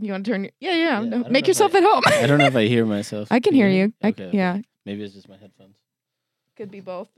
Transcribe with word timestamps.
You 0.00 0.12
want 0.12 0.24
to 0.24 0.30
turn? 0.30 0.44
Your, 0.44 0.52
yeah, 0.60 0.74
yeah. 0.74 1.00
Yeah, 1.02 1.08
no, 1.18 1.28
make 1.28 1.46
yourself 1.48 1.74
I- 1.74 1.78
at 1.78 1.84
home. 1.84 2.02
I 2.06 2.26
don't 2.26 2.38
know 2.38 2.46
if 2.46 2.56
I 2.56 2.66
hear 2.74 2.86
myself. 2.86 3.28
I 3.30 3.40
can 3.40 3.54
hear 3.54 3.68
you. 3.68 3.92
I, 4.02 4.08
Okay, 4.08 4.24
okay. 4.26 4.36
Yeah, 4.36 4.58
Maybe 4.86 5.02
it's 5.02 5.14
just 5.14 5.28
my 5.28 5.36
headphones. 5.36 5.76
could 6.56 6.70
be 6.70 6.80
both. 6.80 7.08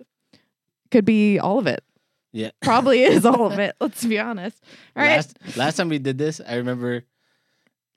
Could 0.91 1.05
be 1.05 1.39
all 1.39 1.59
of 1.59 1.67
it. 1.67 1.85
Yeah. 2.33 2.51
Probably 2.63 3.03
is 3.03 3.25
all 3.27 3.47
of 3.53 3.59
it. 3.67 3.77
Let's 3.81 4.05
be 4.05 4.19
honest. 4.19 4.63
All 4.97 5.03
right. 5.03 5.17
Last 5.17 5.37
last 5.57 5.77
time 5.77 5.89
we 5.89 5.99
did 5.99 6.19
this, 6.19 6.41
I 6.47 6.57
remember 6.57 7.05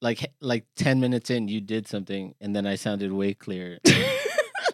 like 0.01 0.29
like 0.41 0.65
10 0.75 0.99
minutes 0.99 1.29
in 1.29 1.47
you 1.47 1.61
did 1.61 1.87
something 1.87 2.35
and 2.41 2.55
then 2.55 2.67
I 2.67 2.75
sounded 2.75 3.11
way 3.13 3.33
clearer. 3.33 3.77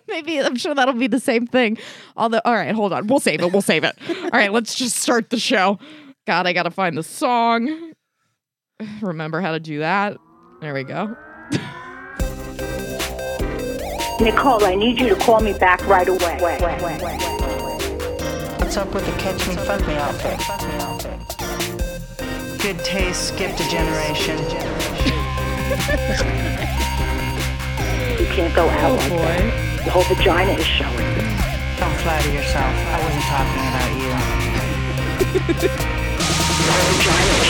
Maybe 0.07 0.39
I'm 0.41 0.55
sure 0.55 0.73
that'll 0.73 0.95
be 0.95 1.07
the 1.07 1.19
same 1.19 1.45
thing. 1.45 1.77
Although, 2.17 2.41
all 2.43 2.55
right, 2.55 2.73
hold 2.73 2.93
on. 2.93 3.05
We'll 3.07 3.19
save 3.19 3.41
it. 3.41 3.51
We'll 3.53 3.61
save 3.61 3.83
it. 3.83 3.95
All 4.09 4.29
right, 4.31 4.51
let's 4.51 4.73
just 4.75 4.95
start 4.97 5.29
the 5.29 5.39
show. 5.39 5.77
God, 6.25 6.47
I 6.47 6.53
gotta 6.53 6.71
find 6.71 6.97
the 6.97 7.03
song. 7.03 7.93
Remember 9.01 9.41
how 9.41 9.51
to 9.51 9.59
do 9.59 9.79
that. 9.79 10.17
There 10.61 10.73
we 10.73 10.83
go. 10.83 11.15
Nicole, 14.21 14.63
I 14.65 14.75
need 14.75 14.99
you 14.99 15.09
to 15.09 15.15
call 15.15 15.39
me 15.39 15.53
back 15.53 15.85
right 15.87 16.07
away. 16.07 16.37
What's 18.57 18.75
up 18.77 18.93
with 18.93 19.05
the 19.05 19.11
catch 19.13 19.47
me, 19.47 19.55
fuck 19.55 19.79
me 19.87 19.95
outfit? 19.95 20.39
Good 22.61 22.79
taste, 22.83 23.29
skipped 23.29 23.59
a 23.61 23.69
generation. 23.69 24.37
You 28.19 28.25
can't 28.35 28.53
go 28.53 28.67
out 28.69 28.91
Oh 28.91 28.95
like 28.95 29.09
boy. 29.09 29.17
that. 29.17 29.85
Your 29.85 29.93
whole 29.93 30.03
vagina 30.15 30.51
is 30.51 30.65
showing. 30.65 30.97
Don't 31.79 31.95
flatter 32.03 32.31
yourself. 32.31 32.75
I 32.75 32.99
wasn't 33.03 33.23
talking 33.23 33.63
about 33.71 33.91
you. 33.95 34.09
Your 36.67 36.83
vagina 36.91 37.33
is 37.39 37.45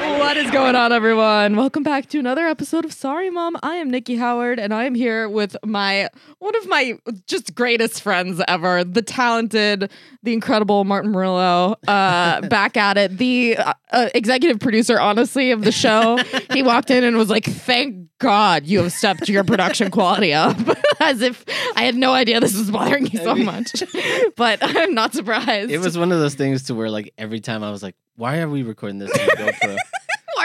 showing. 0.00 0.13
What 0.24 0.38
is 0.38 0.50
going 0.50 0.74
on, 0.74 0.90
everyone? 0.90 1.54
Welcome 1.54 1.82
back 1.82 2.08
to 2.08 2.18
another 2.18 2.46
episode 2.46 2.86
of 2.86 2.94
Sorry 2.94 3.28
Mom. 3.28 3.58
I 3.62 3.74
am 3.76 3.90
Nikki 3.90 4.16
Howard, 4.16 4.58
and 4.58 4.72
I 4.72 4.84
am 4.84 4.94
here 4.94 5.28
with 5.28 5.54
my 5.62 6.08
one 6.38 6.56
of 6.56 6.66
my 6.66 6.94
just 7.26 7.54
greatest 7.54 8.00
friends 8.00 8.40
ever, 8.48 8.84
the 8.84 9.02
talented, 9.02 9.92
the 10.22 10.32
incredible 10.32 10.84
Martin 10.84 11.12
Murillo, 11.12 11.76
uh, 11.86 12.40
back 12.48 12.78
at 12.78 12.96
it, 12.96 13.18
the 13.18 13.58
uh, 13.58 13.74
uh, 13.92 14.08
executive 14.14 14.60
producer, 14.60 14.98
honestly, 14.98 15.50
of 15.50 15.62
the 15.62 15.70
show. 15.70 16.16
he 16.54 16.62
walked 16.62 16.90
in 16.90 17.04
and 17.04 17.18
was 17.18 17.28
like, 17.28 17.44
"Thank 17.44 18.08
God 18.18 18.64
you 18.64 18.82
have 18.82 18.92
stepped 18.92 19.28
your 19.28 19.44
production 19.44 19.90
quality 19.90 20.32
up," 20.32 20.56
as 21.00 21.20
if 21.20 21.44
I 21.76 21.82
had 21.82 21.96
no 21.96 22.14
idea 22.14 22.40
this 22.40 22.56
was 22.56 22.70
bothering 22.70 23.08
you 23.08 23.18
so 23.18 23.34
much. 23.34 23.84
but 24.36 24.58
I'm 24.62 24.94
not 24.94 25.12
surprised. 25.12 25.70
it 25.70 25.78
was 25.78 25.98
one 25.98 26.12
of 26.12 26.18
those 26.18 26.34
things 26.34 26.64
to 26.64 26.74
where 26.74 26.88
like 26.88 27.12
every 27.18 27.40
time 27.40 27.62
I 27.62 27.70
was 27.70 27.82
like, 27.82 27.94
why 28.16 28.40
are 28.40 28.48
we 28.48 28.62
recording 28.62 28.98
this 28.98 29.10
on 29.10 29.26
GoPro? 29.36 29.76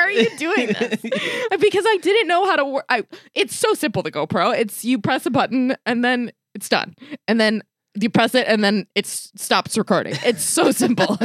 Are 0.09 0.21
you 0.21 0.37
doing 0.37 0.67
this? 0.67 1.01
because 1.59 1.85
I 1.87 1.97
didn't 2.01 2.27
know 2.27 2.45
how 2.45 2.55
to 2.55 2.65
work. 2.65 2.85
I, 2.89 3.03
it's 3.33 3.55
so 3.55 3.73
simple. 3.73 4.03
The 4.03 4.11
GoPro. 4.11 4.57
It's 4.57 4.83
you 4.83 4.99
press 4.99 5.25
a 5.25 5.31
button 5.31 5.75
and 5.85 6.03
then 6.03 6.31
it's 6.53 6.69
done, 6.69 6.95
and 7.27 7.39
then 7.39 7.61
you 7.99 8.09
press 8.09 8.35
it 8.35 8.47
and 8.47 8.63
then 8.63 8.87
it 8.95 9.05
stops 9.05 9.77
recording. 9.77 10.15
It's 10.23 10.43
so 10.43 10.71
simple. 10.83 11.17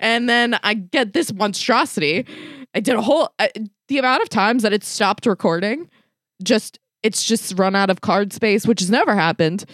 and 0.00 0.28
then 0.28 0.58
I 0.62 0.74
get 0.74 1.12
this 1.12 1.32
monstrosity. 1.32 2.26
I 2.74 2.80
did 2.80 2.94
a 2.94 3.02
whole 3.02 3.30
I, 3.38 3.50
the 3.88 3.98
amount 3.98 4.22
of 4.22 4.28
times 4.28 4.62
that 4.62 4.72
it 4.72 4.84
stopped 4.84 5.26
recording. 5.26 5.88
Just 6.42 6.78
it's 7.02 7.24
just 7.24 7.58
run 7.58 7.74
out 7.74 7.90
of 7.90 8.00
card 8.00 8.32
space, 8.32 8.66
which 8.66 8.80
has 8.80 8.90
never 8.90 9.14
happened. 9.14 9.64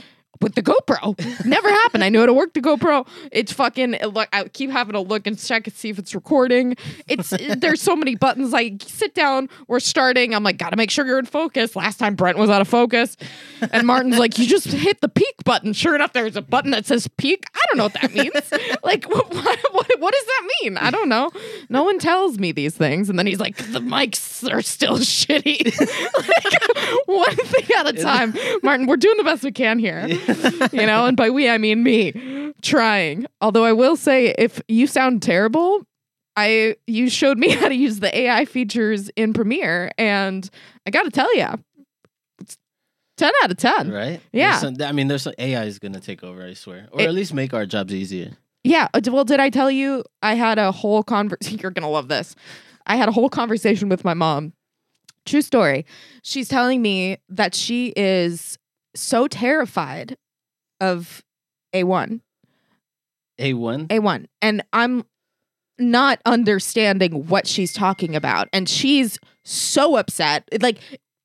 With 0.40 0.54
the 0.54 0.62
GoPro, 0.62 1.44
never 1.44 1.68
happened. 1.68 2.04
I 2.04 2.08
knew 2.08 2.20
how 2.20 2.26
to 2.26 2.32
work 2.32 2.52
the 2.52 2.60
GoPro. 2.60 3.06
It's 3.32 3.52
fucking. 3.52 3.94
It 3.94 4.06
look, 4.06 4.28
I 4.32 4.44
keep 4.44 4.70
having 4.70 4.92
to 4.92 5.00
look 5.00 5.26
and 5.26 5.38
check 5.38 5.66
and 5.66 5.74
see 5.74 5.88
if 5.88 5.98
it's 5.98 6.14
recording. 6.14 6.76
It's 7.08 7.32
there's 7.56 7.82
so 7.82 7.96
many 7.96 8.14
buttons. 8.14 8.54
I 8.54 8.76
sit 8.80 9.14
down. 9.14 9.48
We're 9.66 9.80
starting. 9.80 10.34
I'm 10.34 10.42
like, 10.42 10.58
gotta 10.58 10.76
make 10.76 10.90
sure 10.90 11.06
you're 11.06 11.18
in 11.18 11.26
focus. 11.26 11.74
Last 11.74 11.98
time 11.98 12.14
Brent 12.14 12.38
was 12.38 12.50
out 12.50 12.60
of 12.60 12.68
focus, 12.68 13.16
and 13.72 13.86
Martin's 13.86 14.18
like, 14.18 14.38
you 14.38 14.46
just 14.46 14.66
hit 14.66 15.00
the 15.00 15.08
peak 15.08 15.44
button. 15.44 15.72
Sure 15.72 15.94
enough, 15.94 16.12
there's 16.12 16.36
a 16.36 16.42
button 16.42 16.70
that 16.70 16.86
says 16.86 17.08
peak. 17.16 17.44
I 17.54 17.60
don't 17.68 17.78
know 17.78 17.84
what 17.84 17.94
that 17.94 18.14
means. 18.14 18.78
like, 18.82 19.04
what, 19.08 19.32
what, 19.32 20.00
what, 20.00 20.14
does 20.14 20.24
that 20.26 20.48
mean? 20.62 20.76
I 20.78 20.90
don't 20.90 21.08
know. 21.08 21.30
No 21.68 21.84
one 21.84 21.98
tells 21.98 22.38
me 22.38 22.52
these 22.52 22.76
things. 22.76 23.08
And 23.08 23.18
then 23.18 23.26
he's 23.26 23.40
like, 23.40 23.56
the 23.56 23.80
mics 23.80 24.50
are 24.52 24.62
still 24.62 24.98
shitty. 24.98 25.64
like, 26.18 27.06
one 27.06 27.36
thing 27.36 27.76
at 27.76 27.86
a 27.86 27.92
time. 27.92 28.34
Martin, 28.62 28.86
we're 28.86 28.96
doing 28.96 29.16
the 29.16 29.24
best 29.24 29.42
we 29.42 29.52
can 29.52 29.78
here. 29.78 30.06
you 30.72 30.86
know, 30.86 31.06
and 31.06 31.16
by 31.16 31.30
we 31.30 31.48
I 31.48 31.58
mean 31.58 31.82
me 31.82 32.52
trying. 32.62 33.26
Although 33.40 33.64
I 33.64 33.72
will 33.72 33.96
say, 33.96 34.34
if 34.38 34.60
you 34.68 34.86
sound 34.86 35.22
terrible, 35.22 35.82
I 36.36 36.76
you 36.86 37.08
showed 37.10 37.38
me 37.38 37.48
how 37.54 37.68
to 37.68 37.74
use 37.74 38.00
the 38.00 38.16
AI 38.16 38.44
features 38.44 39.08
in 39.16 39.32
Premiere, 39.32 39.90
and 39.98 40.48
I 40.86 40.90
got 40.90 41.02
to 41.04 41.10
tell 41.10 41.34
you, 41.36 41.46
ten 43.16 43.32
out 43.42 43.50
of 43.50 43.56
ten. 43.56 43.90
right? 43.90 44.20
Yeah. 44.32 44.58
Some- 44.58 44.76
I 44.80 44.92
mean, 44.92 45.08
there's 45.08 45.22
some 45.22 45.34
AI 45.38 45.64
is 45.64 45.78
gonna 45.78 46.00
take 46.00 46.22
over, 46.22 46.44
I 46.44 46.54
swear, 46.54 46.88
or 46.92 47.00
It- 47.00 47.06
at 47.08 47.14
least 47.14 47.34
make 47.34 47.52
our 47.54 47.66
jobs 47.66 47.92
easier. 47.92 48.32
Yeah. 48.64 48.88
uh, 48.94 49.00
Well, 49.10 49.24
did 49.24 49.40
I 49.40 49.50
tell 49.50 49.70
you 49.70 50.04
I 50.22 50.34
had 50.34 50.58
a 50.58 50.72
whole 50.72 51.02
conversation? 51.02 51.58
You're 51.62 51.70
gonna 51.70 51.90
love 51.90 52.08
this. 52.08 52.34
I 52.86 52.96
had 52.96 53.08
a 53.08 53.12
whole 53.12 53.28
conversation 53.28 53.88
with 53.88 54.04
my 54.04 54.14
mom. 54.14 54.52
True 55.26 55.42
story. 55.42 55.84
She's 56.22 56.48
telling 56.48 56.80
me 56.80 57.18
that 57.28 57.54
she 57.54 57.92
is 57.96 58.57
so 58.98 59.28
terrified 59.28 60.16
of 60.80 61.22
A1 61.74 62.20
A 63.38 63.54
one. 63.54 63.88
A1. 63.88 64.26
And 64.42 64.62
I'm 64.72 65.04
not 65.78 66.20
understanding 66.24 67.26
what 67.28 67.46
she's 67.46 67.72
talking 67.72 68.16
about. 68.16 68.48
And 68.52 68.68
she's 68.68 69.18
so 69.44 69.96
upset. 69.96 70.48
Like, 70.60 70.78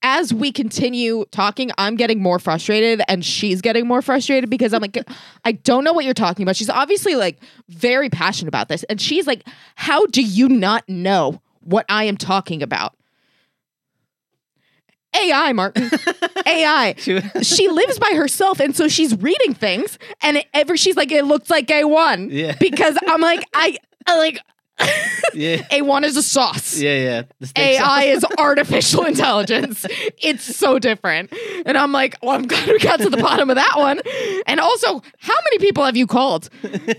as 0.04 0.34
we 0.34 0.52
continue 0.52 1.26
talking, 1.32 1.72
I'm 1.78 1.96
getting 1.96 2.22
more 2.22 2.38
frustrated 2.38 3.02
and 3.08 3.26
she's 3.26 3.62
getting 3.62 3.88
more 3.88 4.02
frustrated 4.02 4.50
because 4.50 4.74
I'm 4.74 4.82
like, 4.82 4.98
I 5.46 5.54
don't 5.54 5.84
know 5.84 5.94
what 5.94 6.06
you're 6.06 6.14
talking 6.14 6.44
about. 6.44 6.56
She's 6.56 6.70
obviously 6.70 7.16
like 7.16 7.40
very 7.70 8.10
passionate 8.10 8.50
about 8.50 8.68
this. 8.68 8.84
And 8.84 9.00
she's 9.00 9.26
like, 9.26 9.48
How 9.76 10.06
do 10.08 10.22
you 10.22 10.50
not 10.50 10.88
know 10.88 11.42
what 11.62 11.86
I 11.90 12.04
am 12.04 12.18
talking 12.18 12.62
about? 12.62 12.96
AI, 15.16 15.54
Martin. 15.54 15.90
AI 16.46 16.94
she 17.42 17.70
lives 17.70 18.00
by 18.00 18.12
herself 18.16 18.60
and 18.60 18.76
so 18.76 18.88
she's 18.88 19.16
reading 19.22 19.54
things 19.54 19.98
and 20.22 20.38
it, 20.38 20.46
ever 20.54 20.76
she's 20.78 20.96
like 20.96 21.12
it 21.12 21.26
looks 21.26 21.50
like 21.50 21.68
A1 21.68 22.30
Yeah. 22.32 22.56
because 22.60 22.98
I'm 23.08 23.22
like 23.22 23.44
I, 23.54 23.78
I 24.08 24.18
like 24.18 24.40
yeah. 25.34 25.58
A1 25.70 26.04
is 26.04 26.18
a 26.18 26.24
sauce. 26.24 26.78
Yeah, 26.80 27.24
yeah. 27.42 27.48
AI 27.56 27.78
sauce. 27.78 28.04
is 28.24 28.26
artificial 28.38 29.04
intelligence. 29.06 29.86
It's 30.22 30.44
so 30.44 30.80
different. 30.80 31.34
And 31.66 31.78
I'm 31.78 31.92
like, 31.92 32.16
well, 32.22 32.32
I'm 32.36 32.48
glad 32.48 32.68
we 32.68 32.80
got 32.80 33.00
to 33.00 33.10
the 33.10 33.18
bottom 33.18 33.50
of 33.50 33.56
that 33.56 33.74
one. 33.76 34.00
And 34.48 34.60
also, 34.60 35.02
how 35.20 35.36
many 35.36 35.58
people 35.60 35.84
have 35.86 35.96
you 35.98 36.08
called 36.08 36.50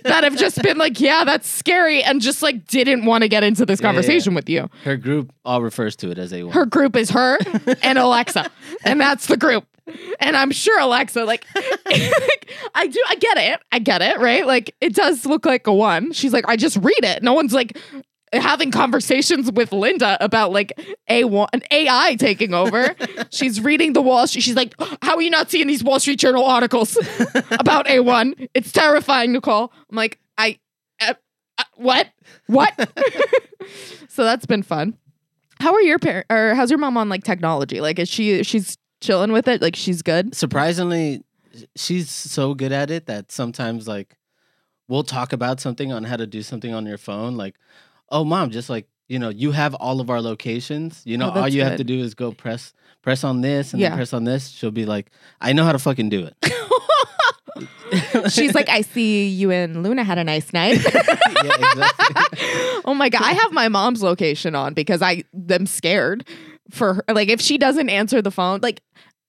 that 0.05 0.25
have 0.25 0.37
just 0.37 0.63
been 0.63 0.79
like, 0.79 1.01
yeah, 1.01 1.25
that's 1.25 1.49
scary, 1.49 2.03
and 2.03 2.21
just 2.21 2.43
like 2.43 2.67
didn't 2.67 3.05
want 3.05 3.23
to 3.23 3.29
get 3.29 3.43
into 3.45 3.65
this 3.67 3.81
Yeah, 3.81 3.87
yeah. 3.87 3.93
conversation 3.93 4.35
with 4.35 4.49
you? 4.49 4.69
Her 4.85 4.97
group 4.97 5.33
all 5.45 5.63
refers 5.63 5.97
to 5.97 6.11
it 6.11 6.19
as 6.19 6.33
A 6.33 6.43
one. 6.45 6.53
Her 6.53 6.67
group 6.67 6.97
is 6.97 7.11
her 7.11 7.39
and 7.83 7.99
Alexa, 7.99 8.51
and 8.85 9.01
that's 9.01 9.27
the 9.27 9.37
group. 9.37 9.65
And 10.21 10.37
I'm 10.37 10.51
sure 10.51 10.79
Alexa, 10.81 11.25
like, 11.25 11.47
I 11.55 12.87
do, 12.87 13.03
I 13.09 13.17
get 13.17 13.37
it, 13.37 13.61
I 13.71 13.79
get 13.79 14.01
it, 14.01 14.19
right? 14.19 14.47
Like, 14.47 14.75
it 14.81 14.95
does 14.95 15.27
look 15.27 15.45
like 15.45 15.67
a 15.67 15.75
one. 15.75 16.13
She's 16.13 16.33
like, 16.33 16.49
I 16.49 16.57
just 16.57 16.77
read 16.79 17.03
it. 17.03 17.23
No 17.23 17.35
one's 17.35 17.53
like 17.53 17.77
having 18.41 18.71
conversations 18.71 19.51
with 19.53 19.73
Linda 19.73 20.17
about 20.21 20.53
like 20.53 20.73
a 21.09 21.25
one 21.25 21.49
an 21.53 21.63
AI 21.71 22.17
taking 22.17 22.55
over. 22.55 22.95
she's 23.31 23.61
reading 23.61 23.93
the 23.93 24.03
Wall 24.03 24.27
Street. 24.27 24.43
She's 24.43 24.57
like, 24.57 24.75
how 25.03 25.17
are 25.17 25.23
you 25.23 25.31
not 25.31 25.51
seeing 25.51 25.67
these 25.67 25.85
Wall 25.85 26.01
Street 26.01 26.19
Journal 26.19 26.45
articles 26.45 26.99
about 27.51 27.89
a 27.89 28.01
one? 28.01 28.35
It's 28.55 28.73
terrifying, 28.73 29.33
Nicole. 29.33 29.73
I'm 29.91 29.97
like, 29.97 30.19
I, 30.39 30.59
uh, 31.01 31.15
uh, 31.59 31.65
what, 31.77 32.09
what? 32.47 32.73
so 34.09 34.25
that's 34.25 34.47
been 34.47 34.63
fun. 34.63 34.99
How 35.61 35.73
are 35.73 35.83
your 35.83 35.99
parents 35.99 36.27
or 36.31 36.55
how's 36.55 36.71
your 36.71 36.79
mom 36.79 36.97
on 36.97 37.09
like 37.09 37.25
technology? 37.25 37.81
Like 37.81 37.99
is 37.99 38.09
she 38.09 38.43
she's 38.43 38.77
chilling 39.05 39.33
with 39.33 39.47
it? 39.49 39.63
Like 39.63 39.77
she's 39.77 40.03
good? 40.03 40.35
Surprisingly, 40.35 41.23
she's 41.77 42.11
so 42.11 42.55
good 42.55 42.73
at 42.73 42.91
it 42.91 43.07
that 43.07 43.31
sometimes 43.31 43.87
like 43.87 44.17
we'll 44.89 45.05
talk 45.05 45.33
about 45.33 45.61
something 45.61 45.93
on 45.93 46.05
how 46.05 46.17
to 46.17 46.27
do 46.27 46.43
something 46.43 46.75
on 46.75 46.87
your 46.87 46.99
phone. 46.99 47.37
Like, 47.37 47.55
oh 48.11 48.25
mom, 48.25 48.51
just 48.51 48.69
like 48.71 48.89
you 49.07 49.19
know, 49.19 49.29
you 49.29 49.53
have 49.53 49.75
all 49.75 50.01
of 50.01 50.09
our 50.09 50.21
locations. 50.23 51.03
You 51.05 51.19
know, 51.19 51.31
Oh, 51.35 51.43
all 51.43 51.49
you 51.49 51.63
have 51.63 51.77
to 51.77 51.85
do 51.85 52.01
is 52.01 52.15
go 52.15 52.33
press 52.33 52.73
press 53.03 53.23
on 53.23 53.43
this 53.43 53.73
and 53.75 53.81
Yeah. 53.83 53.91
then 53.91 53.99
press 53.99 54.13
on 54.15 54.25
this. 54.25 54.49
She'll 54.49 54.71
be 54.71 54.87
like, 54.87 55.11
I 55.41 55.53
know 55.53 55.65
how 55.65 55.73
to 55.73 55.79
fucking 55.79 56.09
do 56.09 56.27
it. 56.27 56.35
She's 58.31 58.55
like, 58.55 58.69
I 58.69 58.81
see 58.81 59.29
you 59.29 59.51
and 59.53 59.83
Luna 59.83 60.03
had 60.03 60.19
a 60.19 60.25
nice 60.25 60.53
night. 60.53 60.83
yeah, 61.45 61.89
oh 62.85 62.95
my 62.97 63.09
god, 63.09 63.23
I 63.23 63.33
have 63.35 63.53
my 63.53 63.69
mom's 63.69 64.03
location 64.03 64.55
on 64.57 64.75
because 64.75 65.03
I 65.03 65.23
am 65.51 65.67
scared 65.67 66.27
for 66.71 66.95
her. 66.95 67.05
Like 67.13 67.29
if 67.29 67.41
she 67.41 67.59
doesn't 67.59 67.89
answer 67.89 68.23
the 68.23 68.31
phone, 68.31 68.61
like 68.63 68.81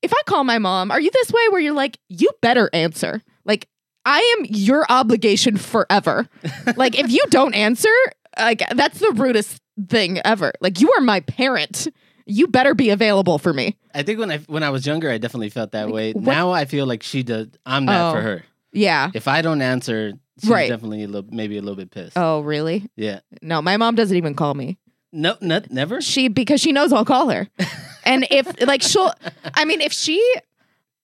if 0.01 0.13
I 0.13 0.21
call 0.25 0.43
my 0.43 0.57
mom, 0.59 0.91
are 0.91 0.99
you 0.99 1.09
this 1.11 1.31
way 1.31 1.41
where 1.49 1.59
you're 1.61 1.73
like, 1.73 1.97
you 2.09 2.29
better 2.41 2.69
answer? 2.73 3.21
Like 3.45 3.67
I 4.05 4.19
am 4.39 4.45
your 4.49 4.85
obligation 4.89 5.57
forever. 5.57 6.27
like 6.75 6.97
if 6.99 7.11
you 7.11 7.23
don't 7.29 7.53
answer, 7.55 7.89
like 8.37 8.61
that's 8.75 8.99
the 8.99 9.11
rudest 9.15 9.61
thing 9.89 10.19
ever. 10.25 10.53
Like 10.61 10.79
you 10.81 10.91
are 10.97 11.01
my 11.01 11.19
parent 11.21 11.87
you 12.27 12.47
better 12.47 12.73
be 12.73 12.89
available 12.89 13.37
for 13.37 13.53
me. 13.53 13.77
I 13.93 14.01
think 14.01 14.17
when 14.19 14.31
I 14.31 14.39
when 14.47 14.63
I 14.63 14.71
was 14.71 14.83
younger, 14.87 15.11
I 15.11 15.19
definitely 15.19 15.49
felt 15.51 15.73
that 15.73 15.89
way. 15.91 16.11
what- 16.13 16.23
Now 16.23 16.49
I 16.49 16.65
feel 16.65 16.87
like 16.87 17.03
she 17.03 17.21
does. 17.21 17.49
I'm 17.67 17.85
that 17.85 18.11
for 18.13 18.17
Oh. 18.17 18.21
her. 18.21 18.43
Yeah. 18.73 19.11
If 19.13 19.27
I 19.27 19.43
don't 19.43 19.61
answer, 19.61 20.13
she's 20.41 20.49
Right. 20.49 20.67
definitely 20.67 21.03
a 21.03 21.07
little, 21.07 21.29
maybe 21.31 21.55
a 21.57 21.61
little 21.61 21.75
bit 21.75 21.91
pissed. 21.91 22.13
Oh, 22.17 22.39
really? 22.41 22.89
Yeah. 22.95 23.19
No, 23.43 23.61
my 23.61 23.77
mom 23.77 23.93
doesn't 23.93 24.17
even 24.17 24.33
call 24.33 24.55
me. 24.55 24.79
No, 25.15 25.37
not 25.39 25.71
never. 25.71 26.01
She 26.01 26.27
because 26.27 26.59
she 26.59 26.73
knows 26.73 26.91
I'll 26.91 27.05
call 27.05 27.29
her. 27.29 27.47
and 28.05 28.27
if 28.29 28.61
like 28.61 28.81
she'll 28.81 29.13
I 29.53 29.63
mean 29.63 29.79
if 29.79 29.93
she 29.93 30.21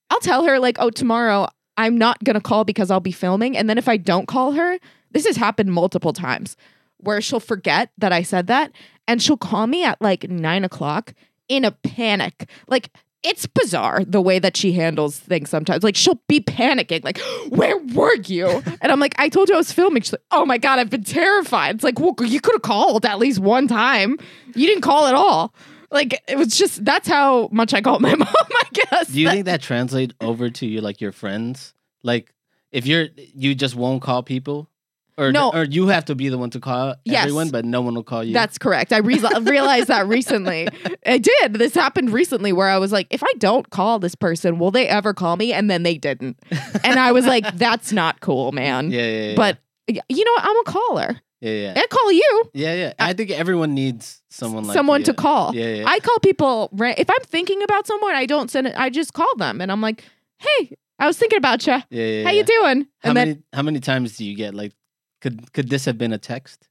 I'll 0.09 0.19
tell 0.19 0.45
her 0.45 0.59
like, 0.59 0.75
"Oh, 0.79 0.89
tomorrow 0.89 1.47
I'm 1.77 1.97
not 1.97 2.21
going 2.23 2.33
to 2.33 2.41
call 2.41 2.65
because 2.65 2.91
I'll 2.91 2.99
be 2.99 3.13
filming." 3.13 3.55
And 3.57 3.69
then 3.69 3.77
if 3.77 3.87
I 3.87 3.95
don't 3.95 4.27
call 4.27 4.51
her, 4.51 4.77
this 5.11 5.25
has 5.25 5.37
happened 5.37 5.71
multiple 5.71 6.11
times 6.11 6.57
where 6.97 7.21
she'll 7.21 7.39
forget 7.39 7.89
that 7.97 8.11
I 8.11 8.21
said 8.21 8.47
that 8.47 8.73
and 9.07 9.21
she'll 9.21 9.37
call 9.37 9.65
me 9.65 9.85
at 9.85 10.01
like 10.01 10.29
nine 10.29 10.65
o'clock 10.65 11.13
in 11.47 11.63
a 11.63 11.71
panic. 11.71 12.49
Like 12.67 12.89
it's 13.23 13.45
bizarre 13.45 14.03
the 14.03 14.21
way 14.21 14.39
that 14.39 14.57
she 14.57 14.73
handles 14.73 15.17
things 15.19 15.49
sometimes. 15.49 15.83
Like 15.83 15.95
she'll 15.95 16.21
be 16.27 16.39
panicking, 16.39 17.03
like, 17.03 17.19
where 17.49 17.77
were 17.77 18.15
you? 18.15 18.47
And 18.81 18.91
I'm 18.91 18.99
like, 18.99 19.13
I 19.17 19.29
told 19.29 19.49
you 19.49 19.55
I 19.55 19.57
was 19.57 19.71
filming. 19.71 20.01
She's 20.01 20.13
like, 20.13 20.23
oh 20.31 20.45
my 20.45 20.57
God, 20.57 20.79
I've 20.79 20.89
been 20.89 21.03
terrified. 21.03 21.75
It's 21.75 21.83
like, 21.83 21.99
well, 21.99 22.15
you 22.21 22.41
could 22.41 22.55
have 22.55 22.61
called 22.63 23.05
at 23.05 23.19
least 23.19 23.39
one 23.39 23.67
time. 23.67 24.17
You 24.55 24.67
didn't 24.67 24.81
call 24.81 25.07
at 25.07 25.15
all. 25.15 25.53
Like 25.91 26.23
it 26.27 26.37
was 26.37 26.57
just 26.57 26.83
that's 26.85 27.07
how 27.07 27.49
much 27.51 27.73
I 27.73 27.81
called 27.81 28.01
my 28.01 28.15
mom, 28.15 28.27
I 28.29 28.63
guess. 28.73 29.09
Do 29.09 29.19
you 29.19 29.29
think 29.29 29.45
that 29.45 29.61
translates 29.61 30.13
over 30.21 30.49
to 30.49 30.65
you 30.65 30.81
like 30.81 31.01
your 31.01 31.11
friends? 31.11 31.73
Like 32.01 32.33
if 32.71 32.87
you're 32.87 33.07
you 33.17 33.53
just 33.53 33.75
won't 33.75 34.01
call 34.01 34.23
people, 34.23 34.69
or 35.17 35.31
No. 35.31 35.51
or 35.53 35.63
you 35.65 35.87
have 35.87 36.05
to 36.05 36.15
be 36.15 36.29
the 36.29 36.37
one 36.37 36.49
to 36.51 36.59
call 36.59 36.95
Yes. 37.05 37.23
everyone, 37.25 37.49
but 37.49 37.65
no 37.65 37.81
one 37.81 37.95
will 37.95 38.03
call 38.03 38.23
you. 38.23 38.33
That's 38.33 38.57
correct. 38.57 38.93
I 38.93 38.97
re- 38.97 39.19
realized 39.41 39.87
that 39.87 40.07
recently. 40.07 40.67
I 41.05 41.17
did. 41.17 41.53
This 41.53 41.73
happened 41.73 42.11
recently 42.11 42.53
where 42.53 42.67
I 42.69 42.77
was 42.77 42.91
like, 42.91 43.07
if 43.09 43.23
I 43.23 43.31
don't 43.37 43.69
call 43.69 43.99
this 43.99 44.15
person, 44.15 44.59
will 44.59 44.71
they 44.71 44.87
ever 44.87 45.13
call 45.13 45.35
me? 45.37 45.53
And 45.53 45.69
then 45.69 45.83
they 45.83 45.97
didn't. 45.97 46.37
And 46.83 46.99
I 46.99 47.11
was 47.11 47.25
like, 47.25 47.57
that's 47.57 47.91
not 47.91 48.21
cool, 48.21 48.51
man. 48.51 48.91
yeah, 48.91 49.01
yeah, 49.05 49.29
yeah. 49.29 49.35
But 49.35 49.57
you 49.87 50.23
know 50.23 50.31
what? 50.31 50.43
I'm 50.45 50.57
a 50.59 50.63
caller. 50.63 51.21
yeah, 51.41 51.51
yeah, 51.51 51.73
I 51.75 51.87
call 51.87 52.11
you. 52.11 52.43
yeah, 52.53 52.73
yeah. 52.75 52.93
I 52.99 53.13
think 53.13 53.31
everyone 53.31 53.73
needs 53.73 54.21
someone 54.29 54.63
like 54.65 54.73
someone 54.75 55.01
you. 55.01 55.05
to 55.05 55.13
call. 55.13 55.53
Yeah, 55.55 55.73
yeah. 55.75 55.83
I 55.87 55.99
call 55.99 56.19
people 56.19 56.69
if 56.79 57.09
I'm 57.09 57.23
thinking 57.25 57.61
about 57.63 57.87
someone, 57.87 58.13
I 58.15 58.25
don't 58.25 58.49
send 58.51 58.67
it. 58.67 58.75
I 58.77 58.89
just 58.89 59.13
call 59.13 59.35
them 59.37 59.59
and 59.59 59.71
I'm 59.71 59.81
like, 59.81 60.05
"Hey, 60.37 60.75
I 60.99 61.07
was 61.07 61.17
thinking 61.17 61.37
about 61.37 61.65
you. 61.65 61.73
yeah, 61.73 62.05
yeah, 62.05 62.23
How 62.23 62.29
yeah. 62.29 62.37
you 62.37 62.43
doing?" 62.43 62.87
How 62.99 63.09
and 63.09 63.17
then 63.17 63.27
many 63.27 63.39
how 63.53 63.61
many 63.63 63.79
times 63.79 64.15
do 64.17 64.23
you 64.23 64.35
get 64.35 64.53
like 64.53 64.71
could 65.21 65.53
could 65.53 65.69
this 65.69 65.85
have 65.85 65.97
been 65.97 66.13
a 66.13 66.17
text? 66.17 66.67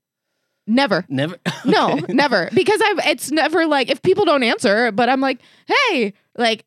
never. 0.67 1.05
Never. 1.09 1.37
No, 1.65 1.93
Okay. 1.95 2.13
never. 2.13 2.49
Because 2.55 2.81
I've 2.85 3.07
it's 3.07 3.31
never 3.31 3.67
like 3.67 3.91
if 3.91 4.03
people 4.03 4.25
don't 4.25 4.43
answer, 4.43 4.93
but 4.93 5.09
I'm 5.09 5.21
like, 5.21 5.41
"Hey, 5.67 6.13
like 6.37 6.65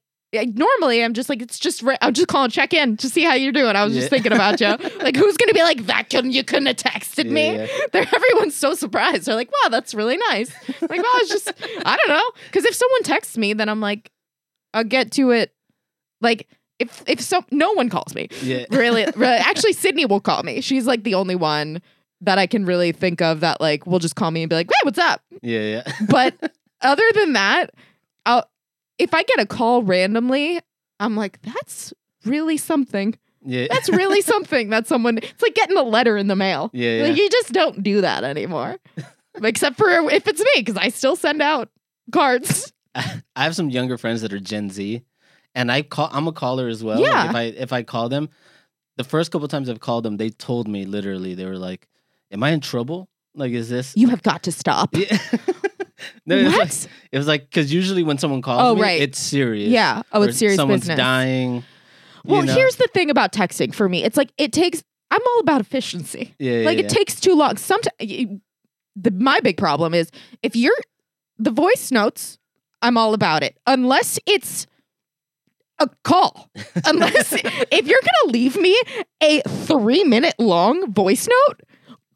Normally, 0.55 1.03
I'm 1.03 1.13
just 1.13 1.29
like 1.29 1.43
it's 1.43 1.59
just. 1.59 1.83
Re- 1.83 1.95
I'm 2.01 2.11
just 2.15 2.27
calling 2.27 2.49
check 2.49 2.73
in 2.73 2.97
to 2.97 3.07
see 3.07 3.21
how 3.23 3.35
you're 3.35 3.51
doing. 3.51 3.75
I 3.75 3.83
was 3.83 3.93
Yeah. 3.93 3.99
just 3.99 4.09
thinking 4.09 4.31
about 4.33 4.59
you. 4.59 4.65
Like, 5.03 5.15
who's 5.15 5.37
gonna 5.37 5.53
be 5.53 5.61
like 5.61 5.85
that? 5.85 6.09
Couldn't 6.09 6.31
you 6.31 6.43
couldn't 6.43 6.65
have 6.65 6.75
texted 6.77 7.29
me? 7.29 7.53
Yeah, 7.53 7.67
yeah. 7.69 7.85
They're 7.91 8.07
everyone's 8.11 8.55
so 8.55 8.73
surprised. 8.73 9.27
They're 9.27 9.35
like, 9.35 9.51
"Wow, 9.61 9.69
that's 9.69 9.93
really 9.93 10.17
nice." 10.31 10.51
like, 10.81 10.89
well, 10.89 11.11
it's 11.17 11.29
just 11.29 11.53
I 11.85 11.97
don't 11.97 12.09
know. 12.17 12.31
Because 12.47 12.65
if 12.65 12.73
someone 12.73 13.03
texts 13.03 13.37
me, 13.37 13.53
then 13.53 13.69
I'm 13.69 13.79
like, 13.79 14.09
I'll 14.73 14.83
get 14.83 15.11
to 15.13 15.29
it. 15.29 15.53
Like 16.19 16.47
if 16.79 17.03
if 17.07 17.21
so, 17.21 17.43
no 17.51 17.71
one 17.73 17.89
calls 17.89 18.15
me. 18.15 18.27
Yeah. 18.41 18.65
Really, 18.71 19.05
really. 19.15 19.35
Actually, 19.37 19.73
Sydney 19.73 20.05
will 20.05 20.19
call 20.19 20.43
me. 20.43 20.61
She's 20.61 20.85
like 20.87 21.03
the 21.03 21.15
only 21.15 21.35
one 21.35 21.81
that 22.21 22.37
I 22.37 22.47
can 22.47 22.65
really 22.65 22.91
think 22.91 23.21
of 23.21 23.41
that 23.41 23.59
like 23.61 23.85
will 23.85 23.99
just 23.99 24.15
call 24.15 24.31
me 24.31 24.43
and 24.43 24.49
be 24.49 24.55
like, 24.55 24.67
"Hey, 24.67 24.79
what's 24.83 24.99
up?" 24.99 25.21
Yeah, 25.41 25.59
yeah. 25.59 25.93
But 26.09 26.53
other 26.81 27.03
than 27.15 27.33
that, 27.33 27.71
I'll 28.25 28.49
if 28.97 29.13
I 29.13 29.23
get 29.23 29.39
a 29.39 29.45
call 29.45 29.83
randomly, 29.83 30.59
I'm 30.99 31.15
like, 31.15 31.41
"That's 31.41 31.93
really 32.25 32.57
something." 32.57 33.17
Yeah. 33.45 33.67
That's 33.69 33.89
really 34.01 34.21
something 34.21 34.69
that 34.69 34.87
someone 34.87 35.17
it's 35.17 35.41
like 35.41 35.55
getting 35.55 35.77
a 35.77 35.83
letter 35.83 36.17
in 36.17 36.27
the 36.27 36.35
mail. 36.35 36.69
Yeah, 36.73 36.97
yeah. 36.97 37.03
Like 37.07 37.17
you 37.17 37.29
just 37.29 37.51
don't 37.51 37.83
do 37.83 38.01
that 38.01 38.23
anymore. 38.23 38.77
Except 39.43 39.77
for 39.77 39.89
if 40.11 40.27
it's 40.27 40.39
me, 40.39 40.47
because 40.57 40.77
I 40.77 40.89
still 40.89 41.15
send 41.15 41.41
out 41.41 41.69
cards. 42.11 42.71
I 42.95 43.21
have 43.35 43.55
some 43.55 43.69
younger 43.69 43.97
friends 43.97 44.21
that 44.21 44.31
are 44.31 44.39
Gen 44.39 44.69
Z, 44.69 45.01
and 45.55 45.71
I 45.71 45.81
call. 45.83 46.09
I'm 46.11 46.27
a 46.27 46.31
caller 46.31 46.67
as 46.67 46.83
well. 46.83 46.99
Yeah. 46.99 47.29
if 47.29 47.35
I 47.35 47.41
if 47.43 47.73
I 47.73 47.83
call 47.83 48.09
them, 48.09 48.29
the 48.97 49.03
first 49.03 49.31
couple 49.31 49.47
times 49.47 49.69
I've 49.69 49.79
called 49.79 50.03
them, 50.05 50.17
they 50.17 50.29
told 50.29 50.67
me 50.67 50.85
literally 50.85 51.35
they 51.35 51.45
were 51.45 51.57
like, 51.57 51.87
"Am 52.31 52.43
I 52.43 52.51
in 52.51 52.59
trouble? 52.59 53.09
Like, 53.35 53.51
is 53.51 53.69
this?" 53.69 53.93
You 53.95 54.09
have 54.09 54.21
got 54.23 54.43
to 54.43 54.51
stop. 54.51 54.93
Yeah. 54.97 55.17
no, 56.25 56.35
it 56.37 56.43
was 56.43 56.53
what? 56.53 56.59
like, 56.59 56.91
it 57.13 57.17
was 57.17 57.27
like 57.27 57.43
because 57.49 57.71
usually 57.71 58.03
when 58.03 58.17
someone 58.17 58.41
calls 58.41 58.59
Oh, 58.61 58.75
me, 58.75 58.81
right. 58.81 59.01
it's 59.01 59.19
serious. 59.19 59.69
yeah. 59.69 60.01
Oh, 60.11 60.21
it's 60.23 60.37
serious 60.37 60.57
Someone's 60.57 60.81
business. 60.81 60.97
dying. 60.97 61.55
you 61.55 61.63
Well, 62.25 62.43
know? 62.43 62.53
here's 62.53 62.75
the 62.75 62.89
thing 62.93 63.09
about 63.09 63.31
texting 63.31 63.73
for 63.73 63.87
me. 63.87 64.03
It's 64.03 64.17
like 64.17 64.31
it 64.37 64.51
takes. 64.51 64.83
I'm 65.11 65.21
all 65.25 65.39
about 65.39 65.61
efficiency. 65.61 66.33
yeah, 66.39 66.53
yeah, 66.59 66.65
like 66.65 66.77
yeah. 66.79 66.85
it 66.85 66.89
takes 66.89 67.19
too 67.19 67.35
long. 67.35 67.55
Sometimes 67.57 67.95
the 68.95 69.11
my 69.11 69.39
big 69.39 69.57
problem 69.57 69.93
is 69.93 70.09
if 70.41 70.55
you're 70.55 70.75
the 71.37 71.51
voice 71.51 71.91
notes. 71.91 72.37
I'm 72.85 72.97
all 72.97 73.13
about 73.13 73.43
it 73.43 73.57
unless 73.65 74.19
it's 74.25 74.67
a 75.79 75.89
call. 76.03 76.49
Unless 76.85 77.33
if 77.33 77.87
you're 77.87 78.01
gonna 78.01 78.31
leave 78.31 78.57
me 78.57 78.79
a 79.21 79.41
three 79.41 80.03
minute 80.03 80.35
long 80.39 80.91
voice 80.91 81.27
note. 81.27 81.61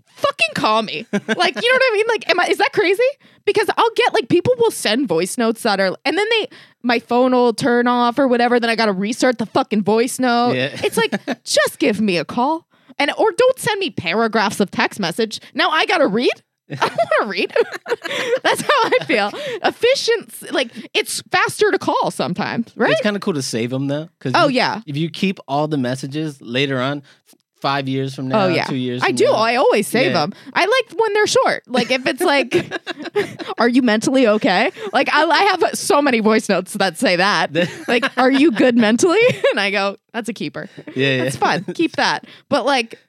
Fucking 0.06 0.54
call 0.56 0.82
me. 0.82 1.06
Like, 1.12 1.56
you 1.62 1.72
know 1.72 1.76
what 1.76 1.84
I 1.84 1.92
mean? 1.94 2.06
Like, 2.08 2.30
am 2.30 2.40
I 2.40 2.48
is 2.48 2.58
that 2.58 2.74
crazy? 2.74 3.04
Because 3.46 3.70
I'll 3.78 3.92
get 3.96 4.14
like 4.16 4.30
people 4.30 4.56
will 4.58 4.72
send 4.72 5.08
voice 5.08 5.38
notes 5.38 5.62
that 5.62 5.80
are 5.80 5.96
and 6.06 6.18
then 6.18 6.26
they 6.32 6.48
my 6.82 6.98
phone 7.00 7.34
will 7.34 7.54
turn 7.54 7.88
off 7.88 8.18
or 8.18 8.28
whatever, 8.28 8.60
then 8.60 8.70
I 8.70 8.76
gotta 8.76 8.94
restart 8.94 9.38
the 9.38 9.46
fucking 9.46 9.84
voice 9.84 10.18
note. 10.18 10.54
Yeah. 10.54 10.70
It's 10.74 10.98
like, 10.98 11.44
just 11.44 11.78
give 11.78 12.02
me 12.02 12.18
a 12.18 12.26
call. 12.26 12.68
And 12.98 13.12
or 13.12 13.32
don't 13.32 13.60
send 13.60 13.80
me 13.80 13.92
paragraphs 13.92 14.60
of 14.60 14.72
text 14.72 15.00
message. 15.00 15.40
Now 15.54 15.70
I 15.70 15.86
gotta 15.86 16.08
read. 16.08 16.32
I 16.82 16.86
want 16.88 17.10
to 17.22 17.28
read. 17.28 17.54
That's 18.44 18.62
how 18.62 18.70
I 18.70 18.98
feel. 19.06 19.32
Efficient, 19.64 20.52
like 20.54 20.70
it's 20.94 21.22
faster 21.32 21.72
to 21.72 21.80
call 21.80 22.12
sometimes, 22.12 22.72
right? 22.76 22.92
It's 22.92 23.02
kind 23.02 23.16
of 23.16 23.22
cool 23.22 23.34
to 23.36 23.42
save 23.42 23.70
them 23.70 23.88
though, 23.88 24.10
because 24.20 24.34
Oh 24.36 24.48
yeah, 24.48 24.82
if 24.86 24.98
you 24.98 25.10
keep 25.10 25.40
all 25.48 25.68
the 25.68 25.78
messages 25.78 26.42
later 26.42 26.82
on, 26.82 27.04
five 27.62 27.88
years 27.88 28.14
from 28.14 28.28
now, 28.28 28.46
oh 28.46 28.48
yeah. 28.50 28.66
two 28.66 28.76
years, 28.76 29.02
I 29.04 29.12
do. 29.12 29.26
now, 29.26 29.34
I 29.34 29.56
always 29.56 29.88
save 29.88 30.08
Yeah. 30.08 30.14
them. 30.26 30.34
I 30.54 30.66
like 30.66 31.00
when 31.00 31.14
they're 31.14 31.26
short. 31.28 31.64
Like 31.68 31.90
if 31.90 32.06
it's 32.06 32.22
like, 32.22 32.54
"Are 33.58 33.70
you 33.70 33.82
mentally 33.82 34.28
okay?" 34.28 34.72
Like 34.94 35.10
I, 35.14 35.24
I 35.24 35.44
have 35.44 35.78
so 35.78 36.02
many 36.02 36.20
voice 36.20 36.50
notes 36.50 36.74
that 36.74 36.98
say 36.98 37.16
that. 37.16 37.56
Like, 37.88 38.06
"Are 38.18 38.32
you 38.32 38.52
good 38.52 38.78
mentally?" 38.78 39.20
And 39.52 39.60
I 39.60 39.72
go, 39.72 39.98
"That's 40.14 40.28
a 40.30 40.34
keeper. 40.34 40.70
yeah, 40.96 41.16
yeah. 41.16 41.24
That's 41.24 41.36
fun. 41.38 41.64
Keep 41.74 41.94
that." 41.96 42.26
But 42.50 42.66
like, 42.66 43.00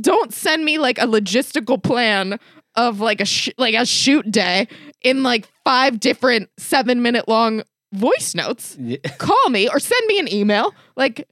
don't 0.00 0.32
send 0.34 0.64
me 0.66 0.78
like 0.78 0.98
a 0.98 1.06
logistical 1.06 1.82
plan 1.82 2.38
of 2.76 3.00
like 3.00 3.20
a 3.20 3.24
sh- 3.24 3.50
like 3.58 3.74
a 3.74 3.84
shoot 3.86 4.30
day 4.30 4.68
in 5.02 5.22
like 5.22 5.48
five 5.64 5.98
different 6.00 6.50
seven 6.58 7.02
minute 7.02 7.28
long 7.28 7.62
voice 7.92 8.34
notes. 8.34 8.76
Yeah. 8.78 8.98
Call 9.18 9.48
me 9.50 9.68
or 9.68 9.78
send 9.78 10.06
me 10.06 10.18
an 10.18 10.32
email. 10.32 10.74
Like. 10.96 11.28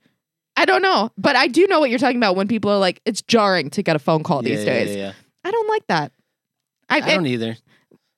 I 0.56 0.66
don't 0.66 0.82
know, 0.82 1.10
but 1.18 1.34
I 1.34 1.48
do 1.48 1.66
know 1.66 1.80
what 1.80 1.90
you're 1.90 1.98
talking 1.98 2.16
about 2.16 2.36
when 2.36 2.46
people 2.46 2.70
are 2.70 2.78
like, 2.78 3.00
it's 3.04 3.22
jarring 3.22 3.70
to 3.70 3.82
get 3.82 3.96
a 3.96 3.98
phone 3.98 4.22
call 4.22 4.40
these 4.40 4.62
Yeah, 4.64 4.72
yeah, 4.72 4.84
days. 4.84 4.90
yeah, 4.96 5.02
yeah. 5.06 5.12
I 5.42 5.50
don't 5.50 5.68
like 5.68 5.84
that. 5.88 6.12
I, 6.88 6.98
I 6.98 7.00
don't 7.00 7.26
either. 7.26 7.56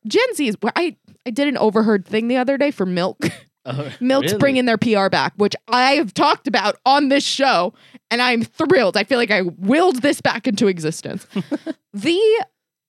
Gen 0.07 0.35
Z 0.35 0.47
is. 0.47 0.55
I 0.77 0.97
I 1.25 1.31
did 1.31 1.49
an 1.49 1.57
overheard 1.57 2.05
thing 2.05 2.29
the 2.29 2.37
other 2.37 2.59
day 2.59 2.71
for 2.71 2.85
Milk. 2.85 3.19
Oh, 3.69 3.91
Milk's 4.01 4.27
really? 4.27 4.39
bringing 4.39 4.65
their 4.67 4.79
PR 4.79 5.09
back, 5.09 5.33
which 5.39 5.57
I 5.67 5.95
have 5.95 6.15
talked 6.15 6.47
about 6.47 6.77
on 6.87 7.09
this 7.09 7.25
show, 7.25 7.75
and 8.13 8.23
I'm 8.23 8.45
thrilled. 8.45 8.97
I 8.97 9.03
feel 9.03 9.19
like 9.19 9.33
I 9.33 9.43
willed 9.43 10.03
this 10.03 10.21
back 10.21 10.47
into 10.47 10.69
existence. 10.69 11.27
the 11.93 12.45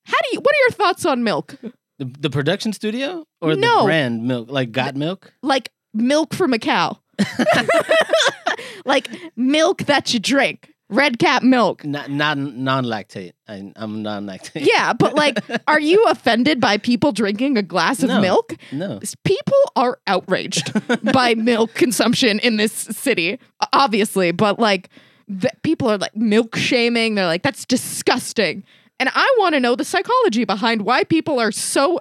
how 0.07 0.17
do 0.23 0.29
you? 0.33 0.39
What 0.39 0.53
are 0.55 0.61
your 0.67 0.71
thoughts 0.71 1.05
on 1.05 1.23
Milk? 1.23 1.55
the, 1.99 2.05
the 2.19 2.29
production 2.29 2.73
studio 2.73 3.25
or 3.41 3.55
No. 3.55 3.79
the 3.79 3.85
brand 3.85 4.23
milk, 4.23 4.49
like 4.51 4.71
Got 4.71 4.95
Milk. 4.95 5.33
Like 5.41 5.71
milk 5.93 6.33
from 6.33 6.53
a 6.53 6.59
cow, 6.59 6.99
like 8.85 9.09
milk 9.35 9.83
that 9.85 10.13
you 10.13 10.19
drink, 10.19 10.71
red 10.89 11.19
cap 11.19 11.43
milk. 11.43 11.83
Not 11.83 12.09
not 12.09 12.37
non 12.37 12.85
lactate. 12.85 13.33
I'm 13.47 13.73
non 14.03 14.25
lactate. 14.25 14.65
Yeah, 14.65 14.93
but 14.93 15.15
like, 15.15 15.39
are 15.67 15.79
you 15.79 16.05
offended 16.07 16.59
by 16.59 16.77
people 16.77 17.11
drinking 17.11 17.57
a 17.57 17.63
glass 17.63 18.03
of 18.03 18.09
No. 18.09 18.21
milk? 18.21 18.55
No. 18.71 18.99
People 19.23 19.57
are 19.75 19.99
outraged 20.07 20.71
by 21.11 21.33
milk 21.35 21.73
consumption 21.73 22.39
in 22.39 22.57
this 22.57 22.71
city, 22.73 23.39
obviously, 23.73 24.31
but 24.31 24.59
like, 24.59 24.89
the, 25.27 25.49
people 25.63 25.89
are 25.89 25.97
like 25.97 26.15
milk 26.15 26.55
shaming. 26.55 27.15
They're 27.15 27.25
like, 27.25 27.43
that's 27.43 27.65
disgusting. 27.65 28.63
And 28.99 29.09
I 29.13 29.35
want 29.37 29.53
to 29.53 29.59
know 29.59 29.75
the 29.75 29.85
psychology 29.85 30.43
behind 30.45 30.81
why 30.83 31.03
people 31.03 31.39
are 31.39 31.51
so. 31.51 31.99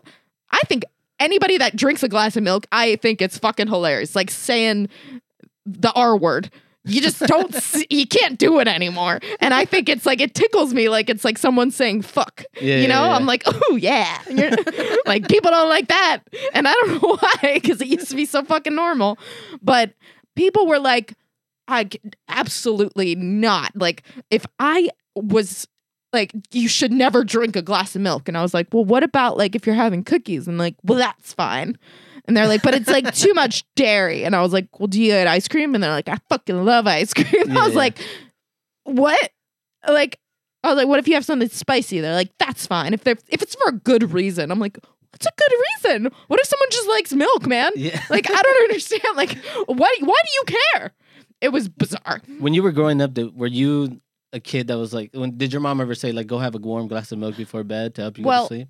I 0.50 0.60
think 0.66 0.84
anybody 1.20 1.58
that 1.58 1.76
drinks 1.76 2.02
a 2.02 2.08
glass 2.08 2.36
of 2.36 2.42
milk, 2.42 2.66
I 2.72 2.96
think 2.96 3.20
it's 3.20 3.38
fucking 3.38 3.66
hilarious. 3.68 4.14
Like 4.16 4.30
saying 4.30 4.88
the 5.64 5.92
R 5.92 6.16
word. 6.16 6.50
You 6.88 7.00
just 7.02 7.18
don't, 7.18 7.52
s- 7.54 7.82
you 7.90 8.06
can't 8.06 8.38
do 8.38 8.60
it 8.60 8.68
anymore. 8.68 9.18
And 9.40 9.52
I 9.52 9.64
think 9.64 9.88
it's 9.88 10.06
like, 10.06 10.20
it 10.20 10.34
tickles 10.36 10.72
me 10.72 10.88
like 10.88 11.10
it's 11.10 11.24
like 11.24 11.36
someone 11.36 11.72
saying 11.72 12.02
fuck. 12.02 12.44
Yeah, 12.60 12.76
you 12.76 12.86
know, 12.86 13.02
yeah, 13.02 13.08
yeah. 13.08 13.16
I'm 13.16 13.26
like, 13.26 13.42
oh 13.46 13.76
yeah. 13.76 14.22
Like 15.04 15.28
people 15.28 15.50
don't 15.50 15.68
like 15.68 15.88
that. 15.88 16.20
And 16.54 16.68
I 16.68 16.72
don't 16.72 17.02
know 17.02 17.16
why, 17.16 17.60
because 17.60 17.80
it 17.80 17.88
used 17.88 18.08
to 18.10 18.16
be 18.16 18.24
so 18.24 18.44
fucking 18.44 18.74
normal. 18.74 19.18
But 19.60 19.94
people 20.36 20.66
were 20.68 20.78
like, 20.78 21.14
I 21.68 21.88
absolutely 22.28 23.16
not. 23.16 23.72
Like, 23.74 24.04
if 24.30 24.46
I 24.60 24.88
was 25.16 25.66
like, 26.16 26.32
you 26.52 26.68
should 26.68 26.92
never 26.92 27.24
drink 27.24 27.56
a 27.56 27.62
glass 27.62 27.94
of 27.94 28.02
milk. 28.02 28.28
And 28.28 28.36
I 28.36 28.42
was 28.42 28.54
like, 28.54 28.68
well, 28.72 28.84
what 28.84 29.02
about 29.02 29.36
like 29.36 29.54
if 29.54 29.66
you're 29.66 29.74
having 29.74 30.02
cookies? 30.02 30.48
And 30.48 30.58
like, 30.58 30.74
well, 30.82 30.98
that's 30.98 31.32
fine. 31.32 31.78
And 32.26 32.36
they're 32.36 32.48
like, 32.48 32.62
but 32.62 32.74
it's 32.74 32.88
like 32.88 33.14
too 33.14 33.34
much 33.42 33.64
dairy. 33.74 34.24
And 34.24 34.34
I 34.34 34.42
was 34.42 34.52
like, 34.52 34.68
well, 34.78 34.88
do 34.88 35.00
you 35.00 35.14
eat 35.14 35.26
ice 35.26 35.48
cream? 35.48 35.74
And 35.74 35.84
they're 35.84 35.90
like, 35.90 36.08
I 36.08 36.18
fucking 36.28 36.64
love 36.64 36.86
ice 36.86 37.14
cream. 37.14 37.26
Yeah, 37.46 37.58
I 37.60 37.64
was 37.64 37.72
yeah. 37.72 37.78
like, 37.78 37.98
what? 38.84 39.30
Like, 39.88 40.18
I 40.64 40.68
was 40.68 40.76
like, 40.76 40.88
what 40.88 40.98
if 40.98 41.06
you 41.06 41.14
have 41.14 41.24
something 41.24 41.48
spicy? 41.48 42.00
They're 42.00 42.14
like, 42.14 42.32
that's 42.38 42.66
fine. 42.66 42.92
If 42.94 43.04
they're 43.04 43.16
if 43.28 43.42
it's 43.42 43.54
for 43.54 43.68
a 43.68 43.72
good 43.72 44.12
reason, 44.12 44.50
I'm 44.50 44.58
like, 44.58 44.78
what's 45.12 45.26
a 45.26 45.30
good 45.36 45.52
reason? 45.92 46.10
What 46.26 46.40
if 46.40 46.46
someone 46.46 46.68
just 46.70 46.88
likes 46.88 47.12
milk, 47.12 47.46
man? 47.46 47.72
Yeah. 47.76 48.02
Like, 48.10 48.28
I 48.30 48.42
don't 48.42 48.62
understand. 48.64 49.02
Like, 49.14 49.36
why 49.66 49.96
why 50.00 50.20
do 50.24 50.30
you 50.34 50.58
care? 50.74 50.92
It 51.40 51.50
was 51.50 51.68
bizarre. 51.68 52.22
when 52.38 52.54
you 52.54 52.62
were 52.62 52.72
growing 52.72 53.00
up, 53.02 53.12
did, 53.12 53.36
were 53.36 53.46
you 53.46 54.00
a 54.36 54.40
kid 54.40 54.68
that 54.68 54.78
was 54.78 54.94
like? 54.94 55.10
When 55.12 55.36
did 55.36 55.52
your 55.52 55.60
mom 55.60 55.80
ever 55.80 55.94
say 55.94 56.12
like, 56.12 56.26
"Go 56.28 56.38
have 56.38 56.54
a 56.54 56.58
warm 56.58 56.86
glass 56.88 57.10
of 57.12 57.18
milk 57.18 57.36
before 57.36 57.64
bed 57.64 57.94
to 57.96 58.02
help 58.02 58.18
you 58.18 58.24
Well, 58.24 58.44
go 58.44 58.48
to 58.48 58.54
sleep"? 58.54 58.68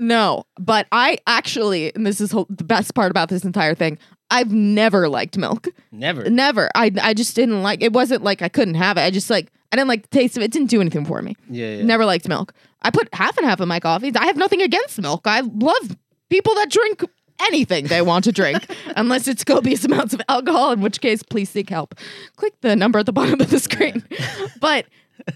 No, 0.00 0.44
but 0.60 0.86
I 0.92 1.18
actually, 1.26 1.92
and 1.94 2.06
this 2.06 2.20
is 2.20 2.30
ho- 2.30 2.46
the 2.48 2.62
best 2.64 2.94
part 2.94 3.10
about 3.10 3.28
this 3.28 3.44
entire 3.44 3.74
thing. 3.74 3.98
I've 4.30 4.52
never 4.52 5.08
liked 5.08 5.36
milk. 5.36 5.66
Never. 5.90 6.28
Never. 6.30 6.70
I 6.74 6.92
I 7.02 7.14
just 7.14 7.34
didn't 7.34 7.62
like. 7.62 7.82
It 7.82 7.92
wasn't 7.92 8.22
like 8.22 8.42
I 8.42 8.48
couldn't 8.48 8.74
have 8.74 8.96
it. 8.96 9.00
I 9.02 9.10
just 9.10 9.30
like 9.30 9.50
I 9.72 9.76
didn't 9.76 9.88
like 9.88 10.02
the 10.02 10.08
taste 10.16 10.36
of 10.36 10.42
it. 10.42 10.46
It 10.46 10.52
didn't 10.52 10.70
do 10.70 10.80
anything 10.80 11.04
for 11.04 11.20
me. 11.22 11.34
Yeah, 11.50 11.76
yeah. 11.76 11.84
Never 11.84 12.04
liked 12.04 12.28
milk. 12.28 12.52
I 12.82 12.90
put 12.90 13.08
half 13.12 13.36
and 13.38 13.46
half 13.46 13.60
in 13.60 13.68
my 13.68 13.80
coffees. 13.80 14.14
I 14.16 14.26
have 14.26 14.36
nothing 14.36 14.62
against 14.62 15.00
milk. 15.00 15.22
I 15.26 15.40
love 15.40 15.96
people 16.30 16.54
that 16.54 16.70
drink 16.70 17.02
anything 17.40 17.86
they 17.86 18.02
want 18.02 18.24
to 18.24 18.32
drink, 18.32 18.66
unless 18.96 19.28
it's 19.28 19.44
copious 19.44 19.84
amounts 19.84 20.14
of 20.14 20.20
alcohol, 20.28 20.72
in 20.72 20.80
which 20.80 21.00
case, 21.00 21.22
please 21.22 21.50
seek 21.50 21.70
help. 21.70 21.94
Click 22.36 22.60
the 22.60 22.76
number 22.76 22.98
at 22.98 23.06
the 23.06 23.12
bottom 23.12 23.40
of 23.40 23.50
the 23.50 23.58
screen. 23.58 24.04
but 24.60 24.86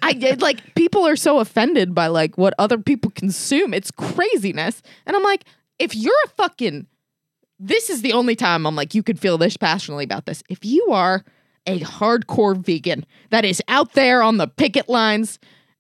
I 0.01 0.13
did 0.13 0.41
like 0.41 0.75
people 0.75 1.07
are 1.07 1.17
so 1.17 1.41
offended 1.41 1.95
by 1.95 2.07
like 2.07 2.39
what 2.39 2.55
other 2.59 2.79
people 2.79 3.11
consume. 3.11 3.75
It's 3.75 3.91
craziness. 3.91 4.83
And 5.07 5.17
I'm 5.17 5.23
like, 5.23 5.45
if 5.79 5.95
you're 5.95 6.15
a 6.25 6.29
fucking 6.29 6.87
this 7.63 7.89
is 7.89 8.03
the 8.03 8.13
only 8.13 8.35
time 8.35 8.67
I'm 8.67 8.75
like, 8.75 8.95
you 8.95 9.05
could 9.05 9.21
feel 9.21 9.39
this 9.39 9.57
passionately 9.57 10.05
about 10.05 10.27
this. 10.27 10.43
If 10.49 10.65
you 10.65 10.89
are 10.91 11.25
a 11.65 11.79
hardcore 11.79 12.57
vegan 12.57 13.07
that 13.31 13.45
is 13.45 13.63
out 13.69 13.93
there 13.93 14.21
on 14.21 14.37
the 14.37 14.49
picket 14.49 14.89
lines 14.89 15.39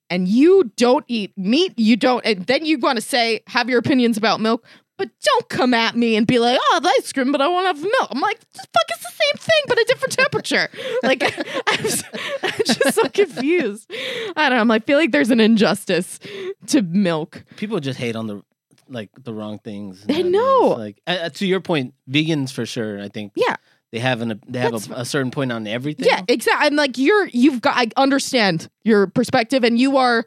and 0.08 0.28
you 0.28 0.70
don't 0.76 1.04
eat 1.08 1.36
meat, 1.36 1.72
you 1.76 1.96
don't, 1.96 2.24
and 2.24 2.46
then 2.46 2.64
you 2.64 2.78
want 2.78 2.98
to 2.98 3.02
say, 3.02 3.40
have 3.48 3.68
your 3.68 3.80
opinions 3.80 4.16
about 4.16 4.40
milk, 4.40 4.64
but 4.98 5.10
don't 5.22 5.48
come 5.48 5.74
at 5.74 5.96
me 5.96 6.16
and 6.16 6.26
be 6.26 6.38
like, 6.38 6.58
oh, 6.60 6.80
the 6.82 6.88
ice 6.98 7.12
cream, 7.12 7.32
but 7.32 7.40
I 7.40 7.48
want 7.48 7.64
to 7.64 7.68
have 7.68 7.82
milk. 7.82 8.08
I'm 8.10 8.20
like, 8.20 8.38
fuck, 8.54 8.86
it's 8.88 9.02
the 9.02 9.10
same 9.10 9.38
thing, 9.38 9.62
but 9.68 9.78
a 9.78 9.84
different 9.88 10.12
temperature. 10.12 10.68
like, 11.02 11.22
I'm, 11.68 11.86
s- 11.86 12.04
I'm 12.42 12.52
just 12.64 12.94
so 12.94 13.08
confused. 13.08 13.90
I 14.36 14.48
don't 14.48 14.68
know. 14.68 14.74
I 14.74 14.78
feel 14.78 14.98
like 14.98 15.12
there's 15.12 15.30
an 15.30 15.40
injustice 15.40 16.20
to 16.68 16.82
milk. 16.82 17.44
People 17.56 17.80
just 17.80 17.98
hate 17.98 18.16
on 18.16 18.26
the 18.26 18.42
like 18.88 19.10
the 19.22 19.32
wrong 19.32 19.58
things. 19.58 20.04
I 20.08 20.22
know. 20.22 20.74
Like 20.78 21.00
uh, 21.06 21.30
to 21.30 21.46
your 21.46 21.60
point, 21.60 21.94
vegans 22.10 22.52
for 22.52 22.66
sure. 22.66 23.00
I 23.00 23.08
think. 23.08 23.32
Yeah. 23.34 23.56
They 23.92 23.98
have 23.98 24.20
an 24.22 24.40
they 24.48 24.58
have 24.58 24.90
a, 24.90 24.94
a 25.00 25.04
certain 25.04 25.30
point 25.30 25.52
on 25.52 25.66
everything. 25.66 26.06
Yeah, 26.06 26.22
exactly. 26.26 26.66
I'm 26.66 26.76
like 26.76 26.96
you're 26.96 27.26
you've 27.28 27.60
got 27.60 27.76
I 27.76 27.88
understand 27.96 28.68
your 28.84 29.06
perspective 29.06 29.64
and 29.64 29.78
you 29.78 29.98
are 29.98 30.24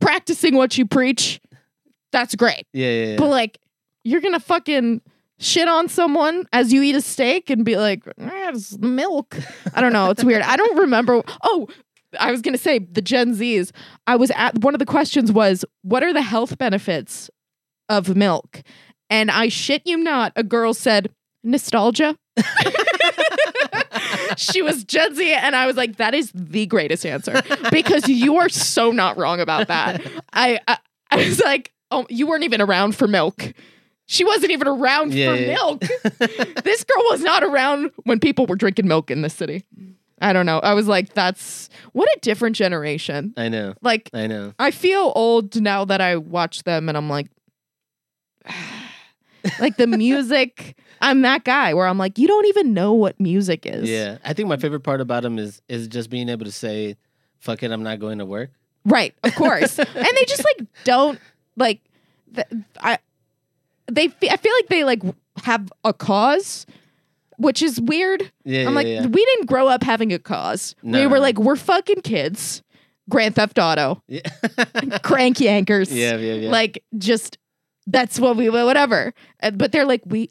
practicing 0.00 0.54
what 0.56 0.78
you 0.78 0.86
preach. 0.86 1.40
That's 2.10 2.34
great. 2.34 2.66
Yeah, 2.72 2.88
yeah, 2.90 3.04
yeah. 3.12 3.16
But 3.18 3.28
like 3.28 3.58
you're 4.04 4.20
to 4.34 4.40
fucking 4.40 5.00
shit 5.38 5.68
on 5.68 5.88
someone 5.88 6.46
as 6.52 6.72
you 6.72 6.82
eat 6.82 6.94
a 6.94 7.00
steak 7.00 7.50
and 7.50 7.64
be 7.64 7.76
like, 7.76 8.06
eh, 8.06 8.50
it's 8.50 8.78
milk. 8.78 9.36
I 9.74 9.80
don't 9.80 9.92
know. 9.92 10.10
It's 10.10 10.24
weird. 10.24 10.42
I 10.42 10.56
don't 10.56 10.78
remember. 10.78 11.22
Oh, 11.42 11.68
I 12.18 12.30
was 12.30 12.42
to 12.52 12.58
say 12.58 12.78
the 12.78 13.02
Gen 13.02 13.34
Zs. 13.34 13.72
I 14.06 14.16
was 14.16 14.30
at 14.32 14.58
one 14.58 14.74
of 14.74 14.78
the 14.78 14.86
questions 14.86 15.32
was, 15.32 15.64
what 15.82 16.02
are 16.02 16.12
the 16.12 16.22
health 16.22 16.58
benefits 16.58 17.30
of 17.88 18.14
milk? 18.16 18.62
And 19.10 19.30
I 19.30 19.48
shit 19.48 19.82
you 19.84 19.96
not, 19.96 20.32
a 20.36 20.42
girl 20.42 20.74
said, 20.74 21.10
nostalgia. 21.42 22.16
she 24.36 24.62
was 24.62 24.84
Gen 24.84 25.14
Z, 25.14 25.32
and 25.34 25.54
I 25.54 25.66
was 25.66 25.76
like, 25.76 25.96
that 25.96 26.14
is 26.14 26.32
the 26.34 26.66
greatest 26.66 27.04
answer 27.04 27.42
because 27.70 28.08
you 28.08 28.36
are 28.36 28.48
so 28.48 28.90
not 28.90 29.18
wrong 29.18 29.40
about 29.40 29.68
that. 29.68 30.00
I, 30.32 30.60
I, 30.66 30.78
I 31.10 31.16
was 31.16 31.40
like, 31.40 31.72
oh, 31.90 32.06
you 32.08 32.26
weren't 32.26 32.44
even 32.44 32.62
around 32.62 32.96
for 32.96 33.06
milk. 33.06 33.52
She 34.06 34.24
wasn't 34.24 34.52
even 34.52 34.68
around 34.68 35.14
Yeah, 35.14 35.34
for 35.34 35.40
yeah. 35.40 35.54
milk. 35.54 35.80
this 36.64 36.84
girl 36.84 37.02
was 37.10 37.22
not 37.22 37.42
around 37.42 37.90
when 38.04 38.18
people 38.20 38.46
were 38.46 38.56
drinking 38.56 38.86
milk 38.88 39.10
in 39.10 39.22
the 39.22 39.30
city. 39.30 39.64
I 40.20 40.32
don't 40.32 40.46
know. 40.46 40.58
I 40.58 40.74
was 40.74 40.86
like, 40.86 41.14
that's 41.14 41.68
what 41.92 42.08
a 42.08 42.18
different 42.20 42.54
generation. 42.56 43.32
I 43.36 43.48
know. 43.48 43.74
Like, 43.82 44.10
I 44.12 44.26
know. 44.26 44.54
I 44.58 44.70
feel 44.70 45.12
old 45.16 45.60
now 45.60 45.84
that 45.84 46.00
I 46.00 46.16
watch 46.16 46.62
them 46.64 46.88
and 46.88 46.96
I'm 46.96 47.08
like, 47.08 47.28
like 49.60 49.76
the 49.76 49.86
music. 49.86 50.76
I'm 51.00 51.22
that 51.22 51.42
guy 51.44 51.74
where 51.74 51.86
I'm 51.88 51.98
like, 51.98 52.16
you 52.18 52.28
don't 52.28 52.46
even 52.46 52.74
know 52.74 52.92
what 52.92 53.18
music 53.18 53.66
is. 53.66 53.90
Yeah, 53.90 54.18
I 54.24 54.34
think 54.34 54.48
my 54.48 54.56
favorite 54.56 54.80
part 54.84 55.00
about 55.00 55.24
them 55.24 55.38
is 55.38 55.60
is 55.68 55.88
just 55.88 56.10
being 56.10 56.28
able 56.28 56.44
to 56.44 56.52
say, 56.52 56.96
"Fuck 57.40 57.64
it, 57.64 57.72
I'm 57.72 57.82
not 57.82 57.98
going 57.98 58.18
to 58.18 58.24
work." 58.24 58.50
Right. 58.84 59.12
Of 59.24 59.34
course. 59.34 59.78
and 59.80 59.88
they 59.94 60.24
just 60.26 60.44
like 60.44 60.68
don't 60.84 61.18
like, 61.56 61.80
th- 62.34 62.46
I, 62.80 62.98
they, 63.90 64.08
fe- 64.08 64.30
I 64.30 64.36
feel 64.36 64.52
like 64.58 64.68
they 64.68 64.84
like 64.84 65.02
have 65.44 65.72
a 65.84 65.92
cause, 65.92 66.66
which 67.38 67.62
is 67.62 67.80
weird. 67.80 68.30
Yeah, 68.44 68.66
I'm 68.68 68.74
like, 68.74 68.86
yeah, 68.86 69.00
yeah. 69.00 69.06
we 69.06 69.24
didn't 69.24 69.46
grow 69.46 69.68
up 69.68 69.82
having 69.82 70.12
a 70.12 70.18
cause. 70.18 70.74
No, 70.82 71.00
we 71.00 71.06
were 71.06 71.16
no. 71.16 71.22
like, 71.22 71.38
we're 71.38 71.56
fucking 71.56 72.02
kids. 72.02 72.62
Grand 73.10 73.34
Theft 73.34 73.58
Auto, 73.58 74.00
yeah. 74.06 74.20
crank 75.02 75.38
yankers. 75.38 75.88
yeah, 75.90 76.16
yeah, 76.16 76.34
yeah. 76.34 76.50
Like, 76.50 76.84
just 76.96 77.36
that's 77.86 78.20
what 78.20 78.36
we 78.36 78.48
were 78.48 78.64
whatever. 78.64 79.12
Uh, 79.42 79.50
But 79.50 79.72
they're 79.72 79.84
like, 79.84 80.02
we, 80.06 80.30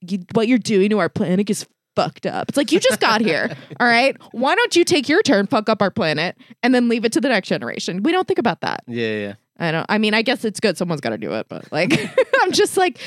you, 0.00 0.18
what 0.32 0.48
you're 0.48 0.58
doing 0.58 0.90
to 0.90 0.98
our 0.98 1.08
planet 1.08 1.48
is 1.48 1.64
fucked 1.94 2.26
up. 2.26 2.48
It's 2.48 2.56
like 2.56 2.72
you 2.72 2.80
just 2.80 3.00
got 3.00 3.20
here. 3.20 3.56
all 3.80 3.86
right. 3.86 4.16
Why 4.32 4.56
don't 4.56 4.74
you 4.74 4.84
take 4.84 5.08
your 5.08 5.22
turn, 5.22 5.46
fuck 5.46 5.68
up 5.68 5.80
our 5.80 5.92
planet, 5.92 6.36
and 6.62 6.74
then 6.74 6.88
leave 6.88 7.04
it 7.04 7.12
to 7.12 7.20
the 7.20 7.28
next 7.28 7.48
generation? 7.48 8.02
We 8.02 8.10
don't 8.10 8.26
think 8.26 8.40
about 8.40 8.62
that. 8.62 8.82
yeah, 8.88 9.14
yeah. 9.16 9.34
I 9.62 9.70
don't. 9.72 9.86
I 9.88 9.96
mean, 9.98 10.12
I 10.12 10.22
guess 10.22 10.44
it's 10.44 10.60
good. 10.60 10.76
Someone's 10.76 11.00
got 11.00 11.10
to 11.10 11.18
do 11.18 11.32
it, 11.34 11.46
but 11.48 11.70
like, 11.72 11.92
I'm 12.42 12.52
just 12.52 12.76
like, 12.76 12.98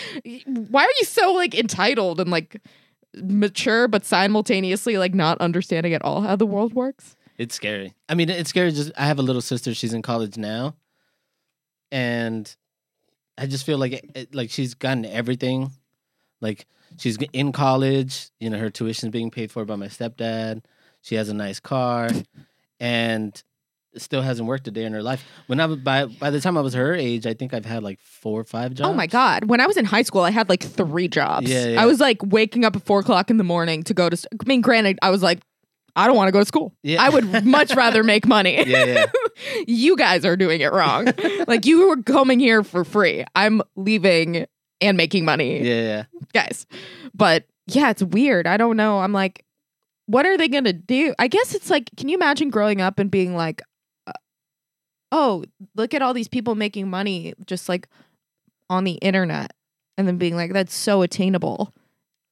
why 0.45 0.83
are 0.83 0.95
you 0.99 1.05
so 1.05 1.33
like 1.33 1.53
entitled 1.53 2.19
and 2.19 2.31
like 2.31 2.61
mature, 3.15 3.87
but 3.87 4.05
simultaneously 4.05 4.97
like 4.97 5.13
not 5.13 5.39
understanding 5.39 5.93
at 5.93 6.01
all 6.03 6.21
how 6.21 6.35
the 6.35 6.45
world 6.45 6.73
works? 6.73 7.15
It's 7.37 7.53
scary. 7.55 7.93
I 8.09 8.15
mean, 8.15 8.29
it's 8.29 8.49
scary. 8.49 8.71
Just 8.71 8.91
I 8.97 9.05
have 9.05 9.19
a 9.19 9.21
little 9.21 9.41
sister. 9.41 9.73
She's 9.73 9.93
in 9.93 10.01
college 10.01 10.37
now, 10.37 10.75
and 11.91 12.53
I 13.37 13.47
just 13.47 13.65
feel 13.65 13.77
like 13.77 13.93
it, 13.93 14.11
it- 14.15 14.35
like 14.35 14.49
she's 14.49 14.73
gotten 14.73 15.05
everything. 15.05 15.71
Like 16.41 16.65
she's 16.97 17.17
in 17.33 17.51
college. 17.51 18.29
You 18.39 18.49
know, 18.49 18.57
her 18.59 18.69
tuition's 18.69 19.11
being 19.11 19.31
paid 19.31 19.51
for 19.51 19.65
by 19.65 19.75
my 19.75 19.87
stepdad. 19.87 20.63
She 21.01 21.15
has 21.15 21.29
a 21.29 21.33
nice 21.33 21.59
car, 21.59 22.09
and 22.79 23.43
still 23.97 24.21
hasn't 24.21 24.47
worked 24.47 24.67
a 24.67 24.71
day 24.71 24.83
in 24.83 24.93
her 24.93 25.03
life. 25.03 25.25
When 25.47 25.59
I 25.59 25.65
was 25.65 25.79
by 25.79 26.05
by 26.05 26.29
the 26.29 26.41
time 26.41 26.57
I 26.57 26.61
was 26.61 26.73
her 26.73 26.93
age, 26.93 27.25
I 27.25 27.33
think 27.33 27.53
I've 27.53 27.65
had 27.65 27.83
like 27.83 27.99
four 27.99 28.39
or 28.39 28.43
five 28.43 28.73
jobs. 28.73 28.89
Oh 28.89 28.93
my 28.93 29.07
god! 29.07 29.45
When 29.45 29.61
I 29.61 29.67
was 29.67 29.77
in 29.77 29.85
high 29.85 30.03
school, 30.03 30.21
I 30.21 30.31
had 30.31 30.49
like 30.49 30.63
three 30.63 31.07
jobs. 31.07 31.49
Yeah, 31.49 31.67
yeah. 31.67 31.81
I 31.81 31.85
was 31.85 31.99
like 31.99 32.17
waking 32.23 32.65
up 32.65 32.75
at 32.75 32.83
four 32.85 32.99
o'clock 32.99 33.29
in 33.29 33.37
the 33.37 33.43
morning 33.43 33.83
to 33.83 33.93
go 33.93 34.09
to. 34.09 34.27
I 34.31 34.47
mean, 34.47 34.61
granted, 34.61 34.99
I 35.01 35.09
was 35.09 35.21
like, 35.23 35.39
I 35.95 36.07
don't 36.07 36.15
want 36.15 36.27
to 36.27 36.31
go 36.31 36.39
to 36.39 36.45
school. 36.45 36.73
Yeah. 36.83 37.01
I 37.01 37.09
would 37.09 37.45
much 37.45 37.73
rather 37.75 38.03
make 38.03 38.27
money. 38.27 38.67
Yeah, 38.67 38.85
yeah. 38.85 39.05
you 39.67 39.95
guys 39.95 40.25
are 40.25 40.35
doing 40.35 40.61
it 40.61 40.73
wrong. 40.73 41.07
like 41.47 41.65
you 41.65 41.87
were 41.87 42.01
coming 42.03 42.39
here 42.39 42.63
for 42.63 42.83
free. 42.83 43.23
I'm 43.35 43.61
leaving 43.75 44.45
and 44.81 44.97
making 44.97 45.25
money. 45.25 45.63
Yeah, 45.63 45.81
yeah. 45.81 46.03
guys. 46.33 46.65
But 47.13 47.45
yeah, 47.67 47.91
it's 47.91 48.03
weird. 48.03 48.45
I 48.45 48.57
don't 48.57 48.75
know. 48.75 48.99
I'm 48.99 49.13
like, 49.13 49.45
what 50.07 50.25
are 50.25 50.37
they 50.37 50.49
gonna 50.49 50.73
do? 50.73 51.15
I 51.17 51.27
guess 51.27 51.55
it's 51.55 51.69
like, 51.69 51.89
can 51.95 52.09
you 52.09 52.17
imagine 52.17 52.49
growing 52.49 52.81
up 52.81 52.99
and 52.99 53.09
being 53.09 53.35
like, 53.35 53.61
oh, 55.15 55.45
look 55.75 55.93
at 55.93 56.01
all 56.01 56.13
these 56.13 56.27
people 56.27 56.55
making 56.55 56.89
money 56.89 57.33
just 57.45 57.69
like 57.69 57.87
on 58.69 58.83
the 58.83 58.93
internet, 58.93 59.53
and 59.97 60.05
then 60.07 60.17
being 60.17 60.35
like, 60.35 60.51
that's 60.51 60.75
so 60.75 61.01
attainable. 61.01 61.73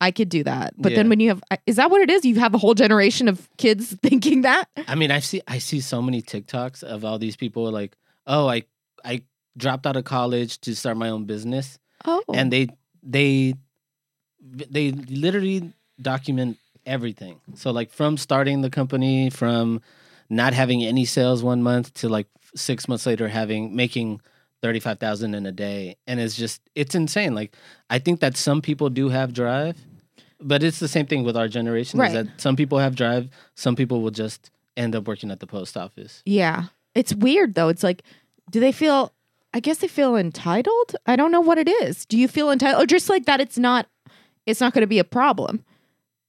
I 0.01 0.11
could 0.11 0.27
do 0.27 0.43
that. 0.43 0.73
But 0.77 0.93
then 0.95 1.07
when 1.07 1.21
you 1.21 1.29
have, 1.29 1.41
is 1.65 1.77
that 1.77 1.89
what 1.89 2.01
it 2.01 2.09
is? 2.09 2.25
You 2.25 2.35
have 2.41 2.53
a 2.53 2.57
whole 2.57 2.73
generation 2.73 3.29
of 3.29 3.47
kids 3.57 3.95
thinking 4.03 4.41
that. 4.41 4.65
I 4.85 4.95
mean, 4.95 5.11
I 5.11 5.19
see 5.19 5.41
I 5.47 5.59
see 5.59 5.79
so 5.79 6.01
many 6.01 6.21
TikToks 6.21 6.83
of 6.83 7.05
all 7.05 7.17
these 7.17 7.37
people 7.37 7.71
like, 7.71 7.95
oh, 8.27 8.49
I 8.49 8.63
I 9.05 9.23
dropped 9.55 9.87
out 9.87 9.95
of 9.95 10.03
college 10.03 10.59
to 10.61 10.75
start 10.75 10.97
my 10.97 11.09
own 11.09 11.23
business, 11.23 11.79
Oh, 12.03 12.21
and 12.33 12.51
they 12.51 12.67
they 13.01 13.53
they 14.41 14.91
literally 14.91 15.71
document 16.01 16.57
everything. 16.85 17.39
So 17.55 17.71
like 17.71 17.91
from 17.91 18.17
starting 18.17 18.59
the 18.59 18.69
company, 18.69 19.29
from 19.29 19.79
not 20.29 20.53
having 20.53 20.83
any 20.83 21.05
sales 21.05 21.43
one 21.43 21.63
month 21.63 21.93
to 21.93 22.09
like 22.09 22.27
six 22.55 22.87
months 22.87 23.05
later 23.05 23.27
having 23.27 23.75
making 23.75 24.21
thirty 24.61 24.79
five 24.79 24.99
thousand 24.99 25.35
in 25.35 25.45
a 25.45 25.51
day, 25.51 25.95
and 26.07 26.19
it's 26.19 26.35
just 26.35 26.61
it's 26.75 26.95
insane. 26.95 27.35
Like 27.35 27.55
I 27.89 27.99
think 27.99 28.19
that 28.19 28.37
some 28.37 28.61
people 28.61 28.89
do 28.89 29.09
have 29.09 29.33
drive, 29.33 29.77
but 30.39 30.63
it's 30.63 30.79
the 30.79 30.87
same 30.87 31.05
thing 31.05 31.23
with 31.23 31.37
our 31.37 31.47
generation. 31.47 31.99
Right. 31.99 32.07
Is 32.07 32.25
that 32.25 32.41
some 32.41 32.55
people 32.55 32.79
have 32.79 32.95
drive, 32.95 33.29
some 33.55 33.75
people 33.75 34.01
will 34.01 34.11
just 34.11 34.51
end 34.75 34.95
up 34.95 35.07
working 35.07 35.31
at 35.31 35.39
the 35.39 35.47
post 35.47 35.77
office. 35.77 36.21
Yeah. 36.25 36.65
It's 36.95 37.13
weird 37.13 37.55
though. 37.55 37.69
It's 37.69 37.83
like, 37.83 38.03
do 38.51 38.59
they 38.59 38.71
feel, 38.71 39.13
I 39.53 39.59
guess 39.59 39.77
they 39.77 39.87
feel 39.87 40.15
entitled? 40.15 40.95
I 41.05 41.15
don't 41.15 41.31
know 41.31 41.41
what 41.41 41.57
it 41.57 41.69
is. 41.69 42.05
Do 42.05 42.17
you 42.17 42.27
feel 42.27 42.51
entitled? 42.51 42.83
Or 42.83 42.85
just 42.85 43.09
like 43.09 43.25
that 43.25 43.39
it's 43.39 43.57
not, 43.57 43.87
it's 44.45 44.59
not 44.59 44.73
going 44.73 44.81
to 44.81 44.87
be 44.87 44.99
a 44.99 45.03
problem? 45.03 45.63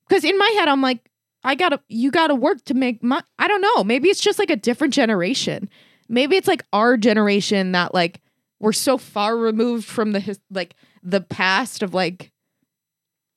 Because 0.09 0.25
in 0.25 0.39
my 0.39 0.49
head, 0.59 0.69
I'm 0.69 0.83
like, 0.83 1.11
I 1.43 1.55
gotta, 1.55 1.81
you 1.89 2.11
gotta 2.11 2.35
work 2.35 2.65
to 2.65 2.75
make 2.75 3.03
my, 3.03 3.23
I 3.39 3.49
don't 3.49 3.61
know. 3.61 3.85
Maybe 3.85 4.09
it's 4.09 4.21
just 4.21 4.39
like 4.39 4.51
a 4.51 4.57
different 4.57 4.95
generation. 4.95 5.69
Maybe 6.09 6.37
it's 6.37 6.49
like 6.49 6.65
our 6.73 6.97
generation 6.97 7.73
that 7.73 7.95
like, 7.95 8.21
we're 8.61 8.73
so 8.73 8.99
far 8.99 9.37
removed 9.37 9.85
from 9.85 10.13
the, 10.13 10.21
his, 10.21 10.39
like, 10.51 10.75
the 11.03 11.21
past 11.21 11.83
of 11.83 11.93
like, 11.93 12.33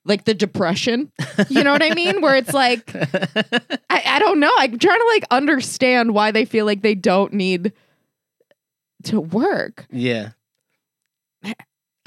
like 0.06 0.24
the 0.24 0.34
depression. 0.34 1.12
You 1.50 1.64
know 1.64 1.74
what 1.74 1.84
I 1.84 1.94
mean? 1.94 2.22
Where 2.22 2.36
it's 2.36 2.54
like, 2.54 2.90
I, 3.90 4.04
I 4.06 4.20
don't 4.20 4.40
know. 4.40 4.52
I'm 4.58 4.80
trying 4.80 5.00
to 5.00 5.08
like 5.14 5.26
understand 5.32 6.14
why 6.14 6.32
they 6.32 6.46
feel 6.46 6.66
like 6.66 6.82
they 6.82 6.96
don't 6.96 7.34
need 7.34 7.74
to 9.04 9.20
work. 9.20 9.86
Yeah. 9.92 10.30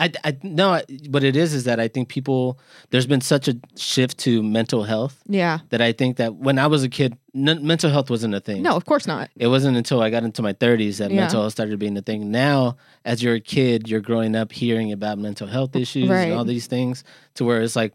I, 0.01 0.11
I 0.25 0.37
no, 0.43 0.81
what 1.11 1.23
it 1.23 1.37
is 1.37 1.53
is 1.53 1.65
that 1.65 1.79
I 1.79 1.87
think 1.87 2.09
people 2.09 2.59
there's 2.89 3.07
been 3.07 3.21
such 3.21 3.49
a 3.49 3.55
shift 3.77 4.17
to 4.21 4.43
mental 4.43 4.83
health 4.85 5.23
Yeah. 5.29 5.59
that 5.69 5.83
I 5.83 5.93
think 5.93 6.17
that 6.17 6.37
when 6.37 6.59
I 6.59 6.67
was 6.69 6.83
a 6.83 6.89
kid, 6.89 7.19
n- 7.35 7.67
mental 7.67 7.91
health 7.91 8.09
wasn't 8.09 8.35
a 8.35 8.41
thing. 8.41 8.63
No, 8.63 8.77
of 8.77 8.87
course 8.87 9.07
not. 9.07 9.29
it 9.37 9.49
wasn't 9.49 9.77
until 9.77 10.01
I 10.03 10.09
got 10.09 10.23
into 10.25 10.41
my 10.43 10.55
30s 10.55 10.97
that 10.99 11.11
Yeah. 11.11 11.21
mental 11.21 11.43
health 11.43 11.53
started 11.53 11.79
being 11.79 11.97
a 11.99 12.03
thing. 12.03 12.31
Now, 12.31 12.77
as 13.05 13.23
you're 13.23 13.35
a 13.35 13.41
kid, 13.41 13.89
you're 13.91 14.01
growing 14.01 14.35
up 14.35 14.53
hearing 14.53 14.91
about 14.91 15.19
mental 15.19 15.47
health 15.47 15.77
issues 15.77 16.09
Right. 16.09 16.25
and 16.31 16.33
all 16.33 16.45
these 16.47 16.67
things, 16.67 17.05
to 17.35 17.45
where 17.45 17.61
it's 17.61 17.77
like, 17.77 17.93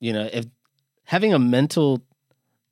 you 0.00 0.12
know, 0.12 0.28
if 0.32 0.46
having 1.04 1.32
a 1.32 1.38
mental 1.38 2.02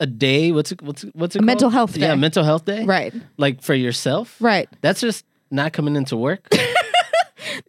a 0.00 0.06
day, 0.06 0.50
what's 0.52 0.72
it, 0.72 0.82
what's 0.82 1.02
what's 1.14 1.34
it 1.36 1.38
A 1.38 1.40
called? 1.40 1.46
mental 1.46 1.70
health 1.70 1.94
day. 1.94 2.00
Yeah, 2.00 2.14
mental 2.16 2.42
health 2.44 2.64
day. 2.64 2.84
Right. 2.84 3.14
Like 3.36 3.62
for 3.62 3.74
yourself. 3.74 4.36
Right. 4.40 4.68
That's 4.80 5.00
just 5.00 5.24
not 5.50 5.72
coming 5.72 5.94
into 5.96 6.16
work. 6.16 6.48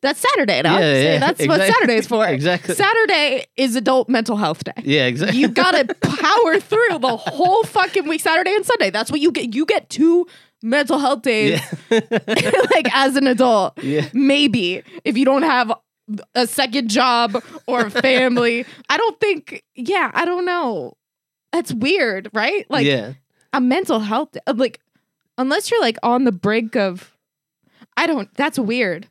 That's 0.01 0.19
Saturday, 0.19 0.62
dog. 0.62 0.79
Yeah, 0.79 0.93
See, 0.93 1.03
yeah, 1.03 1.19
That's 1.19 1.39
what 1.48 1.62
exactly. 1.62 1.74
Saturday 1.74 1.96
is 1.96 2.08
for. 2.08 2.27
Exactly. 2.27 2.75
Saturday 2.75 3.46
is 3.58 3.75
adult 3.75 4.10
mental 4.10 4.38
health 4.38 4.63
day. 4.63 4.74
yeah, 4.84 5.05
exactly. 5.05 5.39
You 5.39 5.48
gotta 5.50 5.93
power 6.01 6.60
through 6.60 7.00
the 7.00 7.17
whole 7.17 7.63
fucking 7.63 8.08
week, 8.08 8.22
Saturday 8.22 8.55
and 8.55 8.65
Sunday. 8.65 8.89
That's 8.89 9.12
what 9.12 9.19
you 9.19 9.31
get. 9.31 9.53
You 9.53 9.65
get 9.65 9.89
two 9.89 10.27
mental 10.62 11.00
health 11.00 11.22
days, 11.22 11.62
yeah. 11.89 12.00
like 12.10 12.93
as 12.93 13.15
an 13.15 13.27
adult. 13.27 13.81
yeah. 13.81 14.10
maybe 14.13 14.84
if 15.05 15.17
you 15.17 15.24
don't 15.24 15.43
have 15.43 15.72
a 16.36 16.48
second 16.48 16.89
job 16.89 17.41
or 17.67 17.81
a 17.81 17.91
family. 17.91 18.65
I 18.89 18.98
don't 18.98 19.19
think, 19.19 19.63
yeah, 19.75 20.12
I 20.13 20.25
don't 20.25 20.46
know. 20.46 20.93
That's 21.51 21.74
weird, 21.74 22.29
right? 22.34 22.65
Like 22.69 22.86
yeah. 22.86 23.13
a 23.53 23.62
mental 23.62 24.00
health, 24.00 24.38
like, 24.53 24.79
unless 25.38 25.72
you're 25.72 25.81
like 25.81 25.98
on 26.03 26.25
the 26.25 26.31
brink 26.31 26.75
of, 26.75 27.15
I 27.98 28.08
don't, 28.08 28.34
that's 28.36 28.60
weird. 28.60 29.08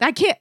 I 0.00 0.12
can't, 0.12 0.38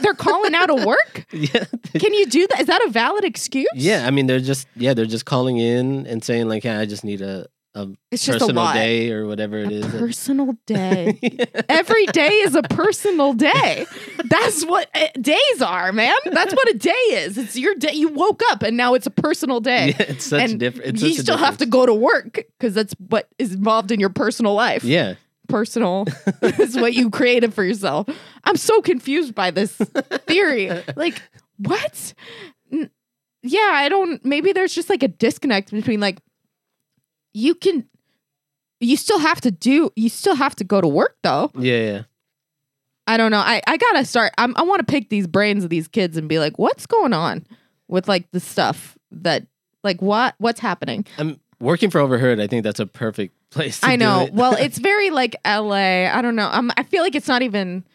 they're 0.00 0.14
calling 0.14 0.54
out 0.54 0.70
of 0.70 0.84
work? 0.86 1.26
Yeah. 1.32 1.64
Can 1.98 2.14
you 2.14 2.26
do 2.26 2.46
that? 2.48 2.60
Is 2.60 2.66
that 2.66 2.84
a 2.86 2.90
valid 2.90 3.24
excuse? 3.24 3.68
Yeah, 3.74 4.06
I 4.06 4.10
mean 4.10 4.26
they're 4.26 4.40
just 4.40 4.68
yeah, 4.76 4.94
they're 4.94 5.06
just 5.06 5.24
calling 5.26 5.58
in 5.58 6.06
and 6.06 6.22
saying 6.22 6.48
like, 6.48 6.64
yeah, 6.64 6.78
I 6.78 6.86
just 6.86 7.04
need 7.04 7.20
a, 7.22 7.46
a 7.74 7.88
It's 8.10 8.24
just 8.24 8.36
a 8.36 8.40
personal 8.40 8.62
lot. 8.64 8.74
day 8.74 9.10
or 9.12 9.26
whatever 9.26 9.58
it 9.58 9.72
A 9.72 9.74
is. 9.76 9.86
personal 9.86 10.54
day. 10.66 11.18
Every 11.68 12.06
day 12.06 12.28
is 12.28 12.54
a 12.54 12.62
personal 12.62 13.32
day. 13.32 13.86
That's 14.24 14.64
what 14.66 14.88
uh, 14.94 15.06
days 15.20 15.62
are, 15.62 15.90
man. 15.92 16.14
That's 16.30 16.54
what 16.54 16.68
a 16.68 16.74
day 16.78 16.90
is. 17.10 17.38
It's 17.38 17.56
your 17.56 17.74
day. 17.74 17.92
You 17.94 18.08
woke 18.10 18.42
up 18.50 18.62
and 18.62 18.76
now 18.76 18.94
it's 18.94 19.06
a 19.06 19.10
personal 19.10 19.60
day. 19.60 19.88
yeah, 19.98 20.06
it's 20.10 20.26
such 20.26 20.50
and 20.50 20.60
different. 20.60 21.00
You 21.00 21.14
still 21.14 21.38
have 21.38 21.56
to 21.58 21.66
go 21.66 21.86
to 21.86 21.94
work 21.94 22.34
because 22.58 22.74
that's 22.74 22.94
what 23.08 23.26
is 23.38 23.54
involved 23.54 23.90
in 23.90 23.98
your 24.00 24.10
personal 24.10 24.54
life. 24.54 24.84
Yeah, 24.84 25.14
Personal 25.52 26.06
is 26.42 26.76
what 26.76 26.94
you 26.94 27.10
created 27.10 27.52
for 27.52 27.62
yourself. 27.62 28.08
I'm 28.44 28.56
so 28.56 28.80
confused 28.80 29.34
by 29.34 29.50
this 29.50 29.72
theory. 30.26 30.70
Like, 30.96 31.20
what? 31.58 32.14
N- 32.72 32.90
Yeah, 33.42 33.70
I 33.72 33.88
don't. 33.88 34.24
Maybe 34.24 34.52
there's 34.52 34.74
just 34.74 34.88
like 34.90 35.02
a 35.02 35.08
disconnect 35.08 35.70
between 35.70 36.00
like 36.00 36.18
you 37.34 37.54
can, 37.54 37.88
you 38.80 38.96
still 38.96 39.18
have 39.18 39.40
to 39.42 39.50
do, 39.50 39.90
you 39.94 40.08
still 40.08 40.34
have 40.36 40.56
to 40.56 40.64
go 40.64 40.80
to 40.80 40.88
work 40.88 41.16
though. 41.22 41.50
yeah, 41.54 41.76
yeah. 41.78 42.02
I 43.06 43.16
don't 43.16 43.30
know. 43.30 43.38
I, 43.40 43.60
I 43.66 43.76
gotta 43.76 44.04
start. 44.04 44.32
I'm, 44.38 44.54
I 44.56 44.62
want 44.62 44.78
to 44.80 44.90
pick 44.90 45.08
these 45.10 45.26
brains 45.26 45.64
of 45.64 45.70
these 45.70 45.88
kids 45.88 46.16
and 46.16 46.28
be 46.28 46.38
like, 46.38 46.58
what's 46.58 46.86
going 46.86 47.12
on 47.12 47.44
with 47.88 48.06
like 48.08 48.30
the 48.30 48.38
stuff 48.40 48.96
that 49.10 49.46
like 49.84 50.00
what 50.00 50.34
what's 50.38 50.60
happening? 50.60 51.04
I'm 51.18 51.40
working 51.62 51.90
for 51.90 52.00
Overheard. 52.00 52.40
I 52.40 52.46
think 52.46 52.64
that's 52.64 52.80
a 52.80 52.86
perfect 52.86 53.34
place. 53.50 53.80
To 53.80 53.86
I 53.86 53.96
know. 53.96 54.22
it. 54.22 54.34
well, 54.34 54.54
it's 54.58 54.78
very 54.78 55.10
like 55.10 55.36
LA. 55.46 56.06
I 56.12 56.20
don't 56.20 56.36
know. 56.36 56.48
I'm, 56.50 56.70
I 56.76 56.82
feel 56.82 57.02
like 57.02 57.14
it's 57.14 57.28
not 57.28 57.42
even. 57.42 57.84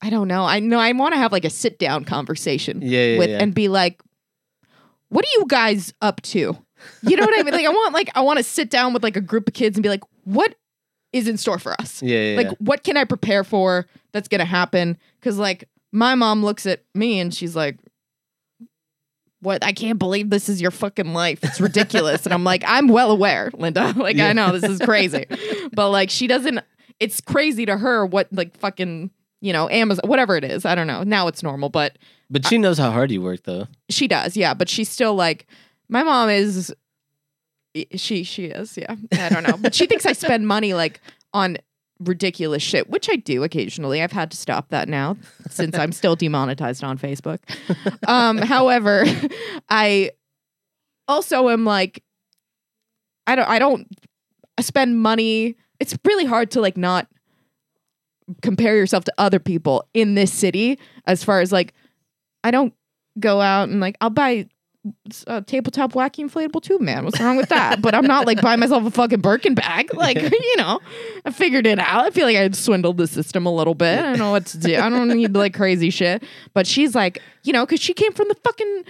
I 0.00 0.10
don't 0.10 0.28
know. 0.28 0.44
I 0.44 0.60
know. 0.60 0.78
I 0.78 0.92
want 0.92 1.14
to 1.14 1.18
have 1.18 1.32
like 1.32 1.44
a 1.44 1.50
sit 1.50 1.80
down 1.80 2.04
conversation 2.04 2.82
yeah, 2.82 3.04
yeah, 3.04 3.18
with 3.18 3.30
yeah. 3.30 3.38
and 3.38 3.52
be 3.52 3.66
like, 3.66 4.00
what 5.08 5.24
are 5.24 5.38
you 5.38 5.46
guys 5.48 5.92
up 6.00 6.22
to? 6.22 6.56
You 7.02 7.16
know 7.16 7.24
what 7.24 7.36
I 7.36 7.42
mean? 7.42 7.52
Like 7.52 7.66
I 7.66 7.70
want 7.70 7.94
like 7.94 8.10
I 8.14 8.20
want 8.20 8.36
to 8.36 8.44
sit 8.44 8.70
down 8.70 8.92
with 8.92 9.02
like 9.02 9.16
a 9.16 9.20
group 9.20 9.48
of 9.48 9.54
kids 9.54 9.76
and 9.76 9.82
be 9.82 9.88
like, 9.88 10.04
what 10.22 10.54
is 11.12 11.26
in 11.26 11.36
store 11.36 11.58
for 11.58 11.72
us? 11.80 12.00
yeah, 12.00 12.20
yeah, 12.20 12.36
like 12.36 12.58
what 12.58 12.84
can 12.84 12.96
i 12.96 13.02
prepare 13.02 13.42
for 13.42 13.86
that's 14.12 14.28
gonna 14.28 14.44
happen 14.44 14.98
because 15.18 15.38
like 15.38 15.68
my 15.90 16.14
mom 16.14 16.44
looks 16.44 16.66
at 16.66 16.84
me 16.94 17.18
and 17.18 17.34
she's 17.34 17.56
like 17.56 17.78
what 19.40 19.62
i 19.64 19.72
can't 19.72 19.98
believe 19.98 20.30
this 20.30 20.48
is 20.48 20.60
your 20.60 20.70
fucking 20.70 21.12
life. 21.14 21.38
It's 21.42 21.60
ridiculous. 21.60 22.24
And 22.26 22.32
i'm 22.34 22.44
like 22.44 22.64
i'm 22.66 22.88
well 22.88 23.10
aware 23.10 23.50
linda. 23.54 23.92
Like 23.96 24.16
Yeah. 24.16 24.28
i 24.28 24.32
know 24.32 24.56
this 24.58 24.68
is 24.70 24.80
crazy. 24.80 25.26
But 25.72 25.90
like 25.90 26.10
she 26.10 26.26
doesn't 26.26 26.60
it's 27.00 27.20
crazy 27.20 27.64
to 27.66 27.76
her 27.76 28.04
what 28.06 28.26
like 28.32 28.56
fucking 28.58 29.10
you 29.40 29.52
know 29.52 29.68
amazon 29.70 30.08
whatever 30.08 30.36
it 30.36 30.44
is. 30.44 30.64
I 30.64 30.74
don't 30.74 30.86
know. 30.88 31.02
Now 31.04 31.28
it's 31.28 31.42
normal 31.42 31.68
but 31.68 31.96
But 32.30 32.46
she 32.46 32.58
knows 32.58 32.78
how 32.78 32.90
hard 32.90 33.10
you 33.12 33.22
work, 33.22 33.44
though. 33.44 33.68
she 33.88 34.08
does 34.08 34.36
yeah. 34.36 34.54
But 34.54 34.68
she's 34.68 34.88
still 34.88 35.14
like 35.14 35.46
my 35.88 36.02
mom 36.02 36.28
is 36.30 36.74
she 37.94 38.24
she 38.24 38.46
is 38.46 38.76
yeah. 38.76 38.96
I 39.12 39.28
don't 39.28 39.46
know. 39.46 39.56
But 39.56 39.74
she 39.74 39.86
thinks 39.86 40.04
i 40.06 40.12
spend 40.12 40.46
money 40.48 40.74
like 40.74 41.00
on 41.32 41.58
ridiculous 42.00 42.62
shit 42.62 42.88
which 42.88 43.08
i 43.10 43.16
do 43.16 43.42
occasionally. 43.42 44.02
I've 44.02 44.12
had 44.12 44.30
to 44.30 44.36
stop 44.36 44.68
that 44.68 44.88
now 44.88 45.16
since 45.50 45.76
i'm 45.76 45.92
still 45.92 46.16
demonetized 46.16 46.84
on 46.84 46.98
facebook. 46.98 47.38
Um 48.06 48.38
however 48.38 49.04
i 49.68 50.10
also 51.08 51.48
am 51.48 51.64
like 51.64 52.02
i 53.26 53.34
don't 53.34 53.48
i 53.48 53.58
don't 53.58 53.88
spend 54.62 55.00
money. 55.00 55.56
It's 55.80 55.96
really 56.04 56.24
hard 56.24 56.50
to 56.52 56.60
like 56.60 56.76
not 56.76 57.08
compare 58.42 58.76
yourself 58.76 59.04
to 59.04 59.12
other 59.18 59.38
people 59.38 59.88
in 59.94 60.14
this 60.14 60.32
city 60.32 60.78
as 61.06 61.24
far 61.24 61.40
as 61.40 61.52
like 61.52 61.72
I 62.44 62.50
don't 62.50 62.74
go 63.18 63.40
out 63.40 63.68
and 63.68 63.80
like 63.80 63.96
I'll 64.00 64.10
buy 64.10 64.48
a 65.26 65.30
uh, 65.30 65.40
tabletop 65.42 65.92
wacky 65.92 66.24
inflatable 66.28 66.62
tube 66.62 66.80
man. 66.80 67.04
What's 67.04 67.20
wrong 67.20 67.36
with 67.36 67.48
that? 67.50 67.80
but 67.82 67.94
I'm 67.94 68.06
not 68.06 68.26
like 68.26 68.40
buying 68.40 68.60
myself 68.60 68.84
a 68.84 68.90
fucking 68.90 69.20
Birkin 69.20 69.54
bag. 69.54 69.90
Like, 69.94 70.20
you 70.20 70.56
know, 70.58 70.80
I 71.24 71.30
figured 71.30 71.66
it 71.66 71.78
out. 71.78 72.04
I 72.06 72.10
feel 72.10 72.24
like 72.26 72.36
I 72.36 72.48
swindled 72.50 72.98
the 72.98 73.06
system 73.06 73.46
a 73.46 73.52
little 73.52 73.74
bit. 73.74 73.98
I 73.98 74.02
don't 74.02 74.18
know 74.18 74.30
what 74.30 74.46
to 74.46 74.58
do. 74.58 74.76
I 74.76 74.88
don't 74.88 75.08
need 75.08 75.34
like 75.34 75.54
crazy 75.54 75.90
shit. 75.90 76.22
But 76.54 76.66
she's 76.66 76.94
like, 76.94 77.20
you 77.42 77.52
know, 77.52 77.66
because 77.66 77.80
she 77.80 77.94
came 77.94 78.12
from 78.12 78.28
the 78.28 78.36
fucking 78.44 78.84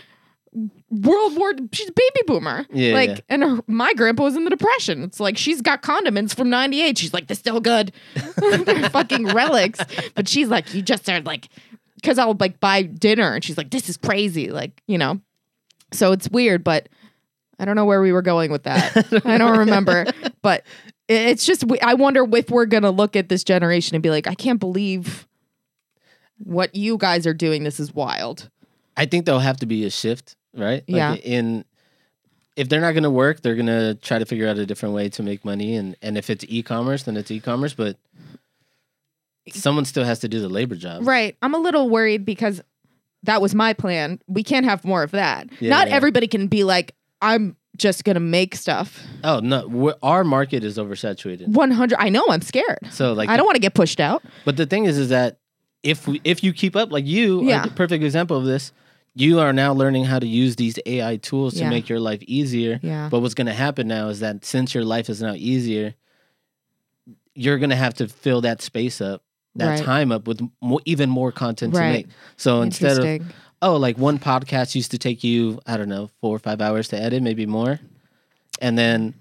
World 0.91 1.37
War. 1.37 1.53
She's 1.73 1.89
a 1.89 1.93
baby 1.93 2.21
boomer. 2.27 2.67
Yeah, 2.73 2.95
Like, 2.95 3.11
yeah. 3.11 3.17
and 3.29 3.43
her, 3.43 3.59
my 3.67 3.93
grandpa 3.95 4.25
was 4.25 4.37
in 4.37 4.45
the 4.45 4.51
Depression. 4.51 5.03
It's 5.03 5.21
like 5.21 5.37
she's 5.37 5.61
got 5.61 5.83
condiments 5.83 6.35
from 6.35 6.51
'98. 6.51 6.97
She's 6.99 7.13
like, 7.15 7.27
they're 7.27 7.35
still 7.37 7.61
good. 7.61 7.93
they're 8.37 8.91
fucking 8.91 9.27
relics. 9.29 9.81
But 10.15 10.29
she's 10.29 10.49
like, 10.49 10.75
you 10.75 10.83
just 10.83 11.09
are 11.09 11.21
like, 11.21 11.49
because 11.97 12.19
I'll 12.19 12.37
like 12.39 12.61
buy 12.61 12.83
dinner, 12.83 13.35
and 13.35 13.45
she's 13.45 13.59
like, 13.59 13.71
this 13.71 13.89
is 13.89 13.97
crazy. 13.97 14.51
Like, 14.51 14.83
you 14.87 14.99
know. 14.99 15.21
So 15.92 16.12
it's 16.12 16.29
weird, 16.29 16.64
but 16.64 16.88
I 17.59 17.64
don't 17.64 17.77
know 17.77 17.85
where 17.85 18.01
we 18.01 18.12
were 18.12 18.22
going 18.22 18.51
with 18.51 18.64
that. 18.64 19.24
I 19.24 19.38
don't 19.38 19.59
remember, 19.59 20.07
but 20.42 20.64
it's 21.09 21.46
just 21.46 21.64
I 21.83 21.94
wonder 21.94 22.27
if 22.33 22.51
we're 22.51 22.66
gonna 22.66 22.90
look 22.90 23.16
at 23.16 23.29
this 23.29 23.44
generation 23.44 23.94
and 23.94 24.03
be 24.03 24.11
like, 24.11 24.27
I 24.27 24.35
can't 24.35 24.61
believe 24.61 25.27
what 26.38 26.74
you 26.74 26.98
guys 26.98 27.27
are 27.27 27.35
doing. 27.35 27.64
This 27.64 27.81
is 27.81 27.94
wild. 27.94 28.48
I 28.96 29.07
think 29.07 29.27
there'll 29.27 29.40
have 29.40 29.59
to 29.59 29.66
be 29.66 29.85
a 29.85 29.90
shift, 29.90 30.37
right? 30.55 30.85
Like 30.88 30.96
Yeah. 30.96 31.14
In 31.14 31.64
if 32.57 32.68
they're 32.68 32.81
not 32.81 32.90
going 32.90 33.05
to 33.05 33.11
work, 33.11 33.40
they're 33.40 33.55
going 33.55 33.66
to 33.66 33.94
try 34.03 34.18
to 34.18 34.27
figure 34.27 34.48
out 34.48 34.59
a 34.59 34.66
different 34.66 34.92
way 34.92 35.09
to 35.11 35.22
make 35.22 35.44
money, 35.44 35.77
and 35.77 35.96
and 36.03 36.18
if 36.18 36.29
it's 36.29 36.44
e-commerce, 36.48 37.05
then 37.05 37.16
it's 37.16 37.31
e-commerce. 37.31 37.72
But 37.72 37.96
someone 39.53 39.85
still 39.85 40.05
has 40.05 40.18
to 40.20 40.29
do 40.29 40.40
the 40.40 40.48
labor 40.48 40.74
job. 40.74 41.07
Right. 41.07 41.37
I'm 41.40 41.55
a 41.55 41.59
little 41.59 41.88
worried 41.88 42.24
because 42.24 42.61
that 43.25 43.41
was 43.43 43.55
my 43.55 43.73
plan. 43.73 44.21
We 44.27 44.43
can't 44.43 44.65
have 44.67 44.85
more 44.85 45.03
of 45.03 45.11
that. 45.13 45.49
Yeah, 45.61 45.71
Not 45.71 45.89
yeah. 45.89 45.95
everybody 45.97 46.27
can 46.29 46.47
be 46.47 46.65
like, 46.65 46.95
I'm 47.21 47.57
just 47.77 48.05
gonna 48.05 48.21
make 48.21 48.55
stuff. 48.55 49.03
Oh 49.25 49.41
no, 49.41 49.67
we're, 49.69 49.95
our 50.03 50.25
market 50.25 50.65
is 50.65 50.79
oversaturated. 50.79 51.49
100. 51.49 51.97
I 52.01 52.09
know. 52.09 52.25
I'm 52.29 52.43
scared. 52.43 52.79
So 52.91 53.13
like, 53.13 53.29
I 53.29 53.37
don't 53.37 53.47
want 53.47 53.57
to 53.57 53.61
get 53.61 53.75
pushed 53.75 54.01
out. 54.01 54.23
But 54.45 54.57
the 54.57 54.67
thing 54.67 54.85
is, 54.85 54.99
is 54.99 55.09
that 55.11 55.39
if 55.83 56.07
we, 56.09 56.21
if 56.25 56.43
you 56.43 56.53
keep 56.53 56.75
up, 56.77 56.91
like 56.91 57.07
you, 57.07 57.43
Yeah. 57.45 57.65
are 57.65 57.71
perfect 57.71 58.03
example 58.05 58.37
of 58.37 58.45
this. 58.45 58.73
You 59.15 59.41
are 59.41 59.53
now 59.53 59.73
learning 59.73 60.05
how 60.05 60.21
to 60.21 60.27
use 60.29 60.55
these 60.57 60.79
AI 60.87 61.17
tools 61.17 61.55
to 61.55 61.61
Yeah. 61.61 61.71
make 61.71 61.89
your 61.89 61.99
life 61.99 62.23
easier. 62.23 62.79
Yeah. 62.83 63.09
But 63.11 63.21
what's 63.21 63.35
going 63.35 63.47
to 63.49 63.53
happen 63.53 63.89
now 63.89 64.09
is 64.11 64.21
that 64.21 64.45
since 64.45 64.75
your 64.75 64.85
life 64.85 65.09
is 65.11 65.21
now 65.21 65.35
easier, 65.35 65.95
you're 67.35 67.59
going 67.59 67.71
to 67.71 67.77
have 67.77 67.95
to 67.95 68.09
fill 68.09 68.41
that 68.43 68.63
space 68.63 69.01
up, 69.01 69.23
that 69.59 69.68
Right. 69.68 69.85
time 69.85 70.11
up 70.12 70.27
with 70.27 70.40
more, 70.61 70.81
even 70.85 71.11
more 71.11 71.31
content 71.33 71.75
to 71.75 71.81
make. 71.81 72.07
So 72.37 72.62
instead 72.62 72.99
of 72.99 73.27
oh, 73.61 73.77
like 73.77 73.99
one 73.99 74.18
podcast 74.18 74.75
used 74.75 74.90
to 74.92 74.99
take 74.99 75.23
you, 75.25 75.61
I 75.66 75.77
don't 75.77 75.88
know, 75.88 76.11
four 76.21 76.35
or 76.35 76.38
five 76.38 76.61
hours 76.61 76.88
to 76.88 77.01
edit, 77.01 77.23
maybe 77.23 77.47
more. 77.47 77.81
And 78.61 78.79
then 78.79 79.14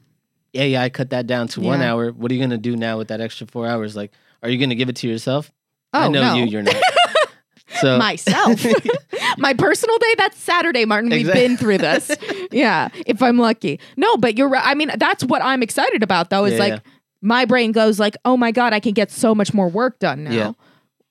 AI 0.53 0.89
cut 0.89 1.09
that 1.11 1.27
down 1.27 1.47
to 1.49 1.61
one 1.61 1.81
hour. 1.81 2.11
What 2.11 2.31
are 2.31 2.33
you 2.33 2.39
going 2.39 2.51
to 2.51 2.57
do 2.57 2.75
now 2.75 2.97
with 2.97 3.09
that 3.09 3.21
extra 3.21 3.47
four 3.47 3.67
hours? 3.67 3.95
Like, 3.95 4.11
are 4.43 4.49
you 4.49 4.57
going 4.57 4.69
to 4.69 4.75
give 4.75 4.89
it 4.89 4.95
to 4.97 5.07
yourself? 5.07 5.51
Oh, 5.93 6.01
I 6.01 6.07
know 6.07 6.21
no. 6.21 6.35
you, 6.35 6.45
you're 6.45 6.63
not. 6.63 6.75
So, 7.81 7.97
myself. 7.99 8.65
My 9.37 9.53
personal 9.53 9.97
day, 9.99 10.13
that's 10.17 10.39
Saturday, 10.39 10.85
Martin. 10.85 11.11
We've 11.11 11.31
been 11.31 11.57
through 11.57 11.77
this. 11.77 12.09
yeah, 12.51 12.89
if 13.05 13.21
I'm 13.21 13.37
lucky. 13.37 13.79
No, 13.97 14.17
but 14.17 14.35
you're 14.37 14.49
right. 14.49 14.63
I 14.65 14.73
mean, 14.73 14.89
that's 14.97 15.23
what 15.23 15.43
I'm 15.43 15.61
excited 15.61 16.01
about 16.01 16.29
though, 16.31 16.45
is 16.45 16.53
Yeah, 16.53 16.59
like 16.59 16.73
yeah. 16.73 16.91
My 17.21 17.45
brain 17.45 17.71
goes 17.71 17.99
like, 17.99 18.15
oh 18.25 18.37
my 18.37 18.51
God, 18.51 18.73
I 18.73 18.79
can 18.79 18.93
get 18.93 19.11
so 19.11 19.33
much 19.33 19.53
more 19.53 19.67
work 19.69 19.99
done 19.99 20.23
now. 20.25 20.31
Yeah. 20.31 20.51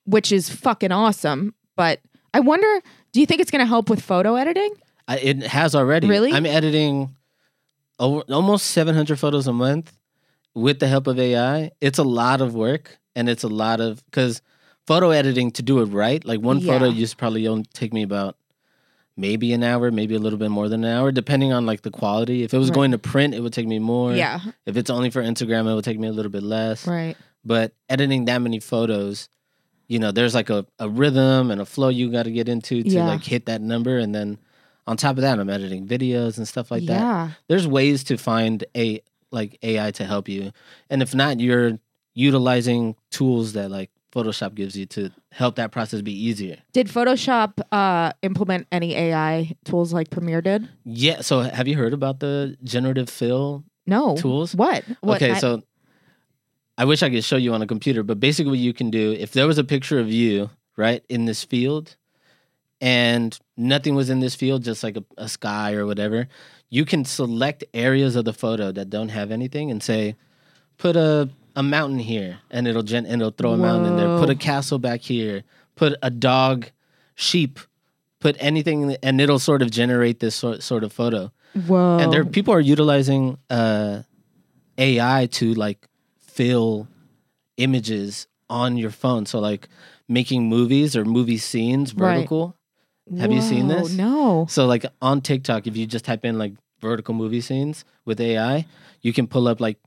Which 0.04 0.30
is 0.32 0.48
fucking 0.48 0.92
awesome. 0.92 1.54
But 1.76 2.00
I 2.32 2.40
wonder, 2.40 2.80
do 3.12 3.20
you 3.20 3.26
think 3.26 3.40
it's 3.40 3.50
gonna 3.50 3.66
help 3.66 3.90
with 3.90 4.00
photo 4.02 4.36
editing? 4.36 4.74
I, 5.08 5.18
it 5.18 5.42
has 5.44 5.74
already. 5.74 6.06
Really? 6.08 6.32
I'm 6.32 6.46
editing 6.46 7.14
over, 7.98 8.22
almost 8.32 8.66
700 8.68 9.18
photos 9.18 9.46
a 9.46 9.52
month 9.52 9.96
with 10.54 10.78
the 10.80 10.88
help 10.88 11.06
of 11.06 11.18
AI. 11.18 11.70
It's 11.80 11.98
a 11.98 12.02
lot 12.04 12.40
of 12.40 12.54
work 12.54 12.98
and 13.14 13.28
it's 13.28 13.42
a 13.44 13.48
lot 13.48 13.80
of, 13.80 14.04
because 14.06 14.42
photo 14.86 15.10
editing 15.10 15.50
to 15.52 15.62
do 15.62 15.80
it 15.80 15.86
right, 15.86 16.24
like 16.24 16.40
one 16.40 16.60
photo 16.60 16.86
Yeah. 16.86 16.92
used 16.92 17.12
to 17.12 17.16
probably 17.16 17.46
only 17.48 17.64
take 17.74 17.92
me 17.92 18.02
about 18.02 18.36
maybe 19.16 19.52
an 19.52 19.62
hour, 19.62 19.90
maybe 19.90 20.14
a 20.14 20.18
little 20.18 20.38
bit 20.38 20.50
more 20.50 20.68
than 20.68 20.85
an 20.85 20.90
hour, 20.94 21.11
depending 21.11 21.52
on 21.52 21.64
like 21.66 21.83
the 21.83 21.90
quality. 21.90 22.42
If 22.42 22.52
it 22.52 22.59
was 22.59 22.68
Right. 22.68 22.74
going 22.74 22.90
to 22.92 22.98
print, 22.98 23.35
it 23.35 23.40
would 23.40 23.52
take 23.52 23.66
me 23.66 23.79
more. 23.79 24.14
Yeah. 24.14 24.40
If 24.66 24.76
it's 24.76 24.90
only 24.90 25.11
for 25.11 25.22
Instagram, 25.22 25.70
it 25.70 25.74
would 25.74 25.85
take 25.85 25.98
me 25.98 26.09
a 26.09 26.12
little 26.12 26.31
bit 26.33 26.42
less. 26.42 26.87
Right. 26.87 27.16
But 27.44 27.72
editing 27.88 28.26
that 28.26 28.42
many 28.42 28.61
photos, 28.61 29.29
you 29.88 29.98
know, 29.98 30.11
there's 30.12 30.35
like 30.35 30.50
a, 30.50 30.66
a 30.79 30.88
rhythm 30.88 31.50
and 31.50 31.61
a 31.61 31.64
flow 31.64 31.88
you 31.88 32.11
got 32.11 32.24
to 32.24 32.31
get 32.33 32.48
into 32.48 32.83
to 32.83 32.88
Yeah. 32.88 33.07
like 33.07 33.24
hit 33.24 33.46
that 33.46 33.61
number. 33.62 33.96
And 33.98 34.14
then 34.14 34.38
on 34.87 34.96
top 34.96 35.16
of 35.16 35.22
that, 35.22 35.38
I'm 35.38 35.48
editing 35.48 35.87
videos 35.87 36.37
and 36.38 36.46
stuff 36.46 36.70
like 36.70 36.85
that. 36.87 37.00
yeah. 37.00 37.31
There's 37.48 37.66
ways 37.66 38.05
to 38.05 38.16
find 38.18 38.64
a 38.76 39.00
like 39.33 39.59
AI 39.62 39.90
to 39.92 40.05
help 40.05 40.29
you. 40.29 40.52
And 40.90 41.02
if 41.02 41.14
not, 41.14 41.40
you're 41.40 41.79
utilizing 42.14 42.96
tools 43.11 43.52
that 43.55 43.70
like 43.70 43.90
Photoshop 44.12 44.54
gives 44.54 44.76
you 44.76 44.86
to 44.86 45.10
help 45.32 45.56
that 45.56 45.72
process 45.72 46.00
be 46.00 46.12
easier. 46.12 46.56
Did 46.72 46.88
Photoshop 46.88 47.60
uh, 47.72 48.12
implement 48.22 48.66
any 48.72 48.94
AI 48.94 49.54
tools 49.64 49.92
like 49.92 50.10
Premiere 50.10 50.40
did? 50.40 50.68
Yeah. 50.84 51.20
So 51.20 51.40
have 51.40 51.68
you 51.68 51.76
heard 51.76 51.92
about 51.92 52.20
the 52.20 52.56
generative 52.64 53.10
fill 53.10 53.64
No. 53.86 54.16
tools? 54.16 54.54
What? 54.54 54.84
what 55.00 55.16
okay, 55.16 55.32
I- 55.32 55.38
so 55.38 55.62
I 56.78 56.84
wish 56.84 57.02
I 57.02 57.10
could 57.10 57.24
show 57.24 57.36
you 57.36 57.52
on 57.54 57.62
a 57.62 57.66
computer, 57.66 58.02
but 58.02 58.20
basically 58.20 58.50
what 58.50 58.58
you 58.58 58.72
can 58.74 58.90
do, 58.90 59.12
if 59.12 59.32
there 59.32 59.46
was 59.46 59.56
a 59.58 59.64
picture 59.64 59.98
of 59.98 60.10
you, 60.10 60.50
right, 60.76 61.02
in 61.08 61.24
this 61.24 61.42
field, 61.42 61.96
and 62.80 63.38
nothing 63.56 63.94
was 63.94 64.10
in 64.10 64.20
this 64.20 64.34
field, 64.34 64.62
just 64.62 64.82
like 64.82 64.96
a, 64.96 65.04
a 65.16 65.28
sky 65.28 65.72
or 65.72 65.86
whatever, 65.86 66.28
you 66.68 66.84
can 66.84 67.04
select 67.04 67.64
areas 67.72 68.14
of 68.16 68.24
the 68.26 68.32
photo 68.34 68.72
that 68.72 68.90
don't 68.90 69.08
have 69.08 69.30
anything 69.30 69.70
and 69.70 69.82
say, 69.82 70.16
put 70.76 70.96
a, 70.96 71.30
a 71.56 71.62
mountain 71.62 71.98
here, 71.98 72.38
and 72.50 72.68
it'll 72.68 72.82
gen- 72.84 73.06
and 73.06 73.20
it'll 73.20 73.32
throw 73.32 73.52
a 73.52 73.56
mountain 73.56 73.92
in 73.92 73.96
there. 73.96 74.18
Put 74.18 74.30
a 74.30 74.34
castle 74.36 74.78
back 74.78 75.00
here. 75.00 75.42
Put 75.74 75.94
a 76.02 76.10
dog, 76.10 76.70
sheep. 77.14 77.58
Put 78.20 78.36
anything, 78.38 78.96
and 79.02 79.20
it'll 79.20 79.38
sort 79.38 79.62
of 79.62 79.70
generate 79.70 80.20
this 80.20 80.34
sort 80.36 80.62
sort 80.62 80.84
of 80.84 80.92
photo 80.92 81.32
Whoa. 81.66 81.98
and 81.98 82.12
there 82.12 82.24
people 82.24 82.52
are 82.54 82.60
utilizing 82.60 83.38
uh 83.50 84.02
AI 84.78 85.26
to 85.32 85.54
like 85.54 85.86
fill 86.18 86.88
images 87.56 88.26
on 88.48 88.76
your 88.76 88.90
phone. 88.90 89.26
So 89.26 89.38
like 89.38 89.68
making 90.08 90.48
movies 90.48 90.96
or 90.96 91.04
movie 91.04 91.38
scenes 91.38 91.94
Right. 91.94 92.16
vertical. 92.16 92.56
Have 93.18 93.30
you 93.32 93.40
seen 93.40 93.68
this? 93.68 93.92
No. 93.92 94.46
So 94.48 94.66
like 94.66 94.84
on 95.00 95.20
TikTok, 95.20 95.66
if 95.66 95.76
you 95.76 95.86
just 95.86 96.04
type 96.04 96.24
in 96.24 96.38
like 96.38 96.54
vertical 96.80 97.14
movie 97.14 97.40
scenes 97.40 97.84
with 98.04 98.20
AI, 98.20 98.66
you 99.02 99.12
can 99.12 99.26
pull 99.28 99.46
up 99.46 99.60
like 99.60 99.78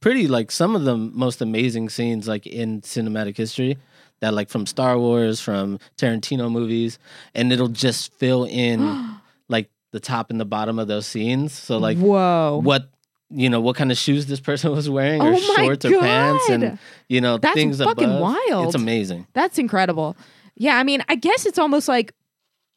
pretty 0.00 0.28
like 0.28 0.50
some 0.50 0.76
of 0.76 0.84
the 0.84 0.96
most 0.96 1.40
amazing 1.40 1.88
scenes 1.88 2.28
like 2.28 2.46
in 2.46 2.80
cinematic 2.82 3.36
history 3.36 3.78
that 4.20 4.34
like 4.34 4.50
from 4.50 4.66
Star 4.66 4.98
Wars, 4.98 5.40
from 5.40 5.78
Tarantino 5.96 6.50
movies, 6.50 6.98
and 7.34 7.52
it'll 7.52 7.68
just 7.68 8.12
fill 8.14 8.44
in 8.44 9.16
like 9.48 9.70
the 9.92 10.00
top 10.00 10.30
and 10.30 10.38
the 10.38 10.44
bottom 10.44 10.78
of 10.78 10.88
those 10.88 11.06
scenes. 11.06 11.52
So 11.52 11.78
like 11.78 11.98
Whoa. 11.98 12.60
what 12.62 12.90
you 13.30 13.48
know 13.48 13.60
what 13.60 13.76
kind 13.76 13.90
of 13.90 13.96
shoes 13.96 14.26
this 14.26 14.40
person 14.40 14.70
was 14.72 14.90
wearing 14.90 15.22
or 15.22 15.34
Oh 15.34 15.54
shorts 15.56 15.84
or 15.84 15.98
pants 16.00 16.48
and 16.50 16.78
you 17.08 17.20
know 17.20 17.38
That's 17.38 17.54
things 17.54 17.78
fucking 17.78 18.04
above. 18.04 18.20
wild. 18.48 18.66
It's 18.66 18.74
amazing. 18.74 19.26
That's 19.32 19.58
incredible. 19.58 20.16
Yeah, 20.56 20.76
I 20.76 20.82
mean, 20.82 21.02
I 21.08 21.14
guess 21.14 21.46
it's 21.46 21.58
almost 21.58 21.88
like 21.88 22.12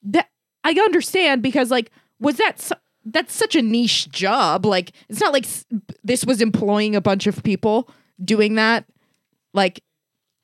that. 0.04 0.30
I 0.64 0.72
understand 0.72 1.42
because, 1.44 1.70
like, 1.70 1.92
was 2.20 2.38
that 2.38 2.72
that's 3.06 3.34
such 3.34 3.56
a 3.56 3.62
niche 3.62 4.10
job? 4.10 4.66
Like, 4.66 4.92
it's 5.10 5.20
not 5.20 5.34
like 5.34 5.46
s- 5.46 5.66
this 6.04 6.26
was 6.26 6.42
employing 6.42 6.96
a 6.96 7.02
bunch 7.02 7.28
of 7.28 7.44
people 7.44 7.90
doing 8.24 8.56
that, 8.56 8.86
like 9.54 9.82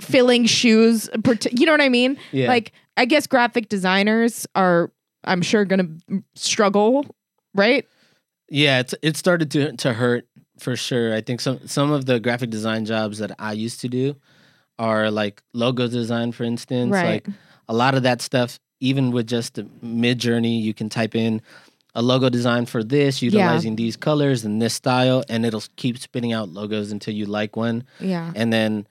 filling 0.01 0.45
shoes. 0.45 1.09
prote- 1.19 1.57
You 1.57 1.65
know 1.65 1.71
what 1.73 1.81
I 1.81 1.89
mean? 1.89 2.17
Yeah. 2.31 2.47
Like, 2.47 2.71
I 2.97 3.05
guess 3.05 3.27
graphic 3.27 3.69
designers 3.69 4.45
are, 4.55 4.91
I'm 5.23 5.41
sure, 5.41 5.65
gonna 5.65 5.87
struggle, 6.35 7.05
right? 7.53 7.85
Yeah, 8.49 8.79
it's 8.79 8.95
it 9.01 9.15
started 9.15 9.51
to 9.51 9.73
to 9.77 9.93
hurt 9.93 10.27
for 10.57 10.75
sure. 10.75 11.13
I 11.15 11.21
think 11.21 11.39
some 11.39 11.65
some 11.67 11.91
of 11.91 12.05
the 12.05 12.19
graphic 12.19 12.49
design 12.49 12.85
jobs 12.85 13.19
that 13.19 13.31
I 13.39 13.53
used 13.53 13.79
to 13.81 13.87
do 13.89 14.15
are 14.79 15.11
like 15.11 15.41
logo 15.53 15.87
design, 15.87 16.31
for 16.31 16.43
instance. 16.43 16.91
Right. 16.91 17.25
Like 17.25 17.27
a 17.67 17.73
lot 17.73 17.95
of 17.95 18.03
that 18.03 18.21
stuff, 18.21 18.59
even 18.79 19.11
with 19.11 19.27
just 19.27 19.53
Midjourney, 19.83 20.61
you 20.61 20.73
can 20.73 20.89
type 20.89 21.15
in 21.15 21.41
a 21.95 22.01
logo 22.01 22.29
design 22.29 22.65
for 22.65 22.83
this, 22.83 23.21
utilizing 23.21 23.75
these 23.75 23.97
colors 23.97 24.45
and 24.45 24.61
this 24.61 24.73
style, 24.73 25.23
and 25.29 25.45
it'll 25.45 25.63
keep 25.75 25.97
spitting 25.97 26.31
out 26.33 26.49
logos 26.49 26.91
until 26.91 27.13
you 27.13 27.25
like 27.25 27.55
one. 27.55 27.83
Yeah. 27.99 28.31
and 28.35 28.53
then 28.53 28.87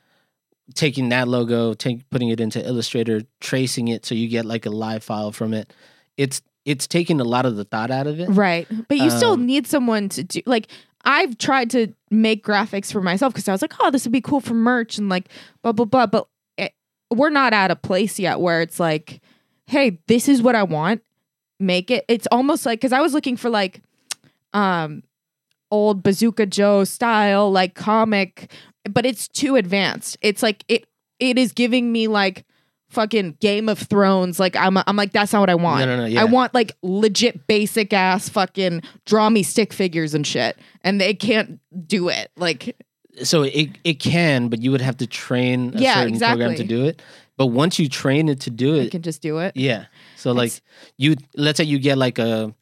taking 0.74 1.08
that 1.11 1.28
logo, 1.28 1.72
take, 1.74 2.08
putting 2.11 2.28
it 2.28 2.40
into 2.40 2.64
Illustrator, 2.64 3.22
tracing 3.40 3.88
it 3.88 4.04
so 4.04 4.14
you 4.14 4.28
get 4.28 4.44
like 4.44 4.66
a 4.66 4.70
live 4.70 5.02
file 5.02 5.32
from 5.32 5.54
it. 5.54 5.72
It's 6.16 6.42
it's 6.64 6.87
taking 6.87 7.18
a 7.20 7.24
lot 7.24 7.46
of 7.46 7.56
the 7.56 7.64
thought 7.64 7.90
out 7.90 8.06
of 8.06 8.20
it. 8.20 8.28
Right. 8.28 8.66
But 8.88 8.98
you 8.98 9.08
still 9.11 9.32
Um, 9.32 9.46
need 9.46 9.66
someone 9.66 10.11
to 10.11 10.24
do 10.24 10.40
like 10.44 10.68
I've 11.04 11.38
tried 11.38 11.70
to 11.70 11.94
make 12.11 12.44
graphics 12.44 12.92
for 12.92 13.00
myself 13.00 13.32
because 13.32 13.48
I 13.48 13.52
was 13.52 13.62
like, 13.62 13.72
oh, 13.80 13.90
this 13.90 14.04
would 14.04 14.12
be 14.12 14.20
cool 14.20 14.40
for 14.40 14.52
merch 14.54 14.98
and 14.98 15.08
like 15.08 15.28
blah 15.62 15.72
blah 15.72 15.87
blah. 15.87 16.06
But 16.06 16.26
it, 16.58 16.74
we're 17.11 17.30
not 17.30 17.54
at 17.54 17.70
a 17.70 17.76
place 17.76 18.18
yet 18.18 18.40
where 18.40 18.61
it's 18.61 18.78
like, 18.78 19.22
hey, 19.66 20.00
this 20.08 20.28
is 20.28 20.42
what 20.42 20.54
I 20.54 20.64
want. 20.64 21.02
Make 21.60 21.90
it. 21.90 22.04
It's 22.08 22.26
almost 22.30 22.64
like 22.66 22.80
because 22.80 22.92
I 22.92 23.00
was 23.00 23.12
looking 23.14 23.36
for 23.36 23.50
like, 23.50 23.82
um, 24.52 25.02
old 25.70 26.02
Bazooka 26.02 26.46
Joe 26.46 26.84
style 26.84 27.50
like 27.50 27.74
comic, 27.74 28.50
but 28.90 29.04
it's 29.04 29.28
too 29.28 29.56
advanced. 29.56 30.16
It's 30.22 30.42
like 30.42 30.64
it 30.68 30.86
it 31.18 31.36
is 31.38 31.52
giving 31.52 31.92
me 31.92 32.08
like 32.08 32.44
fucking 32.90 33.36
Game 33.40 33.68
of 33.68 33.78
Thrones. 33.78 34.40
Like 34.40 34.56
I'm 34.56 34.78
I'm 34.78 34.96
like 34.96 35.12
that's 35.12 35.32
not 35.32 35.40
what 35.40 35.50
I 35.50 35.56
want. 35.56 35.80
No, 35.80 35.96
no, 35.96 36.02
no, 36.02 36.04
yeah. 36.06 36.22
I 36.22 36.24
want 36.24 36.54
like 36.54 36.72
legit 36.82 37.46
basic 37.46 37.92
ass 37.92 38.28
fucking 38.28 38.82
draw 39.04 39.28
me 39.28 39.42
stick 39.42 39.72
figures 39.72 40.14
and 40.14 40.26
shit, 40.26 40.56
and 40.82 41.00
they 41.00 41.12
can't 41.12 41.60
do 41.86 42.08
it. 42.08 42.30
Like 42.36 42.76
So 43.22 43.42
it 43.42 43.70
it 43.84 43.94
can, 43.94 44.48
but 44.48 44.62
you 44.62 44.70
would 44.70 44.80
have 44.80 44.96
to 44.98 45.06
train 45.06 45.72
a 45.74 45.80
Yeah, 45.80 45.94
certain 46.02 46.18
program 46.18 46.54
to 46.54 46.64
do 46.64 46.86
it. 46.86 47.02
But 47.36 47.48
once 47.48 47.78
you 47.78 47.88
train 47.88 48.28
it 48.28 48.40
to 48.40 48.50
do 48.50 48.74
it, 48.74 48.84
you 48.84 48.90
can 48.90 49.02
just 49.02 49.22
do 49.22 49.38
it. 49.38 49.56
yeah. 49.56 49.84
So 50.18 50.33
like 50.33 50.50
That's- 50.50 50.61
you 50.98 51.16
let's 51.37 51.57
say 51.59 51.64
you 51.64 51.78
get 51.78 51.96
like 51.98 52.18
a 52.18 52.52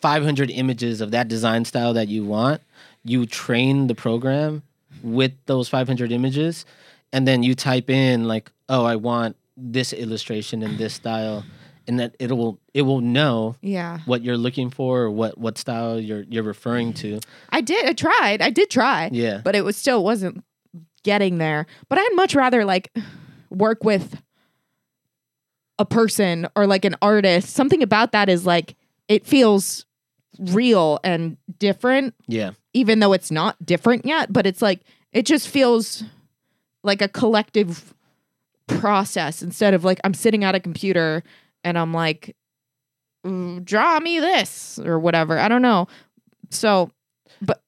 500 0.00 0.50
images 0.50 1.00
of 1.00 1.10
that 1.12 1.28
design 1.28 1.64
style 1.64 1.94
that 1.94 2.08
you 2.08 2.24
want, 2.24 2.60
you 3.04 3.26
train 3.26 3.86
the 3.86 3.94
program 3.94 4.62
with 5.02 5.32
those 5.46 5.68
500 5.68 6.10
images 6.12 6.64
and 7.12 7.26
then 7.26 7.42
you 7.42 7.54
type 7.54 7.88
in 7.90 8.24
like 8.26 8.50
oh 8.68 8.84
I 8.84 8.96
want 8.96 9.36
this 9.56 9.92
illustration 9.92 10.62
in 10.62 10.76
this 10.76 10.94
style 10.94 11.44
and 11.88 12.00
that 12.00 12.14
it 12.18 12.32
will 12.32 12.58
it 12.74 12.82
will 12.82 13.00
know 13.00 13.54
Yeah, 13.62 14.00
what 14.06 14.22
you're 14.22 14.36
looking 14.36 14.70
for 14.70 15.02
or 15.02 15.10
what 15.10 15.38
what 15.38 15.56
style 15.58 16.00
you're 16.00 16.24
you're 16.28 16.42
referring 16.42 16.92
to. 16.94 17.20
I 17.50 17.60
did. 17.60 17.86
I 17.86 17.92
tried. 17.92 18.42
I 18.42 18.50
did 18.50 18.68
try. 18.70 19.08
Yeah. 19.12 19.40
but 19.44 19.54
it 19.54 19.64
was 19.64 19.76
still 19.76 20.02
wasn't 20.02 20.42
getting 21.04 21.38
there. 21.38 21.66
But 21.88 21.98
I'd 22.00 22.14
much 22.16 22.34
rather 22.34 22.64
like 22.64 22.92
work 23.50 23.84
with 23.84 24.20
a 25.78 25.84
person 25.84 26.46
or 26.56 26.66
like 26.66 26.84
an 26.84 26.96
artist, 27.02 27.50
something 27.50 27.82
about 27.82 28.12
that 28.12 28.28
is 28.28 28.46
like 28.46 28.74
it 29.08 29.26
feels 29.26 29.84
real 30.38 30.98
and 31.04 31.36
different, 31.58 32.14
Yeah. 32.28 32.52
even 32.74 33.00
though 33.00 33.12
it's 33.12 33.30
not 33.30 33.56
different 33.64 34.04
yet. 34.06 34.32
But 34.32 34.46
it's 34.46 34.62
like 34.62 34.80
it 35.12 35.26
just 35.26 35.48
feels 35.48 36.02
like 36.82 37.02
a 37.02 37.08
collective 37.08 37.94
process 38.68 39.42
instead 39.42 39.74
of 39.74 39.84
like 39.84 40.00
I'm 40.04 40.14
sitting 40.14 40.44
at 40.44 40.54
a 40.54 40.60
computer 40.60 41.22
and 41.64 41.78
I'm 41.78 41.92
like, 41.92 42.34
"Mm, 43.24 43.64
draw 43.64 43.98
me 44.00 44.18
this 44.20 44.78
or 44.78 44.98
whatever. 44.98 45.38
I 45.38 45.48
don't 45.48 45.62
know. 45.62 45.88
So, 46.50 46.90
but 47.42 47.62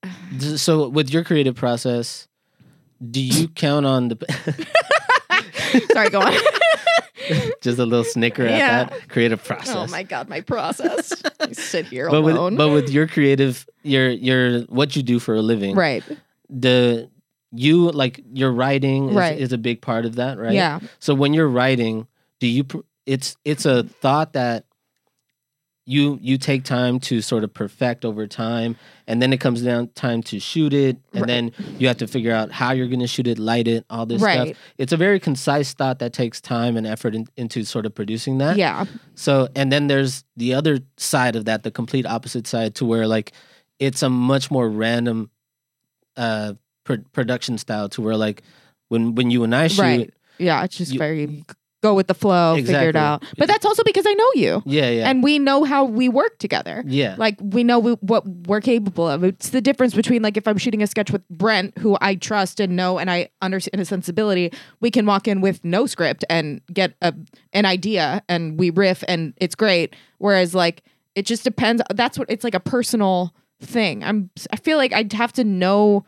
So 0.57 0.89
with 0.89 1.11
your 1.11 1.25
creative 1.25 1.55
process, 1.57 2.27
do 3.11 3.21
you 3.21 3.49
count 3.49 3.87
on 3.87 4.09
the 4.09 4.17
sorry, 5.93 6.11
go 6.11 6.21
on. 6.21 6.33
just 7.61 7.79
a 7.79 7.85
little 7.87 8.05
snicker 8.05 8.45
at 8.47 8.59
Yeah. 8.59 8.85
that 8.85 9.09
creative 9.09 9.43
process? 9.43 9.75
oh 9.77 9.87
my 9.89 10.03
god, 10.03 10.29
my 10.29 10.41
process. 10.41 11.13
I 11.41 11.53
sit 11.53 11.87
here 11.87 12.11
but 12.11 12.23
with 12.23 12.37
alone. 12.37 12.57
but 12.57 12.69
with 12.71 12.91
your 12.91 13.07
creative 13.07 13.67
your 13.83 14.11
your 14.11 14.61
what 14.63 14.97
you 14.97 15.03
do 15.03 15.19
for 15.19 15.35
a 15.35 15.43
living 15.43 15.75
right. 15.77 16.03
the 16.51 17.09
you 17.53 17.91
like 17.91 18.21
your 18.33 18.53
writing 18.53 19.09
is, 19.11 19.17
Right. 19.17 19.39
is 19.39 19.53
a 19.53 19.59
big 19.59 19.81
part 19.81 20.05
of 20.05 20.17
that 20.17 20.39
right 20.39 20.53
Yeah. 20.53 20.81
so 20.99 21.15
when 21.15 21.33
you're 21.35 21.49
writing 21.49 22.07
do 22.41 22.47
you 22.47 22.65
pr- 22.65 22.79
it's 23.07 23.37
it's 23.45 23.65
a 23.65 23.85
thought 23.85 24.35
that 24.35 24.65
you 25.91 26.19
you 26.21 26.37
take 26.37 26.65
time 26.65 27.01
to 27.01 27.23
sort 27.23 27.43
of 27.45 27.53
perfect 27.55 28.05
over 28.05 28.27
time 28.27 28.77
and 29.07 29.23
then 29.23 29.33
it 29.33 29.39
comes 29.41 29.63
down 29.63 29.89
time 29.95 30.23
to 30.23 30.39
shoot 30.39 30.75
it 30.75 30.99
and 31.15 31.23
Right. 31.23 31.27
then 31.27 31.53
you 31.79 31.89
have 31.89 31.97
to 31.99 32.07
figure 32.07 32.35
out 32.35 32.53
how 32.53 32.73
you're 32.73 32.89
going 32.89 33.01
to 33.01 33.07
shoot 33.07 33.27
it 33.27 33.39
light 33.39 33.67
it 33.67 33.87
all 33.89 34.05
this 34.05 34.21
Right. 34.21 34.49
stuff 34.49 34.59
it's 34.77 34.93
a 34.93 34.99
very 34.99 35.19
concise 35.19 35.73
thought 35.73 35.99
that 36.01 36.13
takes 36.13 36.43
time 36.43 36.77
and 36.77 36.87
effort 36.87 37.15
in, 37.15 37.27
into 37.39 37.65
sort 37.65 37.87
of 37.87 37.95
producing 37.95 38.37
that 38.39 38.59
Yeah. 38.59 38.85
so, 39.15 39.49
and 39.57 39.73
then 39.73 39.87
there's 39.87 40.25
the 40.37 40.53
other 40.55 40.81
side 40.99 41.35
of 41.37 41.47
that, 41.47 41.63
the 41.63 41.71
complete 41.71 42.05
opposite 42.07 42.47
side, 42.47 42.75
to 42.77 42.85
where 42.85 43.07
like 43.09 43.33
it's 43.79 44.03
a 44.03 44.11
much 44.11 44.51
more 44.51 44.69
random 44.69 45.31
uh 46.17 46.53
pr- 46.85 47.07
production 47.13 47.57
style. 47.59 47.89
To 47.91 48.03
where 48.03 48.17
like 48.17 48.43
when 48.89 49.15
when 49.15 49.31
you 49.31 49.43
and 49.45 49.55
I 49.55 49.69
shoot, 49.69 49.81
Right. 49.83 50.11
Yeah. 50.39 50.63
It's 50.65 50.77
just 50.77 50.93
You- 50.93 50.99
very 50.99 51.45
go 51.81 51.95
with 51.95 52.09
the 52.09 52.15
flow, 52.15 52.57
figure 52.57 52.89
it 52.89 52.97
out. 52.97 53.25
But 53.37 53.47
that's 53.49 53.65
also 53.65 53.83
because 53.85 54.05
I 54.07 54.13
know 54.15 54.31
you 54.35 54.63
yeah, 54.67 54.91
yeah, 54.91 55.09
and 55.09 55.23
we 55.23 55.39
know 55.39 55.65
how 55.65 55.85
we 55.85 56.09
work 56.09 56.39
together. 56.39 56.83
yeah, 56.87 57.15
Like 57.19 57.39
we 57.41 57.65
know 57.65 57.79
we, 57.79 57.93
what 57.95 58.27
we're 58.27 58.61
capable 58.61 59.09
of. 59.09 59.25
It's 59.25 59.51
the 59.51 59.61
difference 59.61 59.95
between 59.95 60.23
like 60.23 60.37
if 60.37 60.49
I'm 60.49 60.59
shooting 60.59 60.83
a 60.83 60.87
sketch 60.87 61.11
with 61.11 61.27
Brent, 61.29 61.77
who 61.79 61.97
I 62.01 62.17
trust 62.17 62.61
and 62.61 62.77
know, 62.77 62.99
and 62.99 63.11
I 63.11 63.31
understand 63.43 63.79
his 63.79 63.89
sensibility, 63.89 64.53
we 64.81 64.91
can 64.91 65.07
walk 65.07 65.29
in 65.29 65.41
with 65.41 65.65
no 65.65 65.87
script 65.87 66.25
and 66.29 66.61
get 66.73 66.95
a 67.03 67.15
an 67.53 67.65
idea, 67.65 68.23
and 68.29 68.59
we 68.59 68.71
riff, 68.71 69.05
and 69.07 69.35
it's 69.37 69.55
great. 69.55 69.95
Whereas 70.19 70.55
like 70.55 70.83
it 71.15 71.27
just 71.27 71.45
depends. 71.45 71.83
That's 71.95 72.19
what 72.19 72.31
it's 72.31 72.45
like 72.45 72.55
a 72.55 72.61
personal 72.61 73.35
thing. 73.61 74.05
I'm. 74.05 74.31
I 74.53 74.57
feel 74.57 74.77
like 74.77 74.93
I'd 74.93 75.13
have 75.13 75.33
to 75.35 75.45
know. 75.45 76.05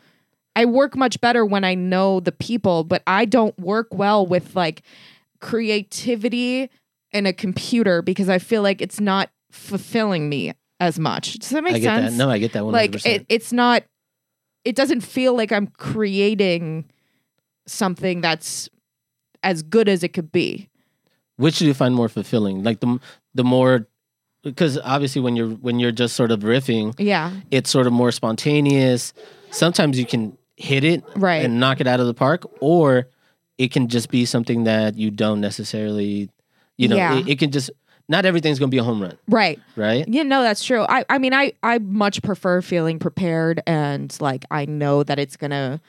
I 0.57 0.65
work 0.65 0.97
much 0.97 1.21
better 1.21 1.47
when 1.47 1.63
I 1.63 1.75
know 1.75 2.19
the 2.19 2.33
people, 2.33 2.83
but 2.83 3.03
I 3.07 3.25
don't 3.25 3.57
work 3.59 3.87
well 3.93 4.27
with 4.27 4.57
like 4.57 4.83
creativity 5.41 6.71
in 7.13 7.27
a 7.27 7.33
computer 7.33 8.03
because 8.03 8.29
I 8.29 8.39
feel 8.39 8.63
like 8.63 8.81
it's 8.81 9.01
not 9.01 9.31
fulfilling 9.51 10.29
me 10.29 10.53
as 10.79 10.99
much. 10.99 11.35
Does 11.35 11.51
that 11.51 11.65
make 11.65 11.75
I 11.75 11.79
get 11.79 11.97
sense? 12.03 12.13
that. 12.13 12.17
No, 12.25 12.31
I 12.31 12.39
get 12.39 12.53
that 12.53 12.65
one. 12.65 12.73
like 12.73 13.05
it, 13.07 13.27
it's 13.29 13.53
not. 13.53 13.83
It 14.65 14.77
doesn't 14.77 15.01
feel 15.01 15.35
like 15.37 15.53
I'm 15.53 15.67
creating 15.69 16.85
something 17.67 18.21
that's 18.21 18.69
as 19.43 19.63
good 19.63 19.89
as 19.89 20.03
it 20.03 20.09
could 20.13 20.31
be. 20.31 20.69
Which 21.37 21.59
do 21.59 21.67
you 21.67 21.75
find 21.75 21.95
more 21.95 22.09
fulfilling? 22.09 22.63
Like 22.63 22.81
the 22.81 22.99
the 23.35 23.45
more 23.45 23.87
because 24.43 24.79
obviously 24.79 25.21
when 25.23 25.37
you're 25.37 25.49
when 25.51 25.79
you're 25.79 25.93
just 25.93 26.15
sort 26.17 26.31
of 26.31 26.41
riffing, 26.41 26.95
Yeah. 26.99 27.33
it's 27.51 27.71
sort 27.71 27.87
of 27.87 27.93
more 27.93 28.13
spontaneous. 28.13 29.13
Sometimes 29.51 29.99
you 29.99 30.07
can 30.07 30.37
hit 30.57 30.85
it 30.85 31.03
Right. 31.17 31.45
and 31.45 31.59
knock 31.59 31.81
it 31.81 31.87
out 31.87 32.01
of 32.01 32.07
the 32.07 32.15
park, 32.15 32.45
or 32.61 33.09
it 33.61 33.71
can 33.73 33.89
just 33.89 34.09
be 34.11 34.25
something 34.25 34.65
that 34.65 34.97
you 34.97 35.11
don't 35.11 35.41
necessarily, 35.41 36.31
you 36.79 36.89
know, 36.89 36.97
Yeah. 36.97 37.19
it, 37.19 37.29
it 37.29 37.39
can 37.39 37.51
just 37.51 37.71
not 38.09 38.25
everything's 38.25 38.59
gonna 38.59 38.71
be 38.71 38.79
a 38.79 38.83
home 38.83 39.01
run, 39.03 39.17
Right. 39.29 39.61
right? 39.77 40.05
Yeah, 40.09 40.25
no, 40.25 40.43
that's 40.43 40.65
true. 40.65 40.85
I, 40.89 41.05
I 41.09 41.19
mean, 41.19 41.33
I, 41.35 41.53
I 41.63 41.79
much 41.79 42.23
prefer 42.23 42.61
feeling 42.63 42.99
prepared 42.99 43.63
and 43.67 44.17
like 44.21 44.45
I 44.51 44.65
know 44.65 45.03
that 45.05 45.19
it's 45.21 45.37
gonna, 45.37 45.81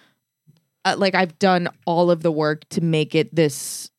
uh, 0.85 0.95
like 0.97 1.15
I've 1.15 1.39
done 1.39 1.69
all 1.85 2.11
of 2.11 2.21
the 2.23 2.31
work 2.31 2.67
to 2.69 2.81
make 2.81 3.15
it 3.15 3.33
this 3.33 3.89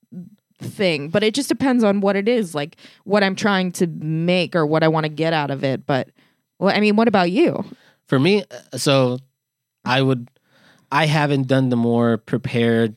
thing, 0.61 1.08
but 1.08 1.22
it 1.24 1.35
just 1.35 1.48
depends 1.48 1.82
on 1.82 2.00
what 2.00 2.14
it 2.14 2.28
is, 2.28 2.54
like 2.54 2.76
what 3.04 3.24
I'm 3.24 3.35
trying 3.35 3.72
to 3.72 3.87
make 3.88 4.54
or 4.54 4.66
what 4.66 4.82
I 4.85 4.88
want 4.88 5.04
to 5.04 5.08
get 5.11 5.32
out 5.32 5.50
of 5.50 5.64
it. 5.64 5.87
But, 5.87 6.08
well, 6.61 6.76
I 6.76 6.78
mean, 6.80 6.94
what 6.94 7.08
about 7.08 7.30
you? 7.32 7.64
For 8.06 8.18
me, 8.20 8.44
uh, 8.72 8.76
so 8.78 9.18
I 9.85 10.00
would, 10.02 10.28
I 10.92 11.06
haven't 11.06 11.48
done 11.48 11.70
the 11.70 11.76
more 11.76 12.18
prepared, 12.18 12.94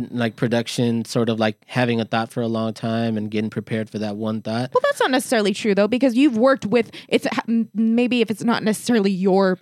like 0.00 0.36
production, 0.36 1.04
sort 1.04 1.28
of 1.28 1.38
like 1.38 1.56
having 1.66 2.00
a 2.00 2.04
thought 2.04 2.30
for 2.30 2.40
a 2.42 2.48
long 2.48 2.72
time 2.74 3.16
and 3.16 3.30
getting 3.30 3.50
prepared 3.50 3.90
for 3.90 3.98
that 3.98 4.16
one 4.16 4.42
thought. 4.42 4.70
Well, 4.72 4.80
that's 4.82 5.00
not 5.00 5.10
necessarily 5.10 5.52
true 5.54 5.74
though, 5.74 5.88
because 5.88 6.14
you've 6.14 6.36
worked 6.36 6.66
with 6.66 6.90
it's 7.08 7.26
maybe 7.74 8.20
if 8.20 8.30
it's 8.30 8.44
not 8.44 8.62
necessarily 8.62 9.10
your 9.10 9.58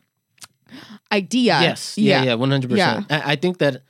idea. 1.13 1.61
Yes. 1.61 1.97
Yeah. 1.99 2.23
Yeah. 2.23 2.35
One 2.35 2.51
hundred 2.51 2.73
Yeah. 2.73 3.01
percent. 3.01 3.13
I 3.13 3.33
I 3.33 3.37
think 3.37 3.59
that 3.59 3.83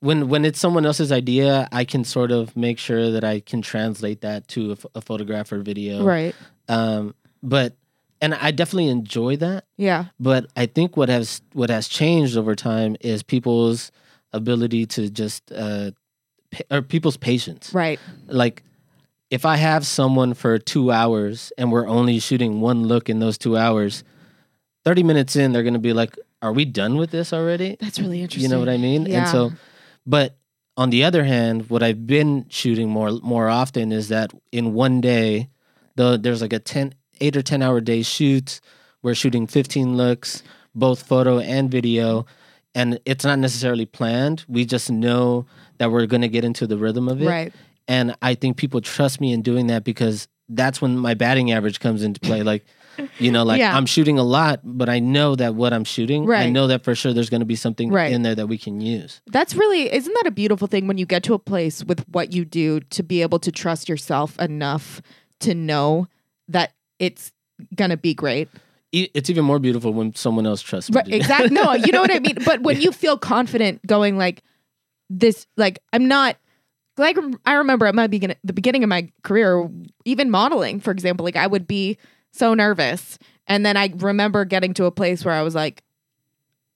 when 0.00 0.28
when 0.28 0.44
it's 0.44 0.58
someone 0.58 0.84
else's 0.84 1.12
idea, 1.12 1.68
I 1.72 1.84
can 1.84 2.04
sort 2.04 2.30
of 2.30 2.56
make 2.56 2.78
sure 2.78 3.10
that 3.10 3.24
I 3.24 3.40
can 3.40 3.62
translate 3.62 4.20
that 4.22 4.48
to 4.48 4.72
a, 4.72 4.76
a 4.98 5.00
photograph 5.00 5.52
or 5.52 5.58
video. 5.60 6.04
Right. 6.04 6.34
Um. 6.68 7.14
But 7.42 7.76
and 8.20 8.34
I 8.34 8.50
definitely 8.52 8.88
enjoy 8.88 9.36
that. 9.36 9.64
Yeah. 9.76 10.06
But 10.18 10.46
I 10.56 10.66
think 10.66 10.96
what 10.96 11.08
has 11.08 11.42
what 11.52 11.70
has 11.70 11.88
changed 11.88 12.36
over 12.36 12.54
time 12.54 12.96
is 13.00 13.22
people's 13.22 13.92
ability 14.34 14.84
to 14.86 15.08
just 15.08 15.50
uh 15.52 15.92
pa- 16.50 16.76
or 16.76 16.82
people's 16.82 17.16
patience. 17.16 17.72
Right. 17.72 17.98
Like 18.26 18.62
if 19.30 19.44
I 19.46 19.56
have 19.56 19.86
someone 19.86 20.34
for 20.34 20.58
two 20.58 20.90
hours 20.92 21.52
and 21.56 21.72
we're 21.72 21.88
only 21.88 22.18
shooting 22.18 22.60
one 22.60 22.84
look 22.84 23.08
in 23.08 23.18
those 23.20 23.38
two 23.38 23.56
hours, 23.56 24.04
thirty 24.84 25.02
minutes 25.02 25.36
in, 25.36 25.52
they're 25.52 25.62
gonna 25.62 25.78
be 25.78 25.92
like, 25.92 26.16
"Are 26.42 26.52
we 26.52 26.64
done 26.64 26.96
with 26.96 27.10
this 27.10 27.32
already?" 27.32 27.76
That's 27.80 27.98
really 27.98 28.20
interesting. 28.20 28.42
You 28.42 28.54
know 28.54 28.60
what 28.60 28.68
I 28.68 28.76
mean? 28.76 29.06
Yeah. 29.06 29.20
And 29.20 29.28
so, 29.28 29.52
but 30.06 30.36
on 30.76 30.90
the 30.90 31.04
other 31.04 31.24
hand, 31.24 31.70
what 31.70 31.82
I've 31.82 32.06
been 32.06 32.46
shooting 32.48 32.88
more 32.90 33.12
more 33.22 33.48
often 33.48 33.92
is 33.92 34.08
that 34.08 34.32
in 34.52 34.74
one 34.74 35.00
day, 35.00 35.48
the 35.96 36.18
there's 36.18 36.42
like 36.42 36.52
a 36.52 36.58
10, 36.58 36.94
8 37.20 37.36
or 37.36 37.42
ten 37.42 37.62
hour 37.62 37.80
day 37.80 38.02
shoot. 38.02 38.60
We're 39.02 39.14
shooting 39.14 39.46
fifteen 39.46 39.96
looks, 39.96 40.42
both 40.74 41.02
photo 41.02 41.38
and 41.38 41.70
video, 41.70 42.26
and 42.74 42.98
it's 43.04 43.24
not 43.24 43.38
necessarily 43.38 43.86
planned. 43.86 44.44
We 44.48 44.64
just 44.64 44.90
know 44.90 45.46
that 45.78 45.90
we're 45.90 46.06
gonna 46.06 46.28
get 46.28 46.44
into 46.44 46.66
the 46.66 46.76
rhythm 46.76 47.08
of 47.08 47.20
it. 47.22 47.26
Right. 47.26 47.52
And 47.88 48.16
I 48.22 48.34
think 48.34 48.56
people 48.56 48.80
trust 48.80 49.20
me 49.20 49.32
in 49.32 49.42
doing 49.42 49.66
that 49.68 49.84
because 49.84 50.28
that's 50.48 50.80
when 50.80 50.98
my 50.98 51.14
batting 51.14 51.52
average 51.52 51.80
comes 51.80 52.02
into 52.02 52.20
play. 52.20 52.42
Like, 52.42 52.64
you 53.18 53.30
know, 53.30 53.42
like 53.44 53.58
Yeah. 53.58 53.76
I'm 53.76 53.86
shooting 53.86 54.18
a 54.18 54.22
lot, 54.22 54.60
but 54.62 54.88
I 54.88 54.98
know 55.00 55.34
that 55.36 55.54
what 55.54 55.72
I'm 55.72 55.84
shooting, 55.84 56.30
I 56.30 56.48
know 56.50 56.66
that 56.68 56.82
for 56.84 56.94
sure 56.94 57.12
there's 57.12 57.30
going 57.30 57.40
to 57.40 57.46
be 57.46 57.56
something 57.56 57.90
Right. 57.90 58.12
in 58.12 58.22
there 58.22 58.34
that 58.34 58.46
we 58.46 58.56
can 58.58 58.80
use. 58.80 59.20
That's 59.26 59.54
really 59.54 59.92
isn't 59.92 60.12
that 60.14 60.26
a 60.26 60.30
beautiful 60.30 60.66
thing 60.68 60.86
when 60.86 60.96
you 60.98 61.06
get 61.06 61.22
to 61.24 61.34
a 61.34 61.38
place 61.38 61.82
with 61.84 62.04
what 62.08 62.32
you 62.32 62.44
do 62.44 62.80
to 62.80 63.02
be 63.02 63.20
able 63.22 63.38
to 63.40 63.50
trust 63.52 63.88
yourself 63.88 64.38
enough 64.38 65.00
to 65.40 65.54
know 65.54 66.06
that 66.48 66.72
it's 66.98 67.32
gonna 67.74 67.96
be 67.96 68.14
great. 68.14 68.48
It's 68.94 69.28
even 69.28 69.44
more 69.44 69.58
beautiful 69.58 69.92
when 69.92 70.14
someone 70.14 70.46
else 70.46 70.62
trusts 70.62 70.90
me. 70.90 70.96
Right. 70.96 71.12
Exactly. 71.12 71.50
No, 71.50 71.72
you 71.72 71.90
know 71.92 72.00
what 72.00 72.12
I 72.12 72.20
mean. 72.20 72.36
But 72.44 72.62
when 72.62 72.80
you 72.80 72.92
feel 72.92 73.18
confident 73.18 73.84
going 73.86 74.16
like 74.16 74.42
this, 75.10 75.46
like 75.56 75.80
I'm 75.92 76.06
not. 76.08 76.36
Like 76.96 77.18
I 77.44 77.54
remember 77.54 77.86
at 77.86 77.94
my 77.96 78.06
begin 78.06 78.36
the 78.44 78.52
beginning 78.52 78.84
of 78.84 78.88
my 78.88 79.10
career, 79.24 79.68
even 80.04 80.30
modeling, 80.30 80.78
for 80.78 80.92
example, 80.92 81.24
like 81.24 81.34
I 81.34 81.46
would 81.48 81.66
be 81.66 81.98
so 82.30 82.54
nervous, 82.54 83.18
and 83.48 83.66
then 83.66 83.76
I 83.76 83.92
remember 83.96 84.44
getting 84.44 84.74
to 84.74 84.84
a 84.84 84.92
place 84.92 85.24
where 85.24 85.34
I 85.34 85.42
was 85.42 85.56
like, 85.56 85.82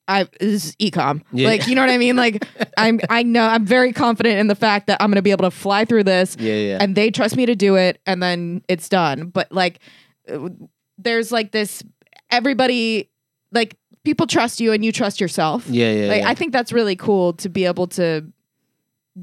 "I 0.09 0.25
this 0.41 0.65
is 0.65 0.77
ecom." 0.77 1.23
Yeah. 1.33 1.47
Like 1.47 1.69
you 1.69 1.77
know 1.77 1.83
what 1.83 1.91
I 1.91 1.99
mean? 1.99 2.17
Like 2.17 2.45
I'm 2.77 2.99
I 3.09 3.23
know 3.23 3.45
I'm 3.45 3.65
very 3.65 3.93
confident 3.93 4.41
in 4.41 4.49
the 4.49 4.57
fact 4.57 4.89
that 4.89 5.01
I'm 5.01 5.09
going 5.09 5.17
to 5.17 5.23
be 5.23 5.31
able 5.31 5.45
to 5.45 5.53
fly 5.53 5.85
through 5.85 6.03
this, 6.03 6.37
Yeah, 6.41 6.55
yeah. 6.55 6.79
and 6.81 6.97
they 6.97 7.13
trust 7.13 7.37
me 7.37 7.47
to 7.47 7.55
do 7.55 7.77
it 7.77 8.01
and 8.05 8.21
then 8.21 8.63
it's 8.69 8.89
done 8.89 9.29
but 9.29 9.53
like 9.53 9.79
uh, 10.29 10.49
there's 10.99 11.31
like 11.31 11.53
this 11.53 11.85
everybody 12.31 13.09
like 13.53 13.77
people 14.05 14.27
trust 14.27 14.61
you 14.61 14.73
and 14.73 14.85
you 14.85 14.93
trust 14.93 15.21
yourself 15.21 15.67
yeah, 15.69 15.93
yeah. 15.93 16.09
like 16.09 16.23
yeah. 16.23 16.29
i 16.29 16.35
think 16.35 16.53
that's 16.53 16.73
really 16.73 16.97
cool 16.97 17.33
to 17.35 17.49
be 17.49 17.65
able 17.65 17.87
to 17.87 18.25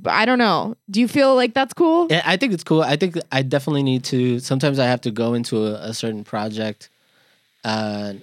i 0.06 0.26
don't 0.26 0.40
know 0.40 0.76
do 0.90 1.00
you 1.00 1.08
feel 1.08 1.36
like 1.36 1.54
that's 1.54 1.74
cool 1.74 2.08
Yeah, 2.10 2.22
I 2.26 2.38
think 2.38 2.54
it's 2.54 2.64
cool. 2.64 2.82
I 2.82 2.98
think 2.98 3.18
I 3.32 3.42
definitely 3.44 3.84
need 3.84 4.04
to. 4.06 4.40
Sometimes 4.40 4.78
I 4.78 4.86
have 4.86 5.02
to 5.02 5.12
go 5.12 5.34
into 5.34 5.66
a, 5.68 5.90
a 5.90 5.94
certain 5.94 6.24
project, 6.24 6.90
uh, 7.64 8.14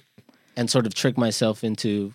and 0.55 0.69
sort 0.69 0.85
of 0.85 0.93
trick 0.93 1.17
myself 1.17 1.63
into 1.63 2.13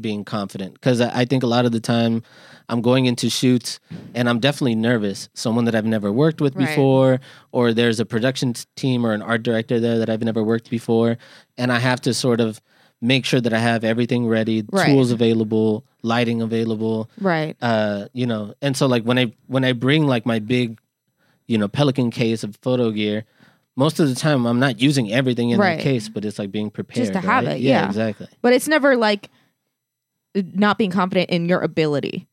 being 0.00 0.24
confident 0.24 0.74
because 0.74 1.00
I, 1.00 1.20
I 1.20 1.24
think 1.24 1.42
a 1.42 1.46
lot 1.46 1.64
of 1.64 1.72
the 1.72 1.80
time 1.80 2.22
I'm 2.68 2.80
going 2.82 3.06
into 3.06 3.28
shoots 3.30 3.80
and 4.14 4.28
I'm 4.28 4.38
definitely 4.38 4.74
nervous. 4.76 5.28
Someone 5.34 5.64
that 5.64 5.74
I've 5.74 5.84
never 5.86 6.12
worked 6.12 6.40
with 6.40 6.54
Right. 6.56 6.68
before, 6.68 7.20
or 7.52 7.72
there's 7.72 8.00
a 8.00 8.06
production 8.06 8.54
team 8.76 9.04
or 9.04 9.12
an 9.12 9.22
art 9.22 9.42
director 9.42 9.80
there 9.80 9.98
that 9.98 10.08
I've 10.10 10.22
never 10.22 10.42
worked 10.42 10.70
before, 10.70 11.18
and 11.58 11.72
I 11.72 11.78
have 11.78 12.00
to 12.02 12.14
sort 12.14 12.40
of 12.40 12.60
make 13.02 13.24
sure 13.24 13.40
that 13.40 13.52
I 13.52 13.58
have 13.58 13.82
everything 13.82 14.26
ready, 14.28 14.64
Right. 14.70 14.86
tools 14.86 15.10
available, 15.10 15.84
lighting 16.02 16.42
available, 16.42 17.08
Right. 17.20 17.56
uh, 17.62 18.06
you 18.12 18.26
know, 18.26 18.54
and 18.60 18.76
so 18.76 18.86
like 18.86 19.02
when 19.04 19.18
I 19.18 19.32
when 19.46 19.64
I 19.64 19.72
bring 19.72 20.06
like 20.06 20.26
my 20.26 20.38
big, 20.38 20.78
you 21.46 21.58
know, 21.58 21.66
Pelican 21.66 22.10
case 22.10 22.44
of 22.44 22.56
photo 22.62 22.90
gear, 22.90 23.24
most 23.74 23.98
of 24.00 24.08
the 24.08 24.14
time 24.14 24.44
I'm 24.46 24.60
not 24.60 24.80
using 24.82 25.10
everything 25.12 25.50
in 25.50 25.58
Right. 25.58 25.78
the 25.78 25.82
case, 25.82 26.08
but 26.08 26.24
it's 26.24 26.38
like 26.38 26.50
being 26.52 26.70
prepared. 26.70 27.12
to 27.14 27.20
have 27.20 27.46
right? 27.46 27.56
it, 27.56 27.60
yeah. 27.62 27.86
exactly. 27.86 28.28
But 28.42 28.52
it's 28.52 28.68
never 28.68 28.96
like 28.96 29.30
not 30.34 30.78
being 30.78 30.90
confident 30.90 31.30
in 31.30 31.48
your 31.48 31.60
ability. 31.60 32.26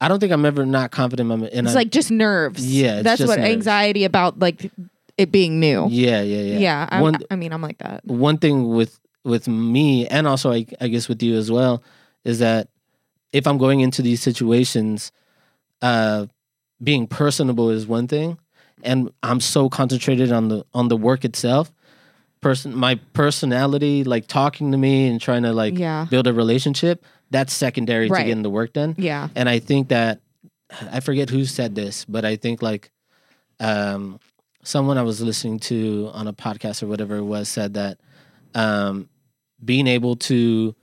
I 0.00 0.08
don't 0.08 0.18
think 0.18 0.32
I'm 0.32 0.44
ever 0.44 0.66
not 0.66 0.90
confident 0.90 1.30
in 1.30 1.40
my. 1.40 1.46
In 1.48 1.64
It's 1.66 1.74
a- 1.74 1.76
like 1.78 1.90
just 1.90 2.10
nerves. 2.10 2.64
Yeah, 2.66 3.02
That's 3.02 3.20
what 3.20 3.38
nerves. 3.38 3.50
anxiety 3.50 4.04
about 4.04 4.38
like 4.40 4.70
it 5.16 5.30
being 5.30 5.60
new. 5.60 5.86
yeah, 5.90 6.22
yeah, 6.22 6.40
yeah. 6.42 6.58
Yeah. 6.58 6.88
I, 6.90 7.00
One 7.00 7.18
I 7.30 7.36
mean, 7.36 7.52
I'm 7.52 7.62
like 7.62 7.78
that. 7.78 8.04
one 8.04 8.38
thing 8.38 8.68
with 8.68 8.98
with 9.24 9.46
me, 9.46 10.06
and 10.08 10.26
also 10.26 10.50
I, 10.52 10.66
I 10.80 10.88
guess 10.88 11.08
with 11.08 11.22
you 11.22 11.36
as 11.36 11.50
well, 11.50 11.82
is 12.24 12.40
that 12.40 12.68
if 13.32 13.46
I'm 13.46 13.58
going 13.58 13.78
into 13.80 14.02
these 14.02 14.20
situations, 14.20 15.12
uh, 15.80 16.26
being 16.82 17.06
personable 17.06 17.70
is 17.70 17.86
one 17.86 18.08
thing, 18.08 18.38
and 18.82 19.12
I'm 19.22 19.38
so 19.38 19.68
concentrated 19.68 20.32
on 20.32 20.48
the 20.48 20.64
on 20.74 20.88
the 20.88 20.96
work 20.96 21.24
itself. 21.24 21.72
Person, 22.40 22.74
my 22.74 22.96
personality, 23.12 24.02
like 24.02 24.26
talking 24.26 24.72
to 24.72 24.76
me 24.78 25.06
and 25.06 25.20
trying 25.20 25.44
to 25.44 25.52
like 25.52 25.78
Yeah. 25.78 26.06
build 26.10 26.26
a 26.26 26.32
relationship, 26.32 27.04
that's 27.32 27.52
secondary 27.52 28.08
Right. 28.08 28.20
to 28.20 28.24
getting 28.26 28.42
the 28.42 28.50
work 28.50 28.72
done. 28.72 28.94
Yeah. 28.98 29.28
And 29.34 29.48
I 29.48 29.58
think 29.58 29.88
that 29.88 30.20
I 30.90 31.00
forget 31.00 31.30
who 31.30 31.44
said 31.44 31.74
this, 31.74 32.04
but 32.04 32.24
I 32.24 32.36
think 32.36 32.62
like 32.62 32.90
um, 33.60 34.20
someone 34.62 34.98
I 34.98 35.02
was 35.02 35.20
listening 35.20 35.58
to 35.60 36.10
on 36.12 36.26
a 36.28 36.32
podcast 36.32 36.82
or 36.82 36.86
whatever 36.86 37.16
it 37.16 37.24
was 37.24 37.48
said 37.48 37.74
that 37.74 37.98
um, 38.54 39.08
being 39.64 39.86
able 39.86 40.16
to 40.16 40.74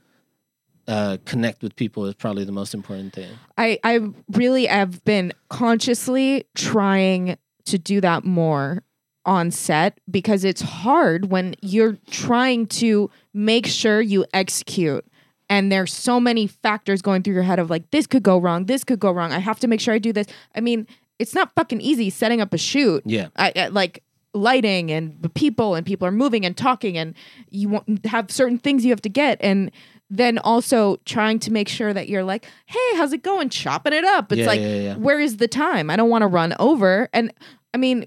uh, 0.88 1.18
connect 1.24 1.62
with 1.62 1.76
people 1.76 2.04
is 2.06 2.14
probably 2.14 2.44
the 2.44 2.52
most 2.52 2.74
important 2.74 3.12
thing. 3.12 3.30
I 3.56 3.78
I 3.84 4.00
really 4.32 4.66
have 4.66 5.04
been 5.04 5.32
consciously 5.48 6.44
trying 6.56 7.36
to 7.66 7.78
do 7.78 8.00
that 8.00 8.24
more 8.24 8.82
on 9.24 9.50
set 9.50 9.98
because 10.10 10.44
it's 10.44 10.62
hard 10.62 11.30
when 11.30 11.54
you're 11.60 11.96
trying 12.10 12.66
to 12.66 13.10
make 13.34 13.66
sure 13.66 14.00
you 14.00 14.24
execute 14.32 15.04
and 15.50 15.70
there's 15.70 15.92
so 15.92 16.18
many 16.18 16.46
factors 16.46 17.02
going 17.02 17.22
through 17.22 17.34
your 17.34 17.42
head 17.42 17.58
of 17.58 17.68
like 17.68 17.90
this 17.90 18.06
could 18.06 18.22
go 18.22 18.38
wrong 18.38 18.64
this 18.64 18.84
could 18.84 19.00
go 19.00 19.10
wrong 19.10 19.32
i 19.32 19.38
have 19.38 19.60
to 19.60 19.66
make 19.68 19.80
sure 19.80 19.92
i 19.92 19.98
do 19.98 20.12
this. 20.12 20.26
I 20.54 20.60
mean 20.60 20.86
it's 21.18 21.34
not 21.34 21.54
fucking 21.54 21.82
easy 21.82 22.08
setting 22.08 22.40
up 22.40 22.54
a 22.54 22.56
shoot. 22.56 23.02
Yeah. 23.04 23.28
I, 23.36 23.52
I 23.54 23.66
like 23.66 24.02
lighting 24.32 24.90
and 24.90 25.20
the 25.20 25.28
people 25.28 25.74
and 25.74 25.84
people 25.84 26.08
are 26.08 26.12
moving 26.12 26.46
and 26.46 26.56
talking 26.56 26.96
and 26.96 27.14
you 27.50 27.68
want 27.68 28.06
have 28.06 28.30
certain 28.30 28.56
things 28.58 28.86
you 28.86 28.90
have 28.92 29.02
to 29.02 29.10
get. 29.10 29.36
And 29.42 29.70
then 30.08 30.38
also 30.38 30.96
trying 31.04 31.38
to 31.40 31.52
make 31.52 31.68
sure 31.68 31.92
that 31.92 32.08
you're 32.08 32.24
like 32.24 32.46
hey 32.66 32.96
how's 32.96 33.12
it 33.12 33.22
going? 33.22 33.50
Chopping 33.50 33.92
it 33.92 34.04
up. 34.04 34.32
It's 34.32 34.38
Yeah, 34.40 34.46
like 34.46 34.60
yeah, 34.60 34.74
yeah. 34.76 34.96
where 34.96 35.20
is 35.20 35.36
the 35.36 35.48
time? 35.48 35.90
I 35.90 35.96
don't 35.96 36.08
want 36.08 36.22
to 36.22 36.28
run 36.28 36.54
over. 36.58 37.08
And 37.12 37.32
i 37.74 37.76
mean 37.76 38.06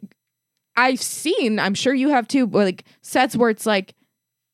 i've 0.75 1.01
seen 1.01 1.59
i'm 1.59 1.75
sure 1.75 1.93
you 1.93 2.09
have 2.09 2.27
too 2.27 2.47
but, 2.47 2.65
like 2.65 2.83
sets 3.03 3.35
where 3.37 3.51
it's 3.51 3.65
like 3.67 3.93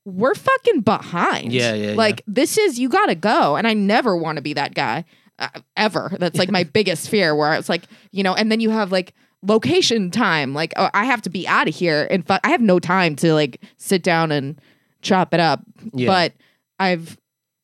we're 0.09 0.35
fucking 0.35 0.81
behind. 0.81 1.53
Yeah, 1.53 1.73
yeah, 1.73 1.89
yeah. 1.91 1.95
like 1.95 2.21
this 2.27 2.57
is 2.57 2.79
you 2.79 2.89
gotta 2.89 3.15
go. 3.15 3.55
And 3.55 3.67
i 3.67 3.73
never 3.73 4.15
want 4.15 4.37
to 4.37 4.41
be 4.41 4.53
that 4.53 4.73
guy 4.73 5.05
uh, 5.37 5.49
ever. 5.77 6.11
That's 6.19 6.37
like 6.37 6.51
my 6.51 6.63
biggest 6.73 7.09
fear 7.09 7.35
where 7.35 7.53
it's 7.53 7.69
like 7.69 7.83
you 8.11 8.23
know 8.23 8.33
and 8.33 8.51
then 8.51 8.59
you 8.59 8.69
have 8.69 8.91
like 8.91 9.13
location 9.41 10.11
time. 10.11 10.53
Like 10.53 10.73
oh, 10.75 10.89
i 10.93 11.05
have 11.05 11.21
to 11.23 11.29
be 11.29 11.47
out 11.47 11.67
of 11.67 11.75
here 11.75 12.07
and 12.09 12.25
fu- 12.25 12.37
i 12.43 12.49
have 12.49 12.61
no 12.61 12.79
time 12.79 13.15
to 13.17 13.33
like 13.33 13.61
sit 13.77 14.03
down 14.03 14.31
and 14.31 14.59
chop 15.01 15.33
it 15.33 15.39
up. 15.39 15.61
Yeah. 15.93 16.07
but 16.07 16.33
i've 16.79 17.17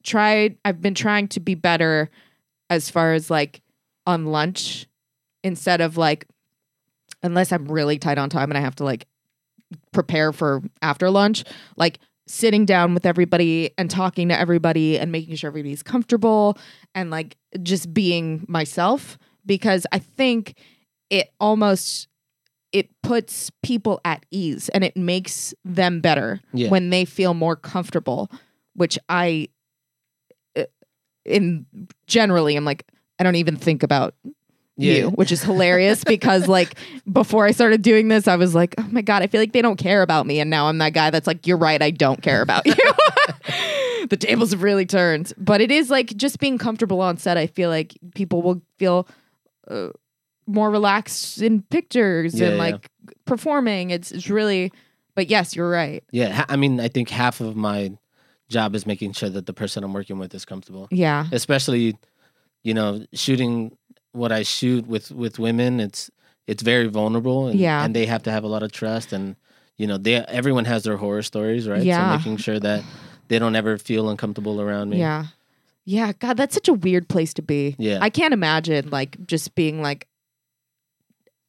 tried 0.04 0.58
i've 0.64 0.82
been 0.82 0.94
trying 0.94 1.28
to 1.30 1.40
be 1.40 1.56
better 1.56 2.10
as 2.70 2.90
far 2.90 3.14
as 3.14 3.30
like 3.30 3.62
on 4.06 4.26
lunch 4.28 4.88
instead 5.44 5.82
of 5.82 5.98
like 5.98 6.28
unless 7.24 7.52
i'm 7.52 7.66
really 7.66 7.98
tight 7.98 8.18
on 8.18 8.30
time 8.30 8.52
and 8.52 8.58
i 8.58 8.62
have 8.62 8.76
to 8.76 8.84
like 8.84 9.08
prepare 9.92 10.32
for 10.32 10.62
after 10.82 11.10
lunch 11.10 11.44
like 11.76 12.00
sitting 12.28 12.66
down 12.66 12.94
with 12.94 13.06
everybody 13.06 13.72
and 13.78 13.90
talking 13.90 14.30
to 14.30 14.40
everybody 14.40 14.98
and 14.98 15.12
making 15.12 15.36
sure 15.36 15.48
everybody's 15.50 15.84
comfortable 15.84 16.58
and 16.96 17.12
like 17.12 17.38
just 17.62 17.94
being 17.94 18.44
myself 18.48 19.18
because 19.46 19.86
i 19.92 20.00
think 20.00 20.58
it 21.12 21.32
almost 21.40 22.08
it 22.72 22.90
puts 23.04 23.52
people 23.62 24.02
at 24.04 24.26
ease 24.32 24.70
and 24.70 24.84
it 24.84 24.98
makes 24.98 25.54
them 25.64 26.02
better 26.02 26.42
Yeah. 26.52 26.70
when 26.70 26.90
they 26.90 27.06
feel 27.06 27.34
more 27.36 27.56
comfortable 27.56 28.32
which 28.74 28.98
i 29.08 29.48
uh, 30.58 30.64
in 31.26 31.66
generally 32.08 32.56
i'm 32.56 32.66
like 32.66 32.86
i 33.20 33.24
don't 33.24 33.36
even 33.36 33.56
think 33.56 33.84
about 33.84 34.16
Yeah. 34.78 34.94
you, 34.94 35.10
which 35.12 35.32
is 35.32 35.42
hilarious 35.42 36.04
because 36.04 36.48
like 36.48 36.76
before 37.12 37.46
I 37.46 37.52
started 37.52 37.82
doing 37.82 38.10
this, 38.10 38.28
I 38.28 38.36
was 38.36 38.54
like, 38.54 38.76
oh 38.78 38.88
my 38.92 39.02
god, 39.02 39.22
I 39.22 39.28
feel 39.28 39.40
like 39.42 39.54
they 39.54 39.62
don't 39.62 39.78
care 39.78 40.02
about 40.02 40.26
me, 40.28 40.40
and 40.40 40.50
now 40.50 40.68
I'm 40.68 40.78
that 40.80 40.94
guy 40.94 41.10
that's 41.10 41.28
like, 41.28 41.48
you're 41.48 41.58
right, 41.58 41.82
I 41.82 41.92
don't 41.92 42.22
care 42.22 42.42
about 42.42 42.66
you. 42.66 42.74
the 44.10 44.18
tables 44.20 44.52
have 44.52 44.64
really 44.64 44.86
turned, 44.86 45.34
but 45.38 45.62
it 45.62 45.72
is 45.72 45.90
like 45.90 46.16
just 46.16 46.40
being 46.40 46.58
comfortable 46.58 47.02
on 47.02 47.18
set. 47.18 47.38
I 47.38 47.48
feel 47.48 47.70
like 47.70 47.98
people 48.16 48.42
will 48.42 48.62
feel 48.78 49.08
uh, 49.70 49.90
more 50.48 50.70
relaxed 50.70 51.42
in 51.42 51.62
pictures 51.64 52.40
Yeah, 52.40 52.48
and 52.48 52.58
yeah. 52.58 52.64
like 52.64 52.90
performing. 53.26 53.92
It's 53.92 54.12
it's 54.12 54.30
really, 54.30 54.72
but 55.16 55.30
yes, 55.30 55.56
you're 55.56 55.70
right. 55.70 56.04
Yeah. 56.12 56.46
I 56.50 56.56
mean, 56.56 56.80
I 56.80 56.88
think 56.88 57.10
half 57.10 57.42
of 57.42 57.56
my 57.56 57.92
job 58.50 58.76
is 58.76 58.86
making 58.86 59.14
sure 59.14 59.30
that 59.30 59.46
the 59.48 59.54
person 59.54 59.84
I'm 59.84 59.94
working 59.94 60.20
with 60.20 60.36
is 60.36 60.46
comfortable. 60.46 60.88
Yeah, 60.92 61.26
especially 61.32 61.98
you 62.64 62.74
know 62.74 63.06
shooting 63.14 63.76
what 64.16 64.32
i 64.32 64.44
shoot 64.44 64.88
with 64.88 65.12
with 65.12 65.38
women 65.40 65.80
it's 65.80 66.10
it's 66.48 66.62
very 66.64 66.88
vulnerable 66.88 67.48
and, 67.48 67.60
Yeah. 67.60 67.84
and 67.84 67.96
they 67.96 68.06
have 68.06 68.24
to 68.24 68.32
have 68.32 68.44
a 68.44 68.48
lot 68.48 68.64
of 68.64 68.72
trust 68.72 69.12
and 69.14 69.36
you 69.78 69.88
know 69.88 69.98
they 69.98 70.16
everyone 70.28 70.66
has 70.66 70.84
their 70.84 70.98
horror 70.98 71.22
stories 71.24 71.68
right 71.68 71.84
Yeah. 71.84 72.12
so 72.12 72.18
making 72.18 72.38
sure 72.38 72.60
that 72.60 72.84
they 73.28 73.40
don't 73.40 73.56
ever 73.56 73.78
feel 73.78 74.10
uncomfortable 74.10 74.62
around 74.62 74.90
me 74.90 75.00
yeah, 75.00 75.26
yeah. 75.84 76.14
God, 76.20 76.38
that's 76.38 76.54
such 76.54 76.68
a 76.68 76.74
weird 76.74 77.08
place 77.10 77.34
to 77.36 77.42
be. 77.42 77.76
Yeah. 77.78 78.00
I 78.02 78.10
can't 78.10 78.34
imagine 78.34 78.90
like 78.92 79.18
just 79.28 79.54
being 79.56 79.82
like, 79.82 80.08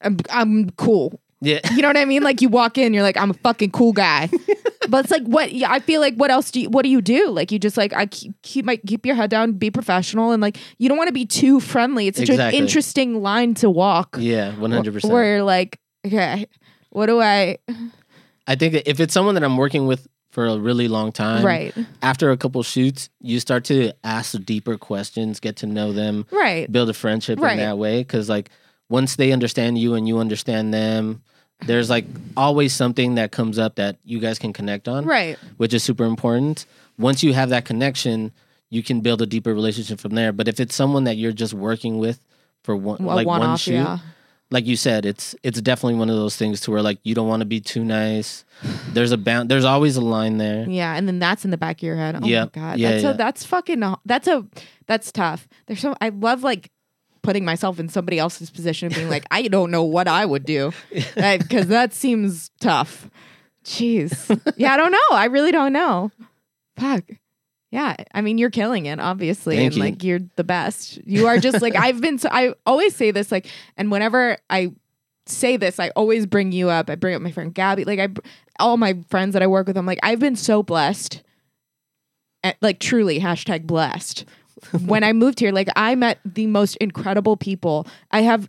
I'm 0.03 0.19
I'm 0.31 0.71
cool. 0.71 1.21
Yeah 1.41 1.61
You 1.75 1.83
know 1.83 1.89
what 1.89 1.97
I 1.97 2.05
mean? 2.05 2.23
Like 2.23 2.41
you 2.41 2.49
walk 2.49 2.79
in, 2.79 2.95
you're 2.95 3.03
like, 3.03 3.17
I'm 3.17 3.31
a 3.31 3.35
fucking 3.35 3.71
cool 3.73 3.93
guy. 3.93 4.29
but 4.89 5.05
it's 5.05 5.11
like 5.11 5.25
what 5.25 5.53
yeah, 5.53 5.71
I 5.71 5.81
feel 5.81 6.01
like 6.01 6.15
what 6.15 6.31
else 6.31 6.51
do 6.51 6.61
you 6.61 6.71
what 6.71 6.83
do 6.83 6.89
you 6.89 7.01
do? 7.03 7.29
Like 7.31 7.51
you 7.53 7.59
just 7.59 7.77
like 7.77 7.93
I 7.93 8.07
keep 8.07 8.33
keep 8.43 8.65
my 8.65 8.77
keep 8.77 9.05
your 9.05 9.15
head 9.17 9.31
down, 9.31 9.53
be 9.53 9.71
professional 9.71 10.33
and 10.33 10.41
like 10.41 10.57
you 10.79 10.89
don't 10.89 10.97
want 10.99 11.09
to 11.09 11.13
be 11.15 11.27
too 11.27 11.61
friendly. 11.61 12.07
It's 12.07 12.19
such 12.19 12.31
Exactly. 12.31 12.59
an 12.59 12.65
interesting 12.65 13.23
line 13.23 13.55
to 13.55 13.69
walk. 13.71 14.17
yeah 14.19 14.53
100% 14.53 15.11
Where 15.11 15.25
you're 15.37 15.43
like, 15.43 15.79
okay, 16.07 16.47
what 16.91 17.07
do 17.07 17.21
I 17.21 17.59
i 18.49 18.55
think 18.55 18.73
that 18.75 18.89
if 18.89 19.01
it's 19.01 19.13
someone 19.13 19.35
that 19.35 19.43
i'm 19.43 19.57
working 19.57 19.87
with 19.89 20.07
for 20.31 20.47
a 20.47 20.57
really 20.59 20.87
long 20.89 21.11
time 21.13 21.45
Right. 21.45 21.75
after 22.03 22.31
a 22.31 22.37
couple 22.37 22.63
shoots 22.63 23.09
you 23.21 23.41
start 23.41 23.65
to 23.65 23.93
ask 24.05 24.39
deeper 24.45 24.79
questions 24.79 25.41
get 25.41 25.57
to 25.57 25.67
know 25.67 25.93
them 25.93 26.27
Right. 26.31 26.71
build 26.71 26.89
a 26.89 26.95
friendship 26.95 27.41
Right. 27.41 27.53
in 27.53 27.59
that 27.59 27.77
way 27.77 28.01
because 28.03 28.29
like 28.29 28.51
once 28.89 29.17
they 29.17 29.33
understand 29.33 29.79
you 29.79 29.95
and 29.95 30.07
you 30.09 30.19
understand 30.19 30.73
them 30.73 31.23
there's 31.67 31.89
like 31.89 32.05
always 32.37 32.73
something 32.75 33.15
that 33.15 33.33
comes 33.33 33.59
up 33.59 33.77
that 33.77 33.97
you 34.05 34.19
guys 34.21 34.39
can 34.39 34.53
connect 34.53 34.89
on 34.89 35.05
Right. 35.07 35.39
which 35.57 35.73
is 35.75 35.83
super 35.83 36.05
important 36.05 36.67
once 36.99 37.23
you 37.23 37.33
have 37.33 37.49
that 37.51 37.65
connection 37.65 38.33
you 38.71 38.83
can 38.83 39.01
build 39.01 39.23
a 39.23 39.27
deeper 39.27 39.55
relationship 39.55 39.99
from 40.01 40.15
there 40.15 40.33
but 40.33 40.49
if 40.49 40.61
it's 40.61 40.75
someone 40.75 41.05
that 41.05 41.17
you're 41.17 41.33
just 41.33 41.55
working 41.55 41.99
with 41.99 42.21
for 42.63 42.77
one 42.77 43.01
A 43.01 43.07
like 43.07 43.27
one 43.27 43.57
shoot 43.57 43.73
yeah. 43.75 43.99
like 44.51 44.67
you 44.67 44.77
said 44.77 45.07
it's 45.07 45.35
it's 45.43 45.61
definitely 45.61 45.99
one 45.99 46.11
of 46.11 46.17
those 46.17 46.37
things 46.37 46.61
to 46.63 46.71
where 46.71 46.83
like 46.83 46.99
you 47.05 47.15
don't 47.15 47.29
want 47.29 47.41
to 47.41 47.47
be 47.47 47.61
too 47.61 47.85
nice 47.85 48.45
there's 48.93 49.13
a 49.13 49.17
bound 49.19 49.49
there's 49.49 49.65
always 49.65 49.97
a 49.97 50.01
line 50.01 50.37
there 50.39 50.69
Yeah, 50.69 50.95
and 50.95 51.07
then 51.09 51.19
that's 51.19 51.45
in 51.45 51.51
the 51.53 51.57
back 51.59 51.77
of 51.79 51.83
your 51.83 51.97
head. 51.97 52.17
Oh 52.21 52.27
Yep. 52.27 52.57
my 52.57 52.63
god, 52.63 52.79
Yeah, 52.79 52.91
that's 52.93 53.03
yeah. 53.05 53.11
a 53.11 53.15
that's 53.17 53.45
fucking 53.45 53.83
that's 54.05 54.27
a 54.29 54.47
that's 54.87 55.13
tough. 55.13 55.47
There's 55.67 55.81
so 55.81 55.95
I 56.01 56.09
love 56.11 56.43
like 56.43 56.71
putting 57.27 57.45
myself 57.45 57.79
in 57.79 57.89
somebody 57.89 58.19
else's 58.19 58.49
position 58.51 58.87
and 58.87 58.95
being 58.95 59.11
like, 59.11 59.27
I 59.31 59.49
don't 59.49 59.71
know 59.71 59.83
what 59.83 60.09
I 60.09 60.25
would 60.25 60.47
do 60.47 60.73
because 61.15 61.67
that 61.67 61.93
seems 61.93 62.51
tough. 62.61 63.11
Jeez, 63.65 64.41
yeah, 64.57 64.73
I 64.73 64.77
don't 64.77 64.93
know. 64.93 64.99
I 65.11 65.27
really 65.27 65.51
don't 65.51 65.73
know. 65.73 66.13
Fuck. 66.79 67.05
Yeah, 67.73 67.97
I 68.15 68.21
mean, 68.21 68.39
you're 68.39 68.51
killing 68.51 68.87
it, 68.87 69.01
obviously, 69.01 69.57
Thank 69.57 69.67
and 69.67 69.77
you. 69.77 69.83
like 69.83 70.05
you're 70.05 70.21
the 70.37 70.45
best. 70.45 70.99
You 71.05 71.27
are 71.27 71.39
just 71.39 71.61
like 71.61 71.75
I've 71.75 72.01
been. 72.01 72.19
So, 72.19 72.29
I 72.31 72.55
always 72.65 72.95
say 72.95 73.11
this, 73.11 73.33
like, 73.33 73.49
and 73.77 73.91
whenever 73.91 74.39
I 74.49 74.73
say 75.27 75.57
this, 75.57 75.81
I 75.81 75.89
always 75.91 76.27
bring 76.27 76.53
you 76.53 76.71
up. 76.71 76.89
I 76.89 76.95
bring 76.95 77.17
up 77.17 77.23
my 77.23 77.33
friend 77.33 77.53
Gabby, 77.53 77.85
like 77.85 77.99
I, 77.99 78.09
all 78.61 78.77
my 78.77 78.97
friends 79.11 79.33
that 79.33 79.43
I 79.43 79.49
work 79.49 79.67
with. 79.67 79.77
I'm 79.77 79.85
like, 79.85 79.99
I've 80.05 80.21
been 80.21 80.37
so 80.37 80.63
blessed 80.63 81.25
eh, 82.45 82.53
like 82.61 82.79
truly 82.79 83.21
hashtag 83.21 83.65
blessed. 83.67 84.25
When 84.87 85.05
I 85.05 85.13
moved 85.13 85.41
here, 85.41 85.53
like 85.53 85.69
I 85.77 85.95
met 85.95 86.19
the 86.25 86.47
most 86.47 86.77
incredible 86.77 87.37
people. 87.37 87.87
I 88.11 88.23
have 88.23 88.49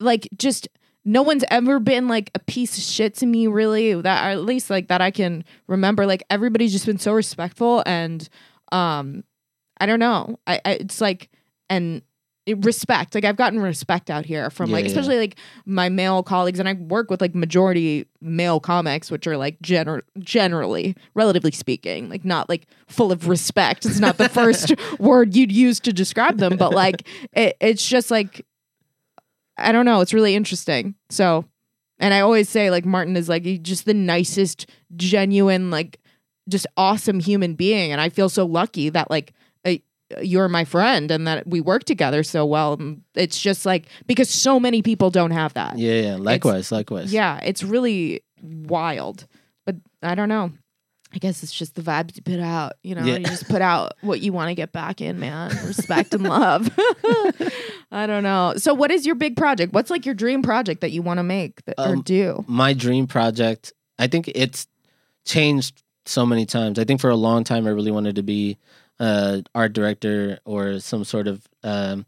like 0.00 0.28
just 0.36 0.68
no 1.04 1.22
one's 1.22 1.44
ever 1.50 1.78
been 1.78 2.08
like 2.08 2.30
a 2.34 2.38
piece 2.38 2.78
of 2.78 2.82
shit 2.82 3.14
to 3.14 3.26
me 3.26 3.46
really 3.46 4.00
that 4.00 4.32
at 4.32 4.42
least 4.42 4.70
like 4.70 4.88
that 4.88 5.00
I 5.00 5.10
can 5.10 5.44
remember 5.66 6.06
like 6.06 6.22
everybody's 6.30 6.72
just 6.72 6.86
been 6.86 6.98
so 6.98 7.12
respectful 7.12 7.82
and 7.86 8.26
um 8.72 9.24
I 9.78 9.86
don't 9.86 10.00
know 10.00 10.38
I, 10.46 10.60
I 10.64 10.70
it's 10.72 11.00
like 11.00 11.30
and 11.68 12.02
respect 12.58 13.14
like 13.14 13.24
I've 13.24 13.36
gotten 13.36 13.58
respect 13.60 14.10
out 14.10 14.26
here 14.26 14.50
from 14.50 14.68
Yeah, 14.68 14.74
like 14.74 14.84
yeah. 14.84 14.88
especially 14.90 15.16
like 15.18 15.36
my 15.64 15.88
male 15.88 16.22
colleagues 16.22 16.58
and 16.58 16.68
I 16.68 16.74
work 16.74 17.10
with 17.10 17.22
like 17.22 17.34
majority 17.34 18.06
male 18.20 18.60
comics 18.60 19.10
which 19.10 19.26
are 19.26 19.36
like 19.38 19.58
gener- 19.60 20.02
generally 20.18 20.94
relatively 21.14 21.52
speaking 21.52 22.10
like 22.10 22.24
not 22.24 22.50
like 22.50 22.66
full 22.86 23.12
of 23.12 23.28
respect 23.28 23.86
it's 23.86 23.98
not 23.98 24.18
the 24.18 24.28
first 24.28 24.74
word 24.98 25.34
you'd 25.34 25.52
use 25.52 25.80
to 25.80 25.92
describe 25.92 26.36
them 26.36 26.56
but 26.58 26.74
like 26.74 27.08
it, 27.32 27.56
it's 27.60 27.86
just 27.88 28.10
like 28.10 28.44
I 29.56 29.70
don't 29.70 29.84
know. 29.84 30.00
It's 30.00 30.12
really 30.12 30.34
interesting. 30.34 30.96
So, 31.10 31.44
and 32.00 32.12
I 32.12 32.20
always 32.20 32.48
say 32.48 32.70
like 32.70 32.84
Martin 32.84 33.16
is 33.16 33.28
like 33.28 33.44
just 33.62 33.84
the 33.84 33.94
nicest, 33.94 34.68
genuine, 34.96 35.70
like 35.70 36.00
just 36.48 36.66
awesome 36.76 37.20
human 37.20 37.54
being, 37.54 37.92
and 37.92 38.00
I 38.00 38.08
feel 38.08 38.28
so 38.28 38.44
lucky 38.46 38.88
that 38.88 39.10
like 39.10 39.32
you're 40.22 40.48
my 40.48 40.64
friend 40.64 41.10
and 41.10 41.26
that 41.26 41.46
we 41.46 41.60
work 41.60 41.84
together 41.84 42.22
so 42.22 42.44
well. 42.46 42.78
It's 43.14 43.40
just 43.40 43.64
like 43.66 43.86
because 44.06 44.30
so 44.30 44.58
many 44.60 44.82
people 44.82 45.10
don't 45.10 45.30
have 45.32 45.54
that. 45.54 45.78
Yeah, 45.78 46.00
yeah. 46.00 46.16
Likewise, 46.18 46.70
likewise. 46.72 47.12
Yeah, 47.12 47.38
it's 47.42 47.62
really 47.62 48.22
wild. 48.42 49.26
But 49.66 49.76
I 50.02 50.14
don't 50.14 50.28
know. 50.28 50.52
I 51.12 51.18
guess 51.18 51.44
it's 51.44 51.52
just 51.52 51.76
the 51.76 51.82
vibes 51.82 52.16
you 52.16 52.22
put 52.22 52.40
out. 52.40 52.72
You 52.82 52.96
know, 52.96 53.04
Yeah. 53.04 53.18
you 53.18 53.24
just 53.24 53.48
put 53.48 53.62
out 53.62 53.92
what 54.00 54.20
you 54.20 54.32
want 54.32 54.48
to 54.48 54.54
get 54.56 54.72
back 54.72 55.00
in, 55.00 55.20
man. 55.20 55.50
Respect 55.64 56.12
and 56.12 56.24
love. 56.24 56.68
I 57.92 58.06
don't 58.06 58.22
know. 58.24 58.54
So, 58.56 58.74
what 58.74 58.90
is 58.90 59.06
your 59.06 59.14
big 59.14 59.36
project? 59.36 59.72
What's 59.72 59.90
like 59.90 60.04
your 60.06 60.14
dream 60.14 60.42
project 60.42 60.80
that 60.80 60.90
you 60.90 61.02
want 61.02 61.18
to 61.18 61.22
make 61.24 61.64
that, 61.66 61.76
or 61.78 61.94
Um, 61.94 62.02
do? 62.02 62.44
my 62.48 62.72
dream 62.72 63.06
project 63.06 63.72
i 63.96 64.08
think 64.08 64.26
it's 64.34 64.66
changed 65.24 65.84
so 66.04 66.26
many 66.26 66.44
times 66.44 66.80
i 66.80 66.84
think 66.84 67.00
for 67.00 67.10
a 67.10 67.14
long 67.16 67.44
time 67.44 67.64
i 67.64 67.70
really 67.70 67.92
wanted 67.92 68.16
to 68.16 68.22
be 68.24 68.58
uh 69.04 69.40
art 69.54 69.72
director 69.74 70.38
or 70.44 70.80
some 70.80 71.04
sort 71.04 71.26
of 71.28 71.36
um 71.62 72.06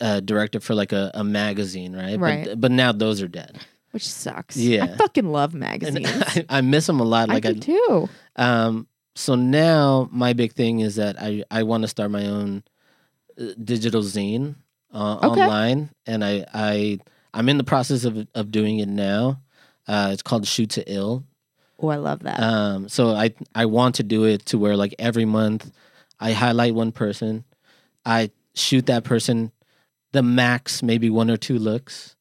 uh 0.00 0.20
director 0.20 0.60
for 0.60 0.74
like 0.74 0.92
a, 0.92 1.10
a 1.14 1.24
magazine 1.24 1.94
right 1.96 2.18
Right. 2.20 2.44
but 2.46 2.60
but 2.60 2.70
now 2.70 2.92
those 2.92 3.22
are 3.22 3.28
dead 3.28 3.56
Which 3.92 4.06
sucks. 4.08 4.56
Yeah. 4.56 4.84
I 4.84 4.96
fucking 4.98 5.28
love 5.32 5.54
magazines. 5.68 6.06
I, 6.10 6.44
I 6.58 6.60
miss 6.60 6.86
them 6.86 7.00
a 7.00 7.04
lot 7.04 7.30
I 7.30 7.34
like 7.34 7.44
do 7.44 7.50
I, 7.50 7.54
too. 7.70 8.08
um 8.36 8.86
so 9.14 9.34
now 9.34 10.08
my 10.12 10.32
big 10.34 10.52
thing 10.52 10.80
is 10.80 10.96
that 10.96 11.16
i 11.28 11.42
i 11.50 11.62
want 11.62 11.82
to 11.84 11.88
start 11.88 12.10
my 12.10 12.26
own 12.26 12.62
uh, 13.40 13.52
digital 13.62 14.02
zine 14.02 14.54
uh, 14.92 15.16
Okay. 15.22 15.40
online 15.40 15.90
and 16.06 16.20
i 16.24 16.44
i 16.52 16.98
i'm 17.32 17.48
in 17.48 17.56
the 17.56 17.64
process 17.72 18.04
of 18.04 18.26
of 18.34 18.50
doing 18.50 18.78
it 18.84 18.88
now 18.88 19.40
uh 19.88 20.10
it's 20.12 20.22
called 20.22 20.46
shoot 20.46 20.70
to 20.76 20.82
ill 20.98 21.24
Oh, 21.78 21.88
I 21.88 21.96
love 21.96 22.22
that. 22.22 22.40
Um, 22.40 22.88
so 22.88 23.10
I 23.10 23.34
I 23.54 23.66
want 23.66 23.96
to 23.96 24.02
do 24.02 24.24
it 24.24 24.46
to 24.46 24.58
where 24.58 24.76
like 24.76 24.94
every 24.98 25.24
month 25.24 25.70
I 26.18 26.32
highlight 26.32 26.74
one 26.74 26.92
person, 26.92 27.44
I 28.04 28.30
shoot 28.54 28.86
that 28.86 29.04
person 29.04 29.52
the 30.12 30.22
max 30.22 30.82
maybe 30.82 31.10
one 31.10 31.30
or 31.30 31.36
two 31.36 31.58
looks. 31.58 32.16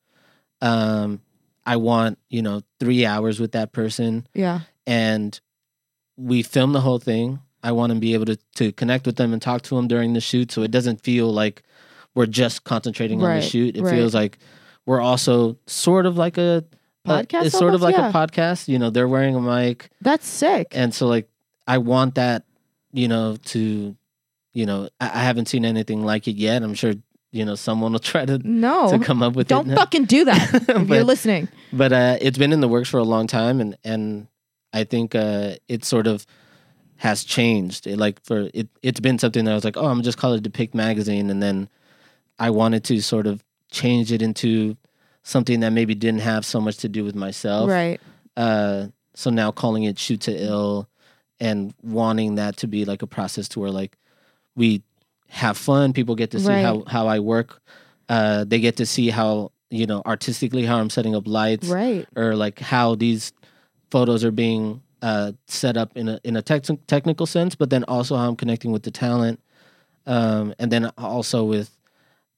Um, 0.62 1.22
I 1.66 1.78
want 1.78 2.20
you 2.30 2.42
know 2.42 2.62
three 2.80 3.06
hours 3.06 3.40
with 3.40 3.54
that 3.54 3.72
person, 3.72 4.28
yeah. 4.34 4.62
and 4.86 5.40
we 6.18 6.44
film 6.44 6.74
the 6.74 6.82
whole 6.82 7.00
thing. 7.00 7.40
I 7.64 7.72
want 7.72 7.94
to 7.94 8.00
be 8.00 8.14
able 8.14 8.26
to 8.26 8.38
to 8.56 8.72
connect 8.74 9.06
with 9.06 9.16
them 9.16 9.34
and 9.34 9.42
talk 9.42 9.62
to 9.64 9.76
them 9.76 9.88
during 9.88 10.14
the 10.14 10.22
shoot, 10.22 10.52
so 10.52 10.62
it 10.62 10.72
doesn't 10.72 11.04
feel 11.04 11.32
like 11.32 11.64
we're 12.14 12.26
just 12.26 12.66
concentrating 12.66 13.24
on 13.24 13.36
the 13.36 13.42
shoot. 13.42 13.78
It 13.78 13.84
right. 13.84 13.94
feels 13.94 14.14
like 14.14 14.38
we're 14.86 15.02
also 15.02 15.58
sort 15.66 16.06
of 16.06 16.18
like 16.18 16.38
a- 16.38 16.66
Podcast 17.06 17.46
it's 17.46 17.58
sort 17.58 17.74
of 17.74 17.82
like 17.82 17.96
Yeah. 17.96 18.10
a 18.10 18.14
podcast. 18.14 18.68
You 18.68 18.80
know, 18.80 18.90
they're 18.90 19.08
wearing 19.08 19.36
a 19.36 19.42
mic 19.42 19.90
That's 20.02 20.28
sick. 20.28 20.68
and 20.72 20.94
so 20.94 21.08
like 21.08 21.30
I 21.68 21.78
want 21.80 22.16
that, 22.16 22.44
you 22.94 23.08
know, 23.08 23.38
to, 23.46 23.96
you 24.54 24.66
know, 24.66 24.90
I, 25.00 25.06
I 25.06 25.24
haven't 25.24 25.48
seen 25.48 25.66
anything 25.66 26.04
like 26.06 26.28
it 26.28 26.36
yet. 26.36 26.62
I'm 26.64 26.74
sure 26.76 26.94
you 27.32 27.44
know 27.44 27.56
someone 27.56 27.92
will 27.92 28.00
try 28.14 28.26
to 28.26 28.38
no. 28.48 28.90
to 28.92 29.00
come 29.04 29.22
up 29.22 29.34
with 29.36 29.48
Don't 29.48 29.70
it. 29.70 29.76
fucking 29.76 30.06
do 30.06 30.26
that 30.26 30.54
if 30.70 30.88
you're 30.90 31.04
listening. 31.04 31.48
But 31.74 31.92
uh, 31.92 32.18
it's 32.22 32.38
been 32.38 32.54
in 32.54 32.62
the 32.62 32.68
works 32.68 32.90
for 32.90 32.98
a 33.00 33.04
long 33.04 33.28
time, 33.28 33.60
and 33.60 33.78
and 33.84 34.28
I 34.74 34.84
think 34.86 35.16
uh, 35.16 35.56
it 35.68 35.84
sort 35.84 36.08
of 36.08 36.26
has 36.98 37.24
changed. 37.26 37.88
It, 37.88 37.98
like 37.98 38.24
for 38.24 38.50
it, 38.54 38.70
it's 38.82 39.00
been 39.02 39.20
something 39.20 39.44
that 39.46 39.52
I 39.52 39.56
was 39.56 39.66
like, 39.66 39.76
oh, 39.76 39.86
I'm 39.88 40.02
just 40.02 40.18
call 40.18 40.34
it 40.34 40.44
Depict 40.44 40.74
magazine, 40.74 41.30
and 41.30 41.44
then 41.44 41.68
I 42.40 42.52
wanted 42.52 42.84
to 42.86 43.02
sort 43.02 43.28
of 43.28 43.44
change 43.72 44.12
it 44.14 44.22
into 44.22 44.78
something 45.26 45.60
that 45.62 45.72
maybe 45.74 45.96
didn't 45.96 46.22
have 46.22 46.46
so 46.46 46.62
much 46.62 46.78
to 46.78 46.88
do 46.88 47.04
with 47.04 47.16
myself. 47.16 47.68
Right. 47.70 48.00
Uh, 48.38 48.88
so 49.16 49.30
now 49.32 49.52
calling 49.52 49.84
it 49.84 49.98
shoot 49.98 50.22
to 50.22 50.32
ill 50.32 50.88
and 51.40 51.74
wanting 51.84 52.36
that 52.36 52.58
to 52.58 52.68
be 52.68 52.86
like 52.86 53.02
a 53.02 53.08
process 53.08 53.48
to 53.50 53.60
where 53.60 53.72
like 53.72 53.98
we 54.56 54.84
have 55.28 55.58
fun 55.58 55.92
people 55.94 56.16
get 56.16 56.32
to 56.32 56.40
see 56.40 56.48
Right. 56.48 56.62
how 56.64 56.84
how 56.88 57.08
i 57.08 57.20
work 57.20 57.60
uh 58.08 58.46
they 58.46 58.60
get 58.60 58.78
to 58.78 58.86
see 58.86 59.10
how 59.10 59.52
you 59.70 59.86
know 59.86 60.02
artistically 60.06 60.64
how 60.66 60.78
i'm 60.78 60.90
setting 60.90 61.14
up 61.16 61.28
lights 61.28 61.68
Right. 61.68 62.08
or 62.16 62.36
like 62.36 62.60
how 62.60 62.96
these 62.96 63.34
photos 63.92 64.24
are 64.24 64.32
being 64.32 64.82
uh 65.02 65.34
set 65.48 65.76
up 65.76 65.92
in 65.98 66.08
a 66.08 66.20
in 66.24 66.38
a 66.38 66.42
tech 66.42 66.64
technical 66.88 67.26
sense 67.26 67.56
but 67.56 67.70
then 67.70 67.84
also 67.86 68.16
how 68.16 68.28
i'm 68.30 68.36
connecting 68.38 68.72
with 68.72 68.84
the 68.84 68.92
talent 68.92 69.42
um 70.06 70.54
and 70.60 70.72
then 70.72 70.86
also 70.98 71.44
with 71.44 71.75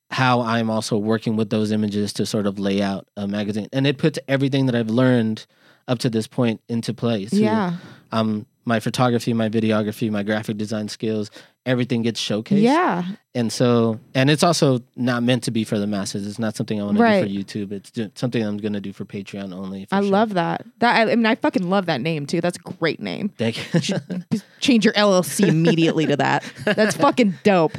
how 0.10 0.42
i'm 0.42 0.70
also 0.70 0.98
working 0.98 1.36
with 1.36 1.50
those 1.50 1.72
images 1.72 2.14
to 2.14 2.26
sort 2.26 2.48
of 2.48 2.58
lay 2.60 2.82
out 2.82 3.08
a 3.18 3.28
magazine 3.28 3.68
and 3.74 3.86
it 3.86 3.98
puts 3.98 4.18
everything 4.28 4.66
that 4.66 4.76
i've 4.76 4.90
learned 4.90 5.46
up 5.88 6.00
to 6.00 6.10
this 6.10 6.28
point 6.28 6.62
into 6.70 6.94
place 6.94 7.34
Yeah. 7.34 7.74
um 8.12 8.46
my 8.66 8.80
photography 8.80 9.34
my 9.34 9.50
videography 9.50 10.10
my 10.10 10.24
graphic 10.24 10.58
design 10.58 10.88
skills 10.88 11.30
everything 11.68 12.02
gets 12.02 12.20
showcased 12.20 12.62
Yeah. 12.62 13.04
and 13.36 13.52
so 13.52 14.00
and 14.16 14.30
it's 14.32 14.42
also 14.42 14.80
not 14.96 15.22
meant 15.22 15.44
to 15.44 15.52
be 15.52 15.64
for 15.64 15.78
the 15.78 15.86
masses 15.86 16.26
it's 16.26 16.40
not 16.40 16.56
something 16.56 16.82
i 16.82 16.84
want 16.86 16.98
Right. 16.98 17.22
to 17.22 17.28
do 17.28 17.44
for 17.44 17.44
youtube 17.68 17.72
it's 17.74 17.92
do- 17.92 18.10
something 18.16 18.42
i'm 18.44 18.58
going 18.58 18.74
to 18.74 18.82
do 18.82 18.94
for 18.94 19.06
patreon 19.06 19.54
only 19.54 19.86
for 19.86 19.96
I 19.96 20.02
sure. 20.02 20.10
love 20.10 20.34
that. 20.34 20.66
That 20.80 20.96
I, 21.08 21.12
I 21.12 21.16
mean, 21.16 21.26
I 21.26 21.36
fucking 21.36 21.70
love 21.70 21.86
that 21.88 22.02
name 22.02 22.26
too. 22.26 22.40
That's 22.42 22.58
a 22.58 22.62
great 22.80 23.00
name. 23.00 23.30
Thank 23.38 23.58
you. 23.74 24.00
Change 24.60 24.86
your 24.86 24.94
LLC 24.96 25.48
immediately 25.56 26.06
to 26.08 26.16
that. 26.18 26.44
That's 26.66 26.96
fucking 26.96 27.36
dope. 27.44 27.74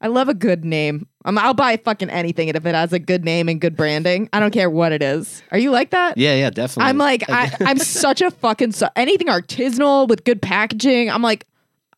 I 0.00 0.06
love 0.08 0.28
a 0.28 0.34
good 0.34 0.64
name. 0.64 1.06
Um, 1.24 1.36
I'll 1.38 1.54
buy 1.54 1.76
fucking 1.76 2.08
anything 2.10 2.48
if 2.48 2.56
it 2.64 2.74
has 2.74 2.92
a 2.92 2.98
good 2.98 3.24
name 3.24 3.48
and 3.48 3.60
good 3.60 3.76
branding. 3.76 4.28
I 4.32 4.40
don't 4.40 4.50
care 4.52 4.70
what 4.70 4.92
it 4.92 5.02
is. 5.02 5.42
Are 5.50 5.58
you 5.58 5.70
like 5.70 5.90
that? 5.90 6.16
yeah 6.18 6.34
yeah 6.34 6.50
definitely 6.50 6.88
I'm 6.88 6.98
like, 6.98 7.28
I, 7.28 7.52
I'm 7.60 7.78
such 7.78 8.20
a 8.22 8.30
fucking 8.30 8.72
su- 8.72 8.86
anything 8.96 9.26
artisanal 9.28 10.08
with 10.08 10.24
good 10.24 10.40
packaging. 10.42 11.10
I'm 11.10 11.22
like, 11.22 11.46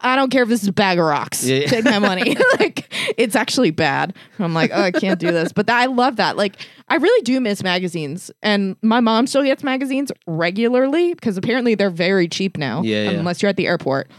I 0.02 0.16
don't 0.16 0.30
care 0.30 0.42
if 0.42 0.48
this 0.48 0.62
is 0.62 0.68
a 0.68 0.72
bag 0.72 0.98
of 0.98 1.04
rocks. 1.04 1.44
Yeah, 1.44 1.58
yeah. 1.58 1.66
Take 1.68 1.84
my 1.84 1.98
money. 2.00 2.36
like, 2.58 2.92
it's 3.16 3.36
actually 3.36 3.70
bad. 3.70 4.14
I'm 4.38 4.54
like, 4.54 4.70
oh, 4.74 4.80
I 4.80 4.90
can't 4.90 5.18
do 5.18 5.30
this. 5.30 5.52
But 5.52 5.66
that, 5.68 5.80
I 5.80 5.86
love 5.86 6.16
that. 6.16 6.36
Like, 6.36 6.56
I 6.88 6.96
really 6.96 7.22
do 7.22 7.40
miss 7.40 7.62
magazines, 7.62 8.30
and 8.42 8.76
my 8.82 9.00
mom 9.00 9.26
still 9.26 9.42
gets 9.42 9.62
magazines 9.62 10.12
regularly 10.26 11.14
because 11.14 11.36
apparently 11.36 11.74
they're 11.74 11.90
very 11.90 12.28
cheap 12.28 12.58
now. 12.58 12.82
Yeah, 12.82 13.04
yeah. 13.04 13.10
unless 13.10 13.42
you're 13.42 13.50
at 13.50 13.56
the 13.56 13.66
airport. 13.66 14.10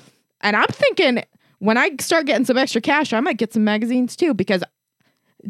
And 0.41 0.55
I'm 0.55 0.67
thinking 0.67 1.23
when 1.59 1.77
I 1.77 1.91
start 1.99 2.25
getting 2.25 2.45
some 2.45 2.57
extra 2.57 2.81
cash, 2.81 3.13
I 3.13 3.19
might 3.21 3.37
get 3.37 3.53
some 3.53 3.63
magazines 3.63 4.15
too 4.15 4.33
because 4.33 4.63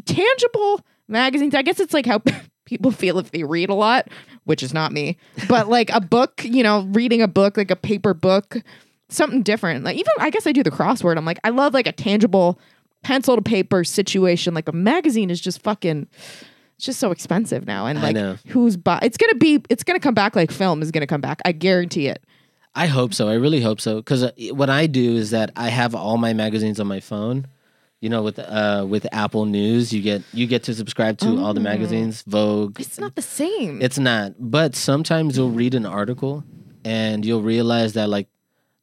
tangible 0.04 0.80
magazines. 1.08 1.54
I 1.54 1.62
guess 1.62 1.80
it's 1.80 1.92
like 1.92 2.06
how 2.06 2.22
people 2.64 2.92
feel 2.92 3.18
if 3.18 3.30
they 3.32 3.42
read 3.42 3.68
a 3.68 3.74
lot, 3.74 4.08
which 4.44 4.62
is 4.62 4.72
not 4.72 4.92
me. 4.92 5.16
But 5.48 5.68
like 5.68 5.90
a 5.90 6.00
book, 6.00 6.44
you 6.44 6.62
know, 6.62 6.82
reading 6.92 7.20
a 7.22 7.28
book, 7.28 7.56
like 7.56 7.70
a 7.70 7.76
paper 7.76 8.14
book, 8.14 8.62
something 9.08 9.42
different. 9.42 9.84
Like 9.84 9.96
even 9.96 10.12
I 10.18 10.30
guess 10.30 10.46
I 10.46 10.52
do 10.52 10.62
the 10.62 10.70
crossword. 10.70 11.16
I'm 11.16 11.24
like, 11.24 11.38
I 11.44 11.50
love 11.50 11.74
like 11.74 11.86
a 11.86 11.92
tangible 11.92 12.58
pencil 13.02 13.36
to 13.36 13.42
paper 13.42 13.84
situation. 13.84 14.54
Like 14.54 14.68
a 14.68 14.72
magazine 14.72 15.30
is 15.30 15.40
just 15.40 15.62
fucking 15.62 16.08
it's 16.76 16.86
just 16.86 16.98
so 17.00 17.10
expensive 17.10 17.66
now. 17.66 17.86
And 17.86 18.00
like 18.02 18.16
who's 18.48 18.76
buy 18.76 18.98
it's 19.02 19.16
gonna 19.16 19.34
be 19.36 19.62
it's 19.68 19.84
gonna 19.84 20.00
come 20.00 20.14
back 20.14 20.34
like 20.36 20.50
film 20.50 20.82
is 20.82 20.90
gonna 20.90 21.06
come 21.06 21.20
back. 21.20 21.40
I 21.44 21.52
guarantee 21.52 22.08
it. 22.08 22.22
I 22.74 22.86
hope 22.88 23.14
so. 23.14 23.28
I 23.28 23.34
really 23.34 23.60
hope 23.60 23.80
so. 23.80 23.96
Because 23.96 24.24
uh, 24.24 24.32
what 24.50 24.68
I 24.68 24.88
do 24.88 25.14
is 25.16 25.30
that 25.30 25.52
I 25.54 25.68
have 25.68 25.94
all 25.94 26.16
my 26.16 26.32
magazines 26.32 26.80
on 26.80 26.86
my 26.88 26.98
phone. 27.00 27.46
You 28.00 28.10
know, 28.10 28.22
with 28.22 28.38
uh, 28.38 28.84
with 28.86 29.06
Apple 29.12 29.46
News, 29.46 29.90
you 29.92 30.02
get 30.02 30.22
you 30.34 30.46
get 30.46 30.64
to 30.64 30.74
subscribe 30.74 31.16
to 31.18 31.38
all 31.40 31.54
the 31.54 31.60
Oh. 31.60 31.62
magazines, 31.62 32.22
Vogue. 32.26 32.78
It's 32.78 32.98
not 32.98 33.14
the 33.14 33.22
same. 33.22 33.80
It's 33.80 33.98
not. 33.98 34.34
But 34.38 34.74
sometimes 34.76 35.38
you'll 35.38 35.52
read 35.52 35.74
an 35.74 35.86
article 35.86 36.44
and 36.84 37.24
you'll 37.24 37.40
realize 37.42 37.94
that 37.94 38.10
like 38.10 38.28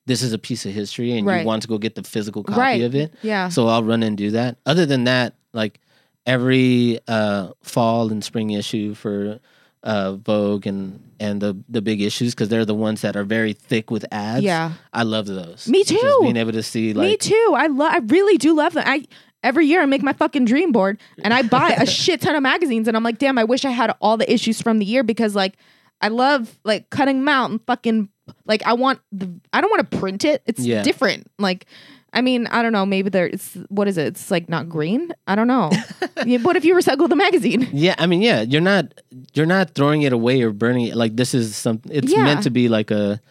this 0.07 0.21
is 0.23 0.33
a 0.33 0.37
piece 0.39 0.65
of 0.65 0.71
history, 0.73 1.11
and 1.17 1.25
Right. 1.27 1.41
you 1.41 1.47
want 1.47 1.61
to 1.61 1.67
go 1.67 1.77
get 1.77 1.95
the 1.95 2.03
physical 2.03 2.43
copy 2.43 2.59
Right. 2.59 2.81
of 2.81 2.95
it. 2.95 3.13
yeah. 3.21 3.49
So 3.49 3.67
I'll 3.67 3.83
run 3.83 4.03
and 4.03 4.17
do 4.17 4.31
that. 4.31 4.57
Other 4.65 4.85
than 4.85 5.03
that, 5.05 5.35
like 5.53 5.79
every 6.25 6.99
uh, 7.07 7.49
fall 7.61 8.11
and 8.11 8.23
spring 8.23 8.51
issue 8.51 8.93
for 8.93 9.39
uh, 9.83 10.13
Vogue 10.13 10.67
and 10.67 11.01
and 11.19 11.41
the 11.41 11.57
the 11.69 11.81
big 11.81 12.01
issues 12.01 12.33
because 12.35 12.49
they're 12.49 12.65
the 12.65 12.75
ones 12.75 13.01
that 13.01 13.15
are 13.15 13.23
very 13.23 13.53
thick 13.53 13.89
with 13.89 14.05
ads. 14.11 14.43
Yeah. 14.43 14.73
I 14.93 15.03
love 15.03 15.25
those. 15.25 15.67
Me 15.67 15.83
Just 15.83 16.01
too. 16.01 16.17
being 16.21 16.37
able 16.37 16.51
to 16.51 16.63
see 16.63 16.93
like 16.93 17.07
Me 17.09 17.17
too. 17.17 17.53
I 17.55 17.67
love. 17.67 17.91
I 17.93 17.97
really 17.99 18.37
do 18.37 18.53
love 18.55 18.73
them. 18.73 18.83
I 18.85 19.05
every 19.43 19.65
year 19.65 19.81
I 19.81 19.87
make 19.87 20.03
my 20.03 20.13
fucking 20.13 20.45
dream 20.45 20.71
board 20.71 20.99
and 21.23 21.33
I 21.33 21.41
buy 21.41 21.71
a 21.71 21.85
shit 21.87 22.21
ton 22.21 22.35
of 22.35 22.43
magazines 22.43 22.87
and 22.87 22.95
I'm 22.95 23.03
like, 23.03 23.17
damn, 23.17 23.39
I 23.39 23.43
wish 23.43 23.65
I 23.65 23.71
had 23.71 23.91
all 23.99 24.17
the 24.17 24.31
issues 24.31 24.61
from 24.61 24.77
the 24.77 24.85
year 24.85 25.01
because 25.03 25.35
like 25.35 25.55
I 25.99 26.09
love 26.09 26.59
like 26.63 26.91
cutting 26.91 27.19
them 27.21 27.27
out 27.29 27.49
and 27.49 27.59
fucking 27.65 28.09
like 28.45 28.63
I 28.65 28.73
want 28.73 28.99
the 29.11 29.29
I 29.53 29.61
don't 29.61 29.69
want 29.71 29.89
to 29.89 29.97
print 29.97 30.25
it. 30.25 30.41
It's 30.45 30.59
Yeah. 30.59 30.83
different. 30.83 31.29
Like. 31.39 31.65
I 32.13 32.19
mean, 32.19 32.45
I 32.47 32.61
don't 32.61 32.73
know. 32.73 32.85
Maybe 32.85 33.09
there. 33.09 33.25
It's 33.25 33.53
what 33.69 33.87
is 33.87 33.97
it? 33.97 34.05
It's 34.07 34.29
like 34.29 34.49
not 34.49 34.67
green. 34.67 35.13
I 35.27 35.35
don't 35.35 35.47
know. 35.47 35.71
yeah, 36.25 36.39
what 36.39 36.57
if 36.57 36.65
you 36.65 36.75
recycle 36.75 37.07
the 37.07 37.15
magazine? 37.15 37.69
Yeah, 37.71 37.95
I 37.97 38.05
mean, 38.05 38.21
yeah, 38.21 38.41
you're 38.41 38.59
not 38.59 38.93
you're 39.33 39.45
not 39.45 39.75
throwing 39.75 40.01
it 40.01 40.11
away 40.11 40.41
or 40.41 40.51
burning 40.51 40.87
it. 40.87 40.97
Like 40.97 41.15
this 41.15 41.33
is 41.33 41.55
some. 41.55 41.79
It's 41.89 42.11
Yeah. 42.11 42.25
meant 42.25 42.43
to 42.43 42.49
be 42.49 42.67
like 42.67 42.91
a 42.91 43.21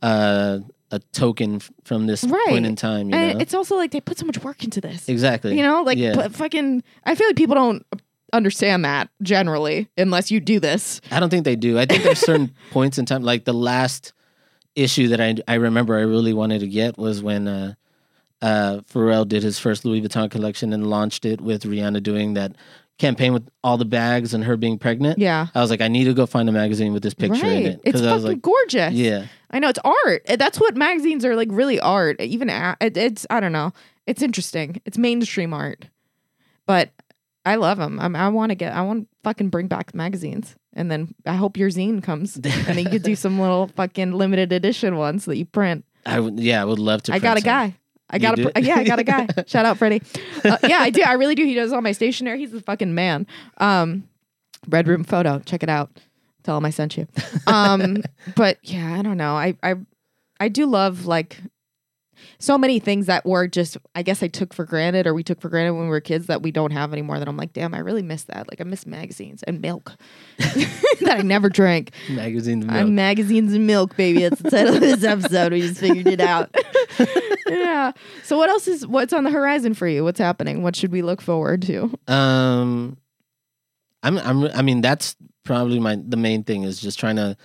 uh, 0.00 0.60
a 0.90 0.98
token 1.12 1.56
f- 1.56 1.70
from 1.84 2.06
this 2.06 2.24
Right. 2.24 2.46
point 2.48 2.64
in 2.64 2.76
time. 2.76 3.10
You 3.10 3.14
And 3.14 3.34
know, 3.34 3.40
it's 3.42 3.52
also 3.52 3.76
like 3.76 3.90
they 3.90 4.00
put 4.00 4.16
so 4.18 4.24
much 4.24 4.42
work 4.42 4.64
into 4.64 4.80
this. 4.80 5.06
exactly. 5.10 5.54
You 5.58 5.62
know, 5.62 5.82
like 5.82 5.98
yeah. 5.98 6.14
but 6.14 6.34
fucking. 6.34 6.82
I 7.04 7.14
feel 7.16 7.26
like 7.28 7.36
people 7.36 7.56
don't 7.56 7.84
understand 8.32 8.86
that 8.86 9.10
generally 9.22 9.88
unless 9.98 10.30
you 10.30 10.40
do 10.40 10.60
this. 10.60 11.02
I 11.10 11.20
don't 11.20 11.28
think 11.28 11.44
they 11.44 11.56
do. 11.56 11.78
I 11.78 11.84
think 11.84 12.04
there's 12.04 12.20
certain 12.20 12.54
points 12.70 12.96
in 12.96 13.04
time, 13.04 13.22
like 13.22 13.44
the 13.44 13.52
last 13.52 14.14
issue 14.76 15.08
that 15.08 15.20
I 15.20 15.36
I 15.48 15.54
remember 15.54 15.96
I 15.96 16.02
really 16.02 16.32
wanted 16.32 16.60
to 16.60 16.68
get 16.68 16.96
was 16.98 17.22
when 17.22 17.48
uh, 17.48 17.74
uh, 18.42 18.80
Pharrell 18.92 19.26
did 19.28 19.42
his 19.42 19.58
first 19.58 19.84
Louis 19.84 20.00
Vuitton 20.02 20.30
collection 20.30 20.72
and 20.72 20.88
launched 20.88 21.24
it 21.24 21.40
with 21.40 21.64
Rihanna 21.64 22.02
doing 22.02 22.34
that 22.34 22.56
campaign 22.98 23.32
with 23.32 23.48
all 23.64 23.78
the 23.78 23.84
bags 23.84 24.34
and 24.34 24.44
her 24.44 24.56
being 24.56 24.78
pregnant. 24.78 25.18
Yeah. 25.18 25.46
I 25.54 25.60
was 25.62 25.70
like, 25.70 25.80
I 25.80 25.88
need 25.88 26.04
to 26.04 26.12
go 26.14 26.26
find 26.26 26.48
a 26.48 26.52
magazine 26.52 26.92
with 26.92 27.02
this 27.02 27.14
picture 27.14 27.46
in 27.46 27.66
it 27.66 27.80
It's 27.82 27.98
fucking 27.98 28.12
was 28.14 28.24
like, 28.24 28.42
gorgeous. 28.42 28.92
yeah, 28.92 29.26
I 29.50 29.58
know 29.58 29.68
it's 29.68 29.78
art. 29.82 30.22
Uh, 30.28 30.36
That's 30.36 30.60
what 30.60 30.76
magazines 30.76 31.24
are 31.24 31.34
like. 31.34 31.48
Really 31.50 31.80
art. 31.80 32.20
Even 32.20 32.50
a- 32.50 32.76
it's 32.80 33.26
I 33.30 33.40
don't 33.40 33.52
know. 33.52 33.72
It's 34.06 34.22
interesting. 34.22 34.80
It's 34.84 34.98
mainstream 34.98 35.54
art, 35.54 35.88
but 36.66 36.90
I 37.46 37.54
love 37.56 37.78
them. 37.78 37.98
I'm, 38.00 38.14
I 38.16 38.28
want 38.28 38.50
to 38.50 38.54
get. 38.54 38.74
I 38.74 38.82
want 38.82 39.02
to 39.04 39.08
fucking 39.24 39.48
bring 39.50 39.66
back 39.66 39.94
magazines, 39.94 40.56
and 40.80 40.90
then 40.90 41.14
I 41.26 41.34
hope 41.34 41.58
your 41.58 41.68
zine 41.68 42.02
comes, 42.02 42.36
and 42.36 42.44
then 42.44 42.78
you 42.78 42.88
could 42.88 43.02
do 43.02 43.14
some 43.14 43.38
little 43.38 43.68
fucking 43.68 44.12
limited 44.12 44.52
edition 44.52 44.96
ones 44.96 45.26
that 45.26 45.36
you 45.36 45.44
print. 45.44 45.84
I 46.06 46.18
would. 46.18 46.40
Yeah, 46.40 46.62
I 46.62 46.64
would 46.64 46.78
love 46.78 47.02
to. 47.04 47.14
I 47.14 47.18
got 47.18 47.36
a 47.36 47.40
some. 47.40 47.46
guy. 47.46 47.76
I 48.08 48.18
got 48.18 48.38
a 48.38 48.60
yeah, 48.60 48.76
I 48.76 48.84
got 48.84 48.98
a 48.98 49.04
guy. 49.04 49.28
Shout 49.46 49.66
out 49.66 49.76
Freddie. 49.78 50.02
Uh, 50.42 50.56
yeah, 50.66 50.80
I 50.80 50.90
do. 50.90 51.02
I 51.02 51.12
really 51.12 51.34
do. 51.34 51.44
He 51.44 51.54
does 51.54 51.72
all 51.72 51.82
my 51.82 51.92
stationery. 51.92 52.38
He's 52.38 52.50
the 52.50 52.60
fucking 52.60 52.92
man. 52.94 53.26
Um, 53.58 54.08
Red 54.68 54.88
Room 54.88 55.04
Photo. 55.04 55.38
Check 55.40 55.62
it 55.62 55.68
out. 55.68 55.90
Tell 56.42 56.56
him 56.56 56.64
I 56.64 56.70
sent 56.70 56.96
you. 56.96 57.06
Um, 57.46 58.02
but 58.36 58.58
yeah, 58.62 58.98
I 58.98 59.02
don't 59.02 59.18
know. 59.18 59.34
I 59.36 59.54
I 59.62 59.74
I 60.40 60.48
do 60.48 60.66
love 60.66 61.06
like 61.06 61.36
so 62.38 62.56
many 62.56 62.78
things 62.78 63.06
that 63.06 63.24
were 63.26 63.46
just 63.46 63.76
I 63.94 64.02
guess 64.02 64.22
I 64.22 64.28
took 64.28 64.52
for 64.54 64.64
granted 64.64 65.06
or 65.06 65.14
we 65.14 65.22
took 65.22 65.40
for 65.40 65.48
granted 65.48 65.74
when 65.74 65.84
we 65.84 65.90
were 65.90 66.00
kids 66.00 66.26
that 66.26 66.42
we 66.42 66.50
don't 66.50 66.70
have 66.70 66.92
anymore. 66.92 67.18
That 67.18 67.28
I'm 67.28 67.36
like, 67.36 67.52
damn, 67.52 67.74
I 67.74 67.78
really 67.78 68.02
miss 68.02 68.24
that. 68.24 68.48
Like 68.50 68.60
I 68.60 68.64
miss 68.64 68.86
magazines 68.86 69.42
and 69.44 69.60
milk 69.60 69.92
that 70.38 71.18
I 71.18 71.22
never 71.22 71.48
drank. 71.48 71.92
magazine. 72.08 72.68
I'm 72.68 72.94
magazines 72.94 73.52
and 73.52 73.66
milk, 73.66 73.96
baby. 73.96 74.20
That's 74.20 74.40
the 74.40 74.50
title 74.50 74.74
of 74.74 74.80
this 74.80 75.04
episode. 75.04 75.52
We 75.52 75.60
just 75.60 75.80
figured 75.80 76.06
it 76.06 76.20
out. 76.20 76.54
yeah. 77.48 77.92
So 78.24 78.36
what 78.38 78.48
else 78.48 78.68
is 78.68 78.86
what's 78.86 79.12
on 79.12 79.24
the 79.24 79.30
horizon 79.30 79.74
for 79.74 79.86
you? 79.86 80.04
What's 80.04 80.20
happening? 80.20 80.62
What 80.62 80.76
should 80.76 80.92
we 80.92 81.02
look 81.02 81.20
forward 81.20 81.62
to? 81.62 81.90
Um, 82.08 82.96
I'm. 84.02 84.18
I'm. 84.18 84.44
I 84.44 84.62
mean, 84.62 84.80
that's 84.80 85.16
probably 85.44 85.78
my 85.78 85.98
the 86.02 86.16
main 86.16 86.44
thing 86.44 86.62
is 86.62 86.80
just 86.80 86.98
trying 86.98 87.16
to 87.16 87.36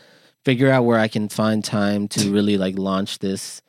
figure 0.44 0.70
out 0.70 0.84
where 0.84 1.00
I 1.00 1.08
can 1.08 1.28
find 1.28 1.64
time 1.64 2.08
to 2.10 2.32
really 2.32 2.58
like 2.58 2.78
launch 2.78 3.20
this. 3.20 3.62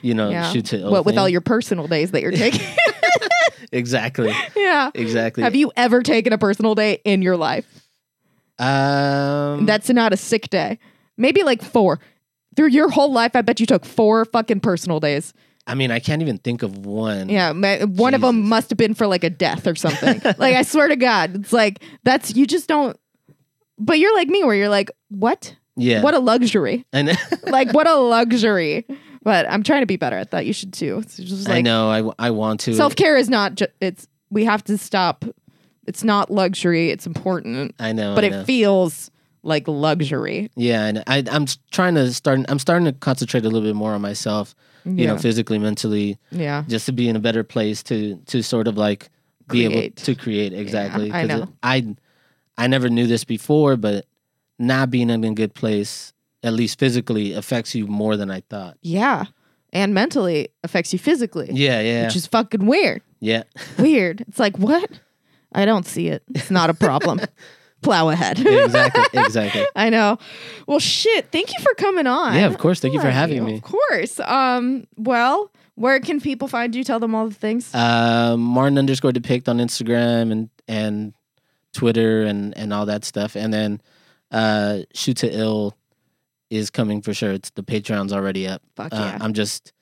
You 0.00 0.14
know, 0.14 0.30
yeah. 0.30 0.50
shoot 0.50 0.66
to 0.66 0.88
what 0.88 1.04
with 1.04 1.18
all 1.18 1.28
your 1.28 1.40
personal 1.40 1.86
days 1.86 2.10
that 2.12 2.22
you're 2.22 2.32
taking? 2.32 2.66
exactly, 3.72 4.32
yeah. 4.56 4.90
exactly. 4.94 5.42
Have 5.42 5.54
you 5.54 5.72
ever 5.76 6.02
taken 6.02 6.32
a 6.32 6.38
personal 6.38 6.74
day 6.74 7.00
in 7.04 7.22
your 7.22 7.36
life? 7.36 7.66
Um, 8.58 9.66
That's 9.66 9.90
not 9.90 10.12
a 10.12 10.16
sick 10.16 10.50
day. 10.50 10.78
Maybe 11.16 11.42
like 11.42 11.62
four. 11.62 11.98
Through 12.54 12.68
your 12.68 12.90
whole 12.90 13.12
life, 13.12 13.34
I 13.34 13.42
bet 13.42 13.60
you 13.60 13.66
took 13.66 13.84
four 13.84 14.24
fucking 14.26 14.60
personal 14.60 15.00
days. 15.00 15.32
I 15.66 15.74
mean, 15.74 15.90
I 15.90 16.00
can't 16.00 16.22
even 16.22 16.38
think 16.38 16.62
of 16.62 16.84
one. 16.84 17.28
Yeah, 17.28 17.52
ma- 17.52 17.86
one 17.86 18.14
of 18.14 18.20
them 18.20 18.48
must 18.48 18.70
have 18.70 18.76
been 18.76 18.94
for 18.94 19.06
like 19.06 19.24
a 19.24 19.30
death 19.30 19.66
or 19.66 19.74
something. 19.74 20.20
like 20.38 20.56
I 20.56 20.62
swear 20.62 20.88
to 20.88 20.96
God, 20.96 21.36
it's 21.36 21.52
like 21.52 21.82
that's 22.02 22.34
you 22.34 22.46
just 22.46 22.68
don't. 22.68 22.96
But 23.78 23.98
you're 23.98 24.14
like 24.14 24.28
me, 24.28 24.44
where 24.44 24.54
you're 24.54 24.68
like, 24.68 24.90
what? 25.08 25.56
Yeah. 25.76 26.02
What 26.02 26.14
a 26.14 26.18
luxury! 26.18 26.84
and 26.92 27.16
Like 27.44 27.72
what 27.72 27.88
a 27.88 27.94
luxury! 27.96 28.86
But 29.22 29.48
I'm 29.48 29.62
trying 29.62 29.82
to 29.82 29.86
be 29.86 29.96
better 29.96 30.16
at 30.16 30.32
that. 30.32 30.46
You 30.46 30.52
should 30.52 30.72
too. 30.72 30.98
It's 31.02 31.16
just 31.16 31.48
I 31.48 31.54
like 31.54 31.64
know. 31.64 32.12
I 32.18 32.30
want 32.30 32.60
to. 32.60 32.74
self 32.74 32.96
care 32.96 33.16
is 33.16 33.28
not. 33.28 33.54
Ju- 33.54 33.66
it's 33.80 34.08
we 34.30 34.44
have 34.44 34.64
to 34.64 34.76
stop. 34.78 35.24
It's 35.86 36.02
not 36.04 36.30
luxury. 36.30 36.90
It's 36.90 37.06
important, 37.06 37.74
I 37.78 37.92
know. 37.92 38.14
but 38.14 38.24
I 38.24 38.28
it 38.28 38.44
feels 38.46 39.10
like 39.42 39.66
luxury. 39.68 40.50
Yeah, 40.56 40.84
and 40.86 41.02
I, 41.06 41.24
I'm 41.30 41.46
trying 41.70 41.94
to 41.96 42.12
start. 42.12 42.40
I'm 42.48 42.58
starting 42.58 42.86
to 42.86 42.92
concentrate 42.92 43.44
a 43.44 43.48
little 43.48 43.62
bit 43.68 43.74
more 43.76 43.92
on 43.92 44.00
myself. 44.00 44.54
You 44.84 45.06
know, 45.06 45.12
Yeah. 45.14 45.18
physically, 45.18 45.58
mentally, 45.58 46.18
Yeah. 46.32 46.64
just 46.68 46.86
to 46.86 46.92
be 46.92 47.08
in 47.08 47.14
a 47.14 47.20
better 47.20 47.44
place 47.44 47.84
to 47.84 48.16
to 48.26 48.42
sort 48.42 48.66
of 48.66 48.76
like 48.76 49.10
be 49.48 49.64
able 49.64 49.94
to 49.94 50.14
create 50.16 50.52
exactly. 50.52 51.12
I 51.12 51.20
'Cause 51.26 51.28
know. 51.28 51.42
it- 51.44 51.48
I 51.62 51.94
I 52.58 52.66
never 52.66 52.88
knew 52.88 53.06
this 53.06 53.22
before, 53.24 53.76
but 53.76 54.06
not 54.58 54.90
being 54.90 55.10
in 55.10 55.22
a 55.24 55.32
good 55.34 55.54
place, 55.54 56.12
at 56.42 56.52
least 56.52 56.78
physically, 56.78 57.32
affects 57.32 57.74
you 57.74 57.86
more 57.86 58.16
than 58.16 58.30
I 58.30 58.40
thought. 58.48 58.76
Yeah. 58.82 59.24
And 59.72 59.94
mentally 59.94 60.48
affects 60.64 60.92
you 60.92 60.98
physically. 60.98 61.48
Yeah, 61.50 61.80
yeah, 61.80 62.04
Which 62.06 62.16
is 62.16 62.26
fucking 62.26 62.66
weird. 62.66 63.02
yeah. 63.20 63.44
Weird. 63.78 64.22
It's 64.28 64.38
like, 64.38 64.58
what? 64.58 64.90
I 65.52 65.64
don't 65.64 65.86
see 65.86 66.08
it. 66.08 66.22
It's 66.34 66.50
not 66.50 66.68
a 66.70 66.74
problem. 66.74 67.20
Plow 67.82 68.10
ahead. 68.10 68.38
exactly, 68.38 69.20
exactly. 69.20 69.66
I 69.76 69.90
know. 69.90 70.18
Well, 70.68 70.78
shit. 70.78 71.32
Thank 71.32 71.52
you 71.52 71.62
for 71.62 71.74
coming 71.74 72.06
on. 72.06 72.34
Yeah, 72.34 72.46
of 72.46 72.56
course. 72.58 72.78
Thank 72.80 72.94
you 72.94 73.00
for 73.00 73.10
having 73.10 73.36
you. 73.36 73.42
me. 73.42 73.54
Of 73.56 73.62
course. 73.62 74.20
Um. 74.20 74.86
Well, 74.96 75.50
where 75.74 75.98
can 75.98 76.20
people 76.20 76.46
find 76.46 76.76
you? 76.76 76.84
Tell 76.84 77.00
them 77.00 77.12
all 77.14 77.28
the 77.28 77.34
things. 77.34 77.74
Uh, 77.74 78.36
Martin 78.38 78.78
underscore 78.78 79.10
depict 79.10 79.48
on 79.48 79.58
Instagram 79.58 80.30
and 80.30 80.48
and 80.68 81.12
Twitter 81.72 82.22
and 82.22 82.56
and 82.56 82.72
all 82.72 82.86
that 82.86 83.04
stuff. 83.04 83.34
And 83.34 83.52
then 83.52 83.80
uh, 84.30 84.80
shoot 84.94 85.16
to 85.18 85.30
ill 85.36 85.74
is 86.52 86.70
coming 86.70 87.02
for 87.02 87.14
sure. 87.14 87.32
It's 87.32 87.50
the 87.50 87.62
Patreon's 87.62 88.12
already 88.12 88.46
up. 88.46 88.62
Fuck 88.76 88.92
Uh, 88.92 88.96
yeah. 88.96 89.18
I'm 89.20 89.32
just 89.32 89.72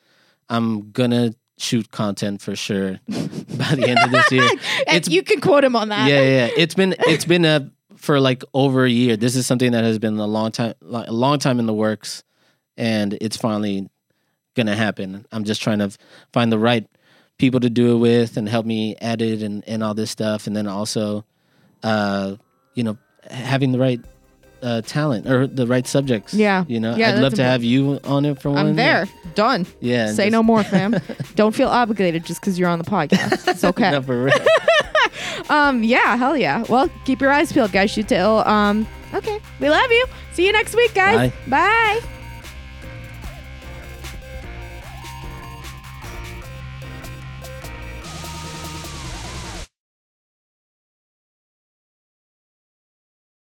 I'm 0.49 0.91
gonna 0.93 1.35
shoot 1.59 1.91
content 1.91 2.41
for 2.41 2.57
sure 2.57 2.99
by 3.09 3.75
the 3.75 3.85
end 3.87 3.99
of 3.99 4.11
this 4.11 4.31
year. 4.33 4.45
it's- 4.87 5.09
you 5.09 5.23
can 5.23 5.41
quote 5.41 5.65
him 5.65 5.77
on 5.77 5.89
that. 5.91 6.09
yeah, 6.09 6.23
yeah. 6.23 6.49
It's 6.57 6.75
been 6.75 6.95
it's 7.01 7.25
been 7.25 7.45
a 7.45 7.71
for 7.97 8.19
like 8.21 8.43
over 8.55 8.85
a 8.85 8.91
year. 8.91 9.17
This 9.17 9.37
is 9.37 9.47
something 9.47 9.73
that 9.73 9.85
has 9.85 9.99
been 9.99 10.17
a 10.19 10.27
long 10.27 10.53
time 10.53 10.75
a 10.91 11.13
long 11.13 11.39
time 11.39 11.59
in 11.59 11.67
the 11.67 11.75
works, 11.75 12.23
and 12.77 13.17
it's 13.21 13.37
finally 13.37 13.89
gonna 14.55 14.75
happen. 14.77 15.27
I'm 15.33 15.45
just 15.45 15.61
trying 15.63 15.81
to 15.81 15.91
find 16.33 16.51
the 16.51 16.59
right 16.59 16.87
people 17.39 17.61
to 17.61 17.71
do 17.71 17.93
it 17.93 17.99
with 17.99 18.37
and 18.37 18.49
help 18.49 18.65
me 18.67 18.97
edit 19.01 19.43
and 19.43 19.63
and 19.67 19.83
all 19.83 19.95
this 19.95 20.11
stuff, 20.11 20.47
and 20.47 20.57
then 20.57 20.67
also, 20.67 21.25
uh, 21.83 22.37
you 22.75 22.85
know, 22.85 22.97
having 23.31 23.73
the 23.73 23.79
right. 23.79 24.01
Uh, 24.63 24.83
talent 24.83 25.27
or 25.27 25.47
the 25.47 25.67
right 25.67 25.87
subjects. 25.87 26.35
Yeah. 26.35 26.65
you 26.69 26.79
know, 26.81 26.95
Yeah, 26.95 27.11
I'd 27.15 27.19
love 27.21 27.35
to 27.35 27.43
have 27.43 27.65
you 27.65 27.99
on 28.05 28.25
it 28.27 28.41
for 28.43 28.51
one. 28.51 28.59
I'm 28.59 28.77
there. 28.77 29.07
Done. 29.35 29.67
Yeah, 29.81 30.13
Say 30.13 30.25
just- 30.25 30.33
no 30.33 30.43
more, 30.43 30.63
fam. 30.75 30.95
Don't 31.35 31.55
feel 31.55 31.69
obligated 31.69 32.25
just 32.27 32.41
because 32.41 32.59
you're 32.59 32.69
on 32.69 32.79
the 32.79 32.85
podcast. 32.85 33.49
It's 33.49 33.65
okay. 33.73 33.91
No, 33.91 34.03
for 34.03 34.25
real. 34.25 34.35
Um, 35.49 35.83
yeah, 35.83 36.17
hell 36.17 36.37
yeah. 36.37 36.65
Well, 36.69 36.89
keep 37.05 37.21
your 37.21 37.33
eyes 37.33 37.53
peeled, 37.53 37.73
guys. 37.73 37.91
Shoot 37.91 38.09
to 38.09 38.17
ill. 38.17 38.39
Um, 38.47 38.87
okay. 39.15 39.41
We 39.59 39.69
love 39.69 39.91
you. 39.91 40.05
See 40.33 40.47
you 40.47 40.53
next 40.53 40.77
week, 40.77 40.95
guys. 40.95 41.31
Bye. 41.49 42.01
Bye. 42.01 42.20